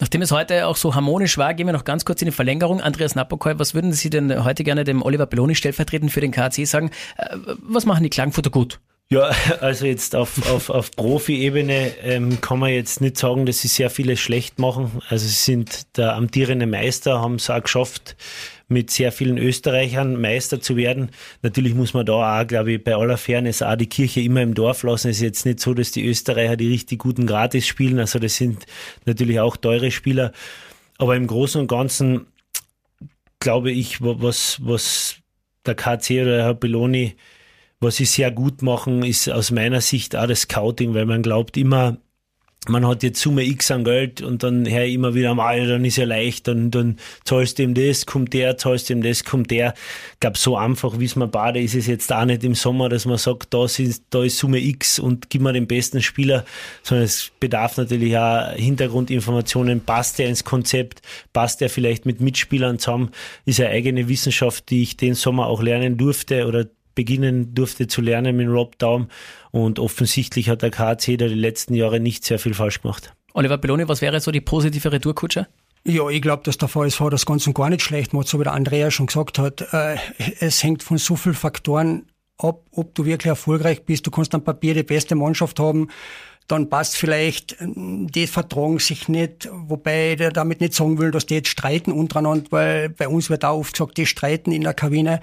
Nachdem 0.00 0.20
es 0.22 0.32
heute 0.32 0.66
auch 0.66 0.76
so 0.76 0.96
harmonisch 0.96 1.38
war, 1.38 1.54
gehen 1.54 1.68
wir 1.68 1.72
noch 1.72 1.84
ganz 1.84 2.04
kurz 2.04 2.20
in 2.20 2.26
die 2.26 2.32
Verlängerung. 2.32 2.80
Andreas 2.80 3.14
Napokoi, 3.14 3.60
was 3.60 3.74
würden 3.74 3.92
Sie 3.92 4.10
denn 4.10 4.42
heute 4.42 4.64
gerne 4.64 4.82
dem 4.82 5.02
Oliver 5.02 5.26
Belloni 5.26 5.54
stellvertretend 5.54 6.10
für 6.10 6.20
den 6.20 6.32
KC 6.32 6.66
sagen? 6.66 6.90
Äh, 7.16 7.36
was 7.62 7.86
machen 7.86 8.02
die 8.02 8.10
Klagenfurter 8.10 8.50
gut? 8.50 8.80
Ja, 9.12 9.32
also 9.60 9.86
jetzt 9.86 10.14
auf, 10.14 10.48
auf, 10.50 10.70
auf 10.70 10.92
Profi-Ebene 10.92 11.92
ähm, 12.02 12.40
kann 12.40 12.60
man 12.60 12.70
jetzt 12.70 13.00
nicht 13.00 13.18
sagen, 13.18 13.44
dass 13.44 13.60
sie 13.60 13.68
sehr 13.68 13.90
vieles 13.90 14.20
schlecht 14.20 14.58
machen. 14.58 15.02
Also 15.08 15.26
sie 15.26 15.34
sind 15.34 15.96
der 15.96 16.14
amtierende 16.14 16.66
Meister, 16.66 17.20
haben 17.20 17.34
es 17.34 17.50
auch 17.50 17.62
geschafft, 17.62 18.16
mit 18.68 18.92
sehr 18.92 19.10
vielen 19.10 19.36
Österreichern 19.36 20.20
Meister 20.20 20.60
zu 20.60 20.76
werden. 20.76 21.10
Natürlich 21.42 21.74
muss 21.74 21.92
man 21.92 22.06
da 22.06 22.40
auch, 22.40 22.46
glaube 22.46 22.72
ich, 22.72 22.84
bei 22.84 22.94
aller 22.94 23.16
Fairness 23.16 23.62
auch 23.62 23.74
die 23.74 23.88
Kirche 23.88 24.20
immer 24.20 24.42
im 24.42 24.54
Dorf 24.54 24.84
lassen. 24.84 25.08
Es 25.08 25.16
ist 25.16 25.22
jetzt 25.22 25.44
nicht 25.44 25.58
so, 25.58 25.74
dass 25.74 25.90
die 25.90 26.06
Österreicher 26.06 26.56
die 26.56 26.68
richtig 26.68 27.00
guten 27.00 27.26
Gratis 27.26 27.66
spielen. 27.66 27.98
Also 27.98 28.20
das 28.20 28.36
sind 28.36 28.64
natürlich 29.06 29.40
auch 29.40 29.56
teure 29.56 29.90
Spieler. 29.90 30.30
Aber 30.98 31.16
im 31.16 31.26
Großen 31.26 31.60
und 31.60 31.66
Ganzen 31.66 32.26
glaube 33.40 33.72
ich, 33.72 34.00
was, 34.00 34.58
was 34.62 35.16
der 35.66 35.74
KC 35.74 36.22
oder 36.22 36.44
Herr 36.44 36.54
Belloni, 36.54 37.16
was 37.80 37.96
sie 37.96 38.04
sehr 38.04 38.30
gut 38.30 38.62
machen, 38.62 39.02
ist 39.02 39.28
aus 39.28 39.50
meiner 39.50 39.80
Sicht 39.80 40.14
auch 40.14 40.26
das 40.26 40.42
Scouting, 40.42 40.94
weil 40.94 41.06
man 41.06 41.22
glaubt 41.22 41.56
immer, 41.56 41.96
man 42.68 42.86
hat 42.86 43.02
jetzt 43.02 43.20
Summe 43.22 43.44
X 43.44 43.70
an 43.70 43.84
Geld 43.84 44.20
und 44.20 44.42
dann 44.42 44.66
her 44.66 44.86
immer 44.86 45.14
wieder 45.14 45.34
mal, 45.34 45.66
dann 45.66 45.82
ist 45.82 45.96
ja 45.96 46.04
leicht, 46.04 46.46
dann, 46.46 46.70
dann 46.70 46.98
zahlst 47.24 47.58
du 47.58 47.62
ihm 47.62 47.72
das, 47.72 48.04
kommt 48.04 48.34
der, 48.34 48.58
zahlst 48.58 48.90
du 48.90 48.92
ihm 48.92 49.02
das, 49.02 49.24
kommt 49.24 49.50
der. 49.50 49.72
Ich 50.12 50.20
glaube, 50.20 50.36
so 50.36 50.58
einfach, 50.58 50.98
wie 50.98 51.06
es 51.06 51.16
man 51.16 51.30
bade, 51.30 51.60
ist 51.60 51.74
es 51.74 51.86
jetzt 51.86 52.12
auch 52.12 52.26
nicht 52.26 52.44
im 52.44 52.54
Sommer, 52.54 52.90
dass 52.90 53.06
man 53.06 53.16
sagt, 53.16 53.54
da, 53.54 53.66
sind, 53.66 54.02
da 54.10 54.22
ist 54.22 54.36
Summe 54.36 54.58
X 54.58 54.98
und 54.98 55.30
gib 55.30 55.40
mir 55.40 55.54
den 55.54 55.66
besten 55.66 56.02
Spieler, 56.02 56.44
sondern 56.82 57.06
es 57.06 57.32
bedarf 57.40 57.78
natürlich 57.78 58.18
auch 58.18 58.52
Hintergrundinformationen, 58.52 59.80
passt 59.80 60.18
der 60.18 60.28
ins 60.28 60.44
Konzept, 60.44 61.00
passt 61.32 61.62
der 61.62 61.70
vielleicht 61.70 62.04
mit 62.04 62.20
Mitspielern 62.20 62.78
zusammen, 62.78 63.10
ist 63.46 63.58
eine 63.60 63.70
eigene 63.70 64.06
Wissenschaft, 64.08 64.68
die 64.68 64.82
ich 64.82 64.98
den 64.98 65.14
Sommer 65.14 65.46
auch 65.46 65.62
lernen 65.62 65.96
durfte 65.96 66.46
oder 66.46 66.66
beginnen 67.00 67.54
durfte 67.54 67.86
zu 67.86 68.02
lernen 68.02 68.36
mit 68.36 68.46
Rob 68.46 68.78
Daum. 68.78 69.08
Und 69.52 69.78
offensichtlich 69.78 70.50
hat 70.50 70.60
der 70.60 70.70
KC 70.70 71.16
da 71.16 71.28
die 71.28 71.34
letzten 71.34 71.72
Jahre 71.72 71.98
nicht 71.98 72.24
sehr 72.24 72.38
viel 72.38 72.52
falsch 72.52 72.82
gemacht. 72.82 73.14
Oliver 73.32 73.56
Belloni, 73.56 73.88
was 73.88 74.02
wäre 74.02 74.20
so 74.20 74.30
die 74.30 74.42
positive 74.42 74.92
Retourkutsche? 74.92 75.46
Ja, 75.84 76.10
ich 76.10 76.20
glaube, 76.20 76.42
dass 76.44 76.58
der 76.58 76.68
VSV 76.68 77.08
das 77.10 77.24
ganz 77.24 77.46
und 77.46 77.54
gar 77.54 77.70
nicht 77.70 77.80
schlecht 77.80 78.12
macht, 78.12 78.28
so 78.28 78.38
wie 78.38 78.44
der 78.44 78.52
Andrea 78.52 78.90
schon 78.90 79.06
gesagt 79.06 79.38
hat. 79.38 79.62
Äh, 79.72 79.96
es 80.40 80.62
hängt 80.62 80.82
von 80.82 80.98
so 80.98 81.16
vielen 81.16 81.34
Faktoren 81.34 82.04
ab, 82.36 82.66
ob 82.72 82.94
du 82.94 83.06
wirklich 83.06 83.30
erfolgreich 83.30 83.86
bist. 83.86 84.06
Du 84.06 84.10
kannst 84.10 84.34
am 84.34 84.44
Papier 84.44 84.74
die 84.74 84.82
beste 84.82 85.14
Mannschaft 85.14 85.58
haben, 85.58 85.88
dann 86.48 86.68
passt 86.68 86.96
vielleicht, 86.96 87.56
die 87.60 88.26
vertragen 88.26 88.78
sich 88.78 89.08
nicht, 89.08 89.48
wobei 89.50 90.12
ich 90.12 90.32
damit 90.32 90.60
nicht 90.60 90.74
sagen 90.74 90.98
will, 90.98 91.12
dass 91.12 91.24
die 91.24 91.34
jetzt 91.34 91.48
streiten 91.48 91.92
untereinander, 91.92 92.44
weil 92.50 92.88
bei 92.90 93.08
uns 93.08 93.30
wird 93.30 93.44
auch 93.44 93.58
oft 93.58 93.72
gesagt, 93.72 93.96
die 93.96 94.06
streiten 94.06 94.52
in 94.52 94.62
der 94.62 94.74
Kabine. 94.74 95.20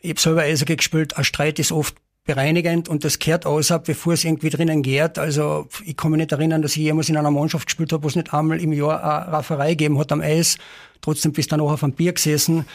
Ich 0.00 0.10
habe 0.10 0.20
selber 0.20 0.42
Eishockey 0.42 0.76
gespielt, 0.76 1.16
ein 1.16 1.24
Streit 1.24 1.58
ist 1.58 1.72
oft 1.72 1.96
bereinigend 2.26 2.88
und 2.88 3.04
das 3.04 3.18
kehrt 3.18 3.46
aus 3.46 3.72
bevor 3.84 4.12
es 4.12 4.24
irgendwie 4.24 4.50
drinnen 4.50 4.82
geht. 4.82 5.18
Also 5.18 5.68
ich 5.84 5.96
kann 5.96 6.10
mich 6.10 6.18
nicht 6.18 6.32
erinnern, 6.32 6.60
dass 6.60 6.72
ich 6.72 6.82
jemals 6.82 7.08
in 7.08 7.16
einer 7.16 7.30
Mannschaft 7.30 7.66
gespielt 7.66 7.92
habe, 7.92 8.02
wo 8.02 8.08
es 8.08 8.16
nicht 8.16 8.34
einmal 8.34 8.60
im 8.60 8.72
Jahr 8.72 9.02
eine 9.02 9.32
Rafferei 9.32 9.70
gegeben 9.70 9.98
hat 9.98 10.12
am 10.12 10.20
Eis. 10.20 10.58
Trotzdem 11.00 11.32
bist 11.32 11.50
du 11.50 11.56
dann 11.56 11.60
auch 11.60 11.72
auf 11.72 11.84
einem 11.84 11.92
Bier 11.92 12.12
gesessen. 12.12 12.66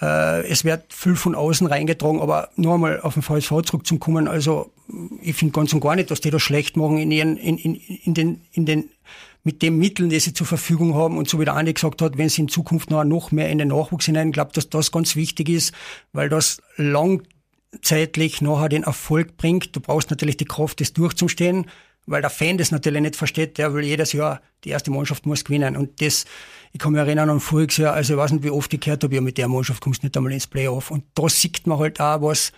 Äh, 0.00 0.46
es 0.48 0.64
wird 0.64 0.92
viel 0.92 1.16
von 1.16 1.34
außen 1.34 1.66
reingetragen, 1.66 2.20
aber 2.20 2.50
nur 2.56 2.74
einmal 2.74 3.00
auf 3.00 3.14
den 3.14 3.22
VSV 3.22 3.62
zurückzukommen. 3.64 4.28
Also 4.28 4.72
ich 5.20 5.34
finde 5.36 5.52
ganz 5.52 5.72
und 5.72 5.80
gar 5.80 5.96
nicht, 5.96 6.10
dass 6.10 6.20
die 6.20 6.30
das 6.30 6.42
schlecht 6.42 6.76
machen 6.76 6.98
in, 6.98 7.10
ihren, 7.10 7.36
in, 7.36 7.58
in, 7.58 7.74
in 7.74 8.14
den, 8.14 8.40
in 8.52 8.64
den 8.64 8.90
mit 9.42 9.62
den 9.62 9.78
Mitteln, 9.78 10.10
die 10.10 10.20
sie 10.20 10.34
zur 10.34 10.46
Verfügung 10.46 10.94
haben 10.94 11.16
und 11.16 11.28
so 11.28 11.40
wie 11.40 11.44
der 11.44 11.54
Andi 11.54 11.72
gesagt 11.72 12.02
hat, 12.02 12.18
wenn 12.18 12.28
sie 12.28 12.42
in 12.42 12.48
Zukunft 12.48 12.90
noch, 12.90 13.04
noch 13.04 13.32
mehr 13.32 13.48
in 13.48 13.58
den 13.58 13.68
Nachwuchs 13.68 14.06
hinein, 14.06 14.32
glaube 14.32 14.52
dass 14.52 14.68
das 14.68 14.92
ganz 14.92 15.16
wichtig 15.16 15.48
ist, 15.48 15.74
weil 16.12 16.28
das 16.28 16.62
langzeitlich 16.76 18.42
nachher 18.42 18.68
den 18.68 18.82
Erfolg 18.82 19.36
bringt. 19.36 19.74
Du 19.74 19.80
brauchst 19.80 20.10
natürlich 20.10 20.36
die 20.36 20.44
Kraft, 20.44 20.80
das 20.80 20.92
durchzustehen, 20.92 21.66
weil 22.06 22.20
der 22.20 22.30
Fan 22.30 22.58
das 22.58 22.70
natürlich 22.70 23.00
nicht 23.00 23.16
versteht, 23.16 23.56
der 23.56 23.72
will 23.72 23.84
jedes 23.84 24.12
Jahr, 24.12 24.42
die 24.64 24.70
erste 24.70 24.90
Mannschaft 24.90 25.26
muss 25.26 25.44
gewinnen. 25.44 25.76
Und 25.76 26.02
das, 26.02 26.26
ich 26.72 26.80
kann 26.80 26.92
mich 26.92 27.00
erinnern 27.00 27.30
an 27.30 27.40
voriges 27.40 27.78
Jahr, 27.78 27.94
also 27.94 28.14
ich 28.14 28.18
weiß 28.18 28.32
nicht, 28.32 28.44
wie 28.44 28.50
oft 28.50 28.72
ich 28.74 28.80
gehört 28.80 29.04
habe, 29.04 29.14
ja, 29.14 29.20
mit 29.20 29.38
der 29.38 29.48
Mannschaft 29.48 29.80
kommst 29.80 30.02
du 30.02 30.06
nicht 30.06 30.16
einmal 30.16 30.32
ins 30.32 30.46
Playoff. 30.46 30.90
Und 30.90 31.04
da 31.14 31.28
sieht 31.28 31.66
man 31.66 31.78
halt 31.78 32.00
auch, 32.00 32.20
was 32.20 32.52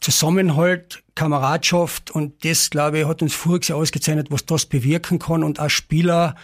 Zusammenhalt, 0.00 1.02
Kameradschaft 1.14 2.10
und 2.10 2.44
das, 2.44 2.70
glaube 2.70 3.00
ich, 3.00 3.06
hat 3.06 3.22
uns 3.22 3.34
voriges 3.34 3.70
ausgezeichnet, 3.70 4.30
was 4.30 4.46
das 4.46 4.66
bewirken 4.66 5.18
kann. 5.18 5.42
Und 5.42 5.58
auch 5.58 5.70
Spieler, 5.70 6.36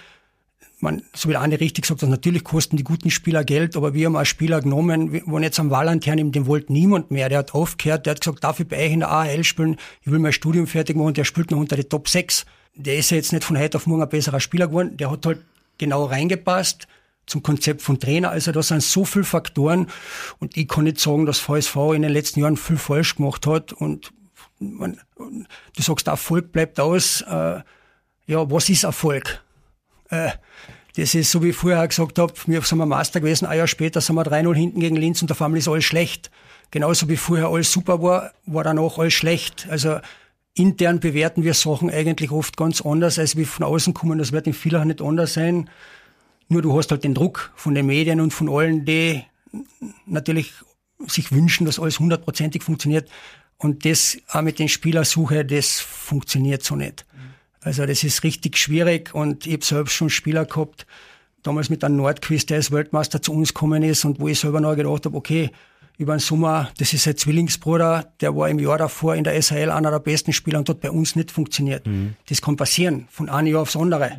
man, 0.81 1.03
so 1.15 1.29
wie 1.29 1.33
der 1.33 1.43
Andi 1.43 1.57
richtig 1.57 1.83
gesagt 1.83 2.03
hat, 2.03 2.09
natürlich 2.09 2.45
kosten 2.45 2.77
die 2.77 2.85
guten 2.85 3.11
Spieler 3.11 3.45
Geld, 3.45 3.77
aber 3.77 3.95
wir 3.95 4.07
haben 4.07 4.17
auch 4.17 4.25
Spieler 4.25 4.61
genommen, 4.61 5.23
wo 5.27 5.39
jetzt 5.39 5.61
am 5.61 5.71
Valentine, 5.71 6.31
dem 6.31 6.47
wollte 6.47 6.73
niemand 6.73 7.11
mehr, 7.11 7.29
der 7.29 7.39
hat 7.39 7.55
aufgehört, 7.55 8.07
der 8.07 8.13
hat 8.13 8.21
gesagt, 8.21 8.43
darf 8.43 8.59
ich 8.59 8.67
bei 8.67 8.87
euch 8.87 8.93
in 8.93 9.01
der 9.01 9.13
AHL 9.13 9.45
spielen, 9.45 9.77
ich 10.01 10.11
will 10.11 10.19
mein 10.19 10.33
Studium 10.33 10.67
fertig 10.67 10.97
machen, 10.97 11.15
der 11.15 11.25
spielt 11.25 11.51
noch 11.51 11.59
unter 11.59 11.77
die 11.77 11.85
Top 11.85 12.09
6. 12.09 12.47
Der 12.75 12.97
ist 12.97 13.11
ja 13.11 13.19
jetzt 13.19 13.33
nicht 13.33 13.45
von 13.45 13.59
heute 13.59 13.77
auf 13.77 13.87
morgen 13.87 14.03
ein 14.03 14.09
besserer 14.09 14.41
Spieler 14.41 14.67
geworden, 14.67 14.97
der 14.97 15.11
hat 15.11 15.25
halt 15.27 15.45
genau 15.79 16.05
reingepasst, 16.05 16.89
zum 17.27 17.43
Konzept 17.43 17.83
von 17.83 17.99
Trainer. 17.99 18.31
Also 18.31 18.53
da 18.53 18.63
sind 18.63 18.83
so 18.83 19.05
viele 19.05 19.25
Faktoren 19.25 19.89
und 20.39 20.57
ich 20.57 20.69
kann 20.69 20.85
nicht 20.85 21.01
sagen, 21.01 21.27
dass 21.27 21.39
VSV 21.39 21.77
in 21.95 22.03
den 22.03 22.13
letzten 22.13 22.41
Jahren 22.41 22.57
viel 22.57 22.79
falsch 22.79 23.17
gemacht 23.17 23.47
hat 23.47 23.73
und 23.73 24.13
man, 24.59 25.01
du 25.17 25.83
sagst, 25.83 26.07
Erfolg 26.07 26.53
bleibt 26.53 26.79
aus. 26.79 27.23
Äh, 27.23 27.61
ja, 28.27 28.51
was 28.51 28.69
ist 28.69 28.85
Erfolg? 28.85 29.43
Äh, 30.09 30.31
das 30.97 31.15
ist 31.15 31.31
so, 31.31 31.43
wie 31.43 31.51
ich 31.51 31.57
vorher 31.57 31.87
gesagt 31.89 32.19
habe, 32.19 32.33
wir 32.47 32.61
sind 32.63 32.79
wir 32.79 32.87
Master 32.87 33.21
gewesen, 33.21 33.47
ein 33.47 33.57
Jahr 33.59 33.67
später 33.67 34.01
sind 34.01 34.15
wir 34.15 34.25
3-0 34.25 34.55
hinten 34.55 34.81
gegen 34.81 34.97
Linz 34.97 35.23
und 35.23 35.29
der 35.29 35.37
Family 35.37 35.61
ist 35.61 35.69
alles 35.69 35.85
schlecht. 35.85 36.31
Genauso 36.71 37.09
wie 37.09 37.17
vorher 37.17 37.49
alles 37.49 37.73
super 37.73 38.03
war, 38.03 38.33
war 38.47 38.65
danach 38.65 38.99
alles 38.99 39.15
schlecht. 39.15 39.67
Also 39.71 39.99
intern 40.55 41.01
bewerten 41.01 41.45
wir 41.45 41.55
Sachen 41.55 41.91
eigentlich 41.91 42.31
oft 42.31 42.57
ganz 42.57 42.83
anders, 42.83 43.19
als 43.19 43.37
wie 43.37 43.45
von 43.45 43.65
außen 43.65 43.95
kommen. 43.95 44.19
Das 44.19 44.33
wird 44.33 44.47
in 44.47 44.53
vieler 44.53 44.85
nicht 44.85 45.01
anders 45.01 45.35
sein. 45.35 45.71
Nur 46.53 46.61
du 46.61 46.77
hast 46.77 46.91
halt 46.91 47.03
den 47.03 47.15
Druck 47.15 47.51
von 47.57 47.75
den 47.75 47.87
Medien 47.87 48.21
und 48.21 48.35
von 48.35 48.51
allen, 48.51 48.85
die 48.85 49.25
natürlich 50.05 50.53
sich 51.07 51.33
wünschen, 51.33 51.65
dass 51.65 51.79
alles 51.79 51.99
hundertprozentig 51.99 52.63
funktioniert. 52.63 53.09
Und 53.57 53.87
das 53.87 54.19
auch 54.29 54.43
mit 54.43 54.59
den 54.59 54.69
Spielersuche, 54.69 55.47
das 55.47 55.81
funktioniert 55.81 56.63
so 56.63 56.77
nicht. 56.77 57.07
Also 57.63 57.87
das 57.87 58.05
ist 58.05 58.23
richtig 58.23 58.59
schwierig 58.59 59.15
und 59.15 59.47
ich 59.47 59.55
habe 59.55 59.65
selbst 59.65 59.95
schon 59.95 60.11
Spieler 60.11 60.45
gehabt, 60.45 60.87
damals 61.43 61.71
mit 61.71 61.85
einem 61.85 61.97
Nordquiz, 61.97 62.45
der 62.45 62.59
als 62.59 62.71
Weltmeister 62.71 63.23
zu 63.23 63.33
uns 63.33 63.55
gekommen 63.55 63.83
ist 63.83 64.05
und 64.05 64.21
wo 64.21 64.29
ich 64.29 64.39
selber 64.39 64.61
noch 64.61 64.77
gedacht 64.77 65.07
habe, 65.07 65.17
okay, 65.17 65.51
über 65.97 66.15
den 66.15 66.21
Sommer, 66.21 66.71
das 66.77 66.93
ist 66.93 67.09
ein 67.09 67.17
Zwillingsbruder, 67.17 68.13
der 68.21 68.37
war 68.37 68.51
im 68.51 68.59
Jahr 68.59 68.77
davor 68.77 69.15
in 69.15 69.25
der 69.25 69.41
SHL 69.41 69.71
einer 69.71 69.91
der 69.91 70.01
besten 70.01 70.35
Spieler 70.35 70.59
und 70.59 70.69
hat 70.69 70.81
bei 70.81 70.91
uns 70.91 71.17
nicht 71.17 71.31
funktioniert. 71.31 71.87
Mhm. 71.87 72.15
Das 72.29 72.43
kann 72.43 72.57
passieren, 72.57 73.07
von 73.11 73.31
einem 73.31 73.47
Jahr 73.47 73.63
aufs 73.63 73.77
andere. 73.77 74.19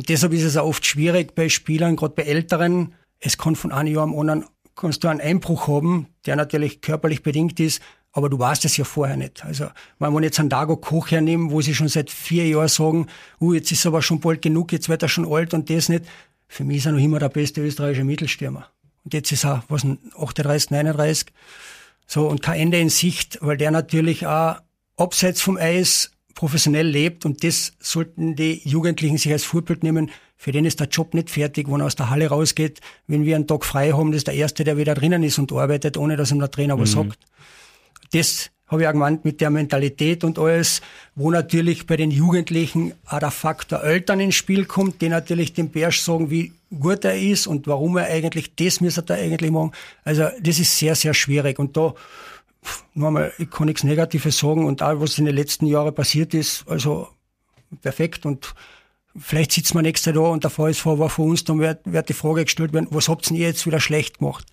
Und 0.00 0.08
deshalb 0.08 0.32
ist 0.32 0.44
es 0.44 0.56
auch 0.56 0.66
oft 0.66 0.86
schwierig 0.86 1.34
bei 1.34 1.50
Spielern, 1.50 1.94
gerade 1.94 2.14
bei 2.14 2.22
Älteren. 2.22 2.94
Es 3.18 3.36
kann 3.36 3.54
von 3.54 3.70
einem 3.70 3.92
Jahr 3.94 4.04
am 4.04 4.18
anderen 4.18 4.46
kannst 4.74 5.04
du 5.04 5.08
einen 5.08 5.20
Einbruch 5.20 5.68
haben, 5.68 6.06
der 6.24 6.36
natürlich 6.36 6.80
körperlich 6.80 7.22
bedingt 7.22 7.60
ist, 7.60 7.82
aber 8.12 8.30
du 8.30 8.38
weißt 8.38 8.64
es 8.64 8.78
ja 8.78 8.84
vorher 8.84 9.18
nicht. 9.18 9.44
Also, 9.44 9.66
wenn 9.98 10.14
wir 10.14 10.22
jetzt 10.22 10.40
einen 10.40 10.48
Dago 10.48 10.78
Koch 10.78 11.10
hernehmen, 11.10 11.50
wo 11.50 11.60
sie 11.60 11.74
schon 11.74 11.88
seit 11.88 12.08
vier 12.08 12.48
Jahren 12.48 12.68
sagen, 12.68 13.08
uh, 13.42 13.52
jetzt 13.52 13.72
ist 13.72 13.84
er 13.84 13.90
aber 13.90 14.00
schon 14.00 14.20
bald 14.20 14.40
genug, 14.40 14.72
jetzt 14.72 14.88
wird 14.88 15.02
er 15.02 15.10
schon 15.10 15.30
alt 15.30 15.52
und 15.52 15.68
das 15.68 15.90
nicht. 15.90 16.06
Für 16.48 16.64
mich 16.64 16.78
ist 16.78 16.86
er 16.86 16.92
noch 16.92 16.98
immer 16.98 17.18
der 17.18 17.28
beste 17.28 17.60
österreichische 17.60 18.04
Mittelstürmer. 18.04 18.70
Und 19.04 19.12
jetzt 19.12 19.30
ist 19.32 19.44
er, 19.44 19.64
was, 19.68 19.84
38, 20.16 20.70
39. 20.70 21.26
So, 22.06 22.26
und 22.26 22.40
kein 22.40 22.58
Ende 22.58 22.80
in 22.80 22.88
Sicht, 22.88 23.36
weil 23.42 23.58
der 23.58 23.70
natürlich 23.70 24.26
auch 24.26 24.62
abseits 24.96 25.42
vom 25.42 25.58
Eis 25.58 26.10
professionell 26.40 26.86
lebt 26.86 27.26
und 27.26 27.44
das 27.44 27.74
sollten 27.80 28.34
die 28.34 28.62
Jugendlichen 28.66 29.18
sich 29.18 29.30
als 29.30 29.44
Vorbild 29.44 29.82
nehmen. 29.82 30.10
Für 30.38 30.52
den 30.52 30.64
ist 30.64 30.80
der 30.80 30.86
Job 30.86 31.12
nicht 31.12 31.28
fertig, 31.28 31.70
wenn 31.70 31.80
er 31.80 31.86
aus 31.86 31.96
der 31.96 32.08
Halle 32.08 32.28
rausgeht. 32.28 32.80
Wenn 33.06 33.26
wir 33.26 33.36
einen 33.36 33.46
Tag 33.46 33.62
frei 33.62 33.92
haben, 33.92 34.10
das 34.10 34.20
ist 34.20 34.26
der 34.26 34.34
Erste, 34.34 34.64
der 34.64 34.78
wieder 34.78 34.94
drinnen 34.94 35.22
ist 35.22 35.38
und 35.38 35.52
arbeitet, 35.52 35.98
ohne 35.98 36.16
dass 36.16 36.30
ihm 36.30 36.38
der 36.38 36.50
Trainer 36.50 36.80
was 36.80 36.94
mhm. 36.94 37.10
sagt. 37.10 37.18
Das 38.12 38.50
habe 38.68 38.80
ich 38.80 38.88
auch 38.88 38.92
gemeint 38.92 39.26
mit 39.26 39.42
der 39.42 39.50
Mentalität 39.50 40.24
und 40.24 40.38
alles, 40.38 40.80
wo 41.14 41.30
natürlich 41.30 41.86
bei 41.86 41.98
den 41.98 42.10
Jugendlichen 42.10 42.94
auch 43.04 43.18
der 43.18 43.30
Faktor 43.30 43.84
Eltern 43.84 44.20
ins 44.20 44.36
Spiel 44.36 44.64
kommt, 44.64 45.02
die 45.02 45.10
natürlich 45.10 45.52
dem 45.52 45.68
Bärsch 45.68 46.00
sagen, 46.00 46.30
wie 46.30 46.54
gut 46.70 47.04
er 47.04 47.20
ist 47.20 47.48
und 47.48 47.66
warum 47.66 47.98
er 47.98 48.06
eigentlich, 48.06 48.54
das 48.54 48.80
müsste 48.80 49.04
er 49.08 49.16
eigentlich 49.16 49.50
machen. 49.50 49.72
Also 50.04 50.28
das 50.40 50.58
ist 50.58 50.78
sehr, 50.78 50.94
sehr 50.94 51.12
schwierig 51.12 51.58
und 51.58 51.76
da 51.76 51.94
nochmal, 52.94 53.32
ich 53.38 53.50
kann 53.50 53.66
nichts 53.66 53.84
Negatives 53.84 54.38
sagen 54.38 54.66
und 54.66 54.82
all, 54.82 55.00
was 55.00 55.18
in 55.18 55.24
den 55.24 55.34
letzten 55.34 55.66
Jahren 55.66 55.94
passiert 55.94 56.34
ist, 56.34 56.64
also 56.68 57.08
perfekt 57.80 58.26
und 58.26 58.54
vielleicht 59.16 59.52
sitzt 59.52 59.74
man 59.74 59.82
nächstes 59.82 60.14
Jahr 60.14 60.24
da 60.24 60.30
und 60.30 60.44
der 60.44 60.50
VSV 60.50 60.86
war 60.86 61.10
von 61.10 61.30
uns, 61.30 61.44
dann 61.44 61.58
wird, 61.60 61.80
wird 61.84 62.08
die 62.08 62.14
Frage 62.14 62.44
gestellt 62.44 62.72
werden, 62.72 62.88
was 62.90 63.08
habt 63.08 63.30
ihr 63.30 63.38
jetzt 63.38 63.66
wieder 63.66 63.80
schlecht 63.80 64.18
gemacht? 64.18 64.46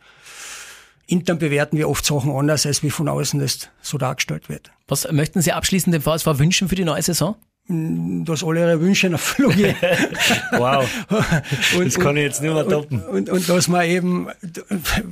Intern 1.07 1.39
bewerten 1.39 1.77
wir 1.77 1.89
oft 1.89 2.05
Sachen 2.05 2.31
anders, 2.31 2.65
als 2.65 2.83
wie 2.83 2.89
von 2.89 3.07
außen 3.07 3.39
das 3.39 3.69
so 3.81 3.97
dargestellt 3.97 4.49
wird. 4.49 4.71
Was 4.87 5.09
möchten 5.09 5.41
Sie 5.41 5.53
abschließend 5.53 5.93
dem 5.93 6.01
VSV 6.01 6.37
wünschen 6.37 6.67
für 6.67 6.75
die 6.75 6.83
neue 6.83 7.01
Saison? 7.01 7.37
Dass 7.69 8.45
alle 8.45 8.61
ihre 8.61 8.81
Wünsche 8.81 9.07
in 9.07 9.13
Erfüllung 9.13 9.55
gehen. 9.55 9.75
wow, 10.51 10.87
und, 11.77 11.85
das 11.85 11.99
kann 11.99 12.15
ich 12.15 12.23
jetzt 12.23 12.41
nicht 12.41 12.53
mehr 12.53 12.67
toppen. 12.67 13.01
Und, 13.01 13.29
und, 13.29 13.29
und 13.29 13.49
dass 13.49 13.67
man 13.67 13.85
eben, 13.85 14.27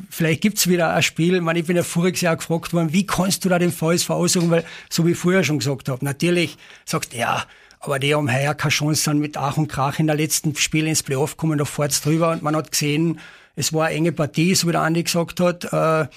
vielleicht 0.10 0.42
gibt's 0.42 0.68
wieder 0.68 0.94
ein 0.94 1.04
Spiel, 1.04 1.36
ich, 1.36 1.42
meine, 1.42 1.60
ich 1.60 1.66
bin 1.66 1.76
ja 1.76 1.84
voriges 1.84 2.22
Jahr 2.22 2.38
gefragt 2.38 2.72
worden, 2.72 2.94
wie 2.94 3.06
kannst 3.06 3.44
du 3.44 3.50
da 3.50 3.60
den 3.60 3.74
VSV 3.74 4.10
aussuchen, 4.10 4.50
weil, 4.52 4.64
so 4.90 5.06
wie 5.06 5.12
ich 5.12 5.18
vorher 5.18 5.44
schon 5.44 5.60
gesagt 5.60 5.90
habe, 5.90 6.04
natürlich 6.06 6.58
sagst 6.86 7.14
du, 7.14 7.18
ja, 7.18 7.44
aber 7.82 8.00
die 8.00 8.16
haben 8.16 8.34
heuer 8.34 8.54
keine 8.56 8.72
Chance 8.72 9.06
dann 9.06 9.20
mit 9.20 9.36
Ach 9.36 9.58
und 9.58 9.68
Krach 9.68 10.00
in 10.00 10.08
der 10.08 10.16
letzten 10.16 10.56
Spiel 10.56 10.88
ins 10.88 11.04
Playoff 11.04 11.36
kommen, 11.36 11.58
da 11.58 11.66
fährt's 11.66 12.02
drüber 12.02 12.32
und 12.32 12.42
man 12.42 12.56
hat 12.56 12.72
gesehen, 12.72 13.20
es 13.58 13.74
war 13.74 13.88
eine 13.88 13.96
enge 13.96 14.12
Partie, 14.12 14.56
so 14.56 14.68
wie 14.68 14.72
der 14.72 14.82
Andi 14.82 15.04
gesagt 15.04 15.40
hat, 15.40 15.66
äh, 15.72 16.08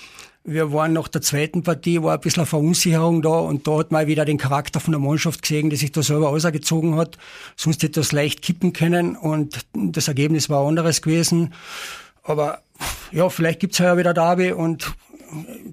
wir 0.44 0.72
waren 0.72 0.94
nach 0.94 1.08
der 1.08 1.20
zweiten 1.20 1.62
Partie, 1.62 2.02
war 2.02 2.14
ein 2.14 2.20
bisschen 2.20 2.40
eine 2.40 2.46
Verunsicherung 2.46 3.22
da 3.22 3.30
und 3.30 3.66
da 3.66 3.78
hat 3.78 3.92
man 3.92 4.06
wieder 4.06 4.24
den 4.24 4.38
Charakter 4.38 4.80
von 4.80 4.92
der 4.92 5.00
Mannschaft 5.00 5.42
gesehen, 5.42 5.70
die 5.70 5.76
sich 5.76 5.92
da 5.92 6.02
selber 6.02 6.30
ausgezogen 6.30 6.96
hat. 6.96 7.18
Sonst 7.56 7.82
hätte 7.82 8.00
das 8.00 8.12
leicht 8.12 8.42
kippen 8.42 8.72
können 8.72 9.16
und 9.16 9.66
das 9.74 10.08
Ergebnis 10.08 10.48
war 10.48 10.66
anderes 10.66 11.02
gewesen. 11.02 11.52
Aber 12.22 12.62
ja, 13.12 13.28
vielleicht 13.28 13.60
gibt's 13.60 13.78
ja 13.78 13.96
wieder 13.96 14.14
Derby 14.14 14.52
und 14.52 14.94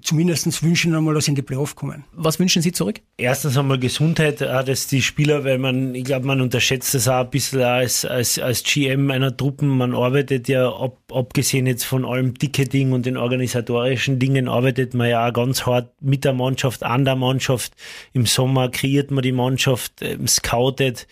zumindest 0.02 0.62
wünschen 0.62 0.94
einmal, 0.94 1.14
dass 1.14 1.24
sie 1.24 1.32
in 1.32 1.34
die 1.34 1.42
Playoff 1.42 1.76
kommen. 1.76 2.04
Was 2.12 2.38
wünschen 2.38 2.62
Sie 2.62 2.72
zurück? 2.72 3.00
Erstens 3.16 3.56
einmal 3.56 3.78
Gesundheit, 3.78 4.40
dass 4.40 4.86
die 4.86 5.02
Spieler, 5.02 5.44
weil 5.44 5.58
man, 5.58 5.94
ich 5.94 6.04
glaube, 6.04 6.26
man 6.26 6.40
unterschätzt 6.40 6.94
das 6.94 7.08
auch 7.08 7.24
ein 7.24 7.30
bisschen 7.30 7.62
als, 7.62 8.04
als, 8.04 8.38
als 8.38 8.62
GM 8.62 9.10
einer 9.10 9.36
Truppen. 9.36 9.68
Man 9.68 9.94
arbeitet 9.94 10.48
ja, 10.48 10.68
ab, 10.68 10.98
abgesehen 11.12 11.66
jetzt 11.66 11.84
von 11.84 12.04
allem 12.04 12.36
Ticketing 12.36 12.92
und 12.92 13.06
den 13.06 13.16
organisatorischen 13.16 14.18
Dingen, 14.18 14.48
arbeitet 14.48 14.94
man 14.94 15.08
ja 15.08 15.28
auch 15.28 15.32
ganz 15.32 15.66
hart 15.66 15.90
mit 16.00 16.24
der 16.24 16.34
Mannschaft, 16.34 16.82
an 16.82 17.04
der 17.04 17.16
Mannschaft. 17.16 17.72
Im 18.12 18.26
Sommer 18.26 18.68
kreiert 18.70 19.10
man 19.10 19.22
die 19.22 19.32
Mannschaft, 19.32 20.02
ähm, 20.02 20.26
scoutet. 20.26 21.06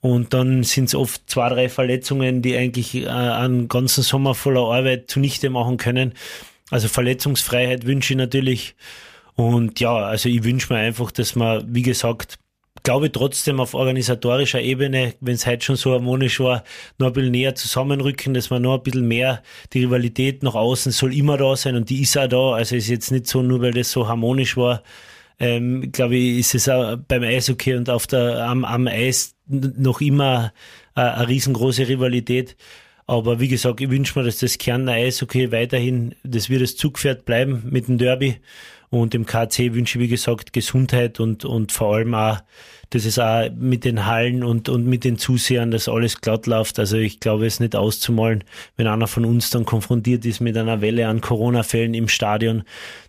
Und 0.00 0.34
dann 0.34 0.64
sind 0.64 0.84
es 0.84 0.94
oft 0.94 1.22
zwei, 1.30 1.48
drei 1.48 1.68
Verletzungen, 1.70 2.42
die 2.42 2.54
eigentlich 2.54 2.94
äh, 2.94 3.08
einen 3.08 3.68
ganzen 3.68 4.02
Sommer 4.02 4.34
voller 4.34 4.60
Arbeit 4.60 5.10
zunichte 5.10 5.48
machen 5.48 5.78
können. 5.78 6.12
Also 6.74 6.88
Verletzungsfreiheit 6.88 7.86
wünsche 7.86 8.14
ich 8.14 8.18
natürlich. 8.18 8.74
Und 9.36 9.78
ja, 9.78 9.94
also 9.94 10.28
ich 10.28 10.42
wünsche 10.42 10.72
mir 10.72 10.80
einfach, 10.80 11.12
dass 11.12 11.36
man, 11.36 11.72
wie 11.72 11.82
gesagt, 11.82 12.40
glaube 12.82 13.12
trotzdem 13.12 13.60
auf 13.60 13.74
organisatorischer 13.74 14.60
Ebene, 14.60 15.14
wenn 15.20 15.36
es 15.36 15.46
heute 15.46 15.64
schon 15.64 15.76
so 15.76 15.92
harmonisch 15.92 16.40
war, 16.40 16.64
noch 16.98 17.06
ein 17.06 17.12
bisschen 17.12 17.30
näher 17.30 17.54
zusammenrücken, 17.54 18.34
dass 18.34 18.50
man 18.50 18.62
noch 18.62 18.78
ein 18.78 18.82
bisschen 18.82 19.06
mehr, 19.06 19.44
die 19.72 19.84
Rivalität 19.84 20.42
nach 20.42 20.56
außen 20.56 20.90
soll 20.90 21.14
immer 21.14 21.36
da 21.36 21.54
sein 21.54 21.76
und 21.76 21.90
die 21.90 22.02
ist 22.02 22.18
auch 22.18 22.26
da. 22.26 22.54
Also 22.54 22.74
ist 22.74 22.88
jetzt 22.88 23.12
nicht 23.12 23.28
so, 23.28 23.40
nur 23.40 23.60
weil 23.62 23.72
das 23.72 23.92
so 23.92 24.08
harmonisch 24.08 24.56
war, 24.56 24.82
ähm, 25.38 25.92
glaube 25.92 26.16
ich, 26.16 26.40
ist 26.40 26.56
es 26.56 26.68
auch 26.68 26.96
beim 26.96 27.22
Eishockey 27.22 27.76
und 27.76 27.88
auf 27.88 28.08
der, 28.08 28.48
am, 28.48 28.64
am 28.64 28.88
Eis 28.88 29.36
noch 29.46 30.00
immer 30.00 30.52
äh, 30.96 31.02
eine 31.02 31.28
riesengroße 31.28 31.86
Rivalität. 31.86 32.56
Aber 33.06 33.38
wie 33.38 33.48
gesagt, 33.48 33.80
ich 33.80 33.90
wünsche 33.90 34.18
mir, 34.18 34.24
dass 34.24 34.38
das 34.38 34.56
Kärntner 34.56 34.92
Eishockey 34.92 35.52
weiterhin, 35.52 36.14
das 36.22 36.48
wird 36.48 36.62
das 36.62 36.76
Zugpferd 36.76 37.24
bleiben 37.26 37.62
mit 37.70 37.88
dem 37.88 37.98
Derby. 37.98 38.36
Und 38.88 39.12
dem 39.12 39.26
KC 39.26 39.74
wünsche 39.74 39.98
ich, 39.98 40.04
wie 40.04 40.08
gesagt, 40.08 40.52
Gesundheit 40.52 41.18
und, 41.18 41.44
und 41.44 41.72
vor 41.72 41.96
allem 41.96 42.14
auch, 42.14 42.38
dass 42.90 43.04
es 43.04 43.18
auch 43.18 43.50
mit 43.50 43.84
den 43.84 44.06
Hallen 44.06 44.44
und, 44.44 44.68
und 44.68 44.86
mit 44.86 45.04
den 45.04 45.18
Zusehern, 45.18 45.72
dass 45.72 45.88
alles 45.88 46.20
glatt 46.20 46.46
läuft. 46.46 46.78
Also 46.78 46.96
ich 46.96 47.18
glaube, 47.18 47.44
es 47.44 47.60
nicht 47.60 47.74
auszumalen, 47.74 48.44
wenn 48.76 48.86
einer 48.86 49.08
von 49.08 49.24
uns 49.24 49.50
dann 49.50 49.64
konfrontiert 49.64 50.24
ist 50.24 50.40
mit 50.40 50.56
einer 50.56 50.80
Welle 50.80 51.08
an 51.08 51.20
Corona-Fällen 51.20 51.92
im 51.92 52.08
Stadion. 52.08 52.62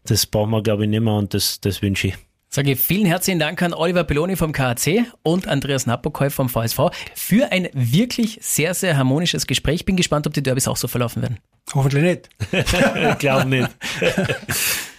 Das 0.05 0.25
brauchen 0.25 0.51
wir, 0.51 0.63
glaube 0.63 0.83
ich, 0.83 0.89
nicht 0.89 1.01
mehr 1.01 1.13
und 1.13 1.33
das, 1.33 1.61
das 1.61 1.81
wünsche 1.83 2.07
ich. 2.07 2.15
Sage 2.55 2.77
vielen 2.77 3.05
herzlichen 3.05 3.37
Dank 3.37 3.61
an 3.61 3.73
Oliver 3.73 4.05
Belloni 4.05 4.37
vom 4.37 4.53
KAC 4.53 5.07
und 5.23 5.45
Andreas 5.45 5.87
Napokoi 5.87 6.29
vom 6.29 6.47
VSV 6.47 6.83
für 7.13 7.51
ein 7.51 7.67
wirklich 7.73 8.39
sehr, 8.41 8.73
sehr 8.73 8.95
harmonisches 8.95 9.45
Gespräch. 9.45 9.83
Bin 9.83 9.97
gespannt, 9.97 10.25
ob 10.25 10.33
die 10.33 10.41
Derbys 10.41 10.69
auch 10.69 10.77
so 10.77 10.87
verlaufen 10.87 11.21
werden. 11.21 11.39
Hoffentlich 11.73 12.03
nicht. 12.03 12.29
ich 12.53 13.17
glaube 13.17 13.45
nicht. 13.47 13.69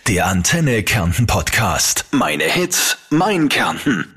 Der 0.07 0.26
Antenne 0.26 0.82
Kärnten 0.82 1.26
Podcast. 1.26 2.04
Meine 2.11 2.44
Hits, 2.44 2.98
mein 3.09 3.48
Kärnten. 3.48 4.15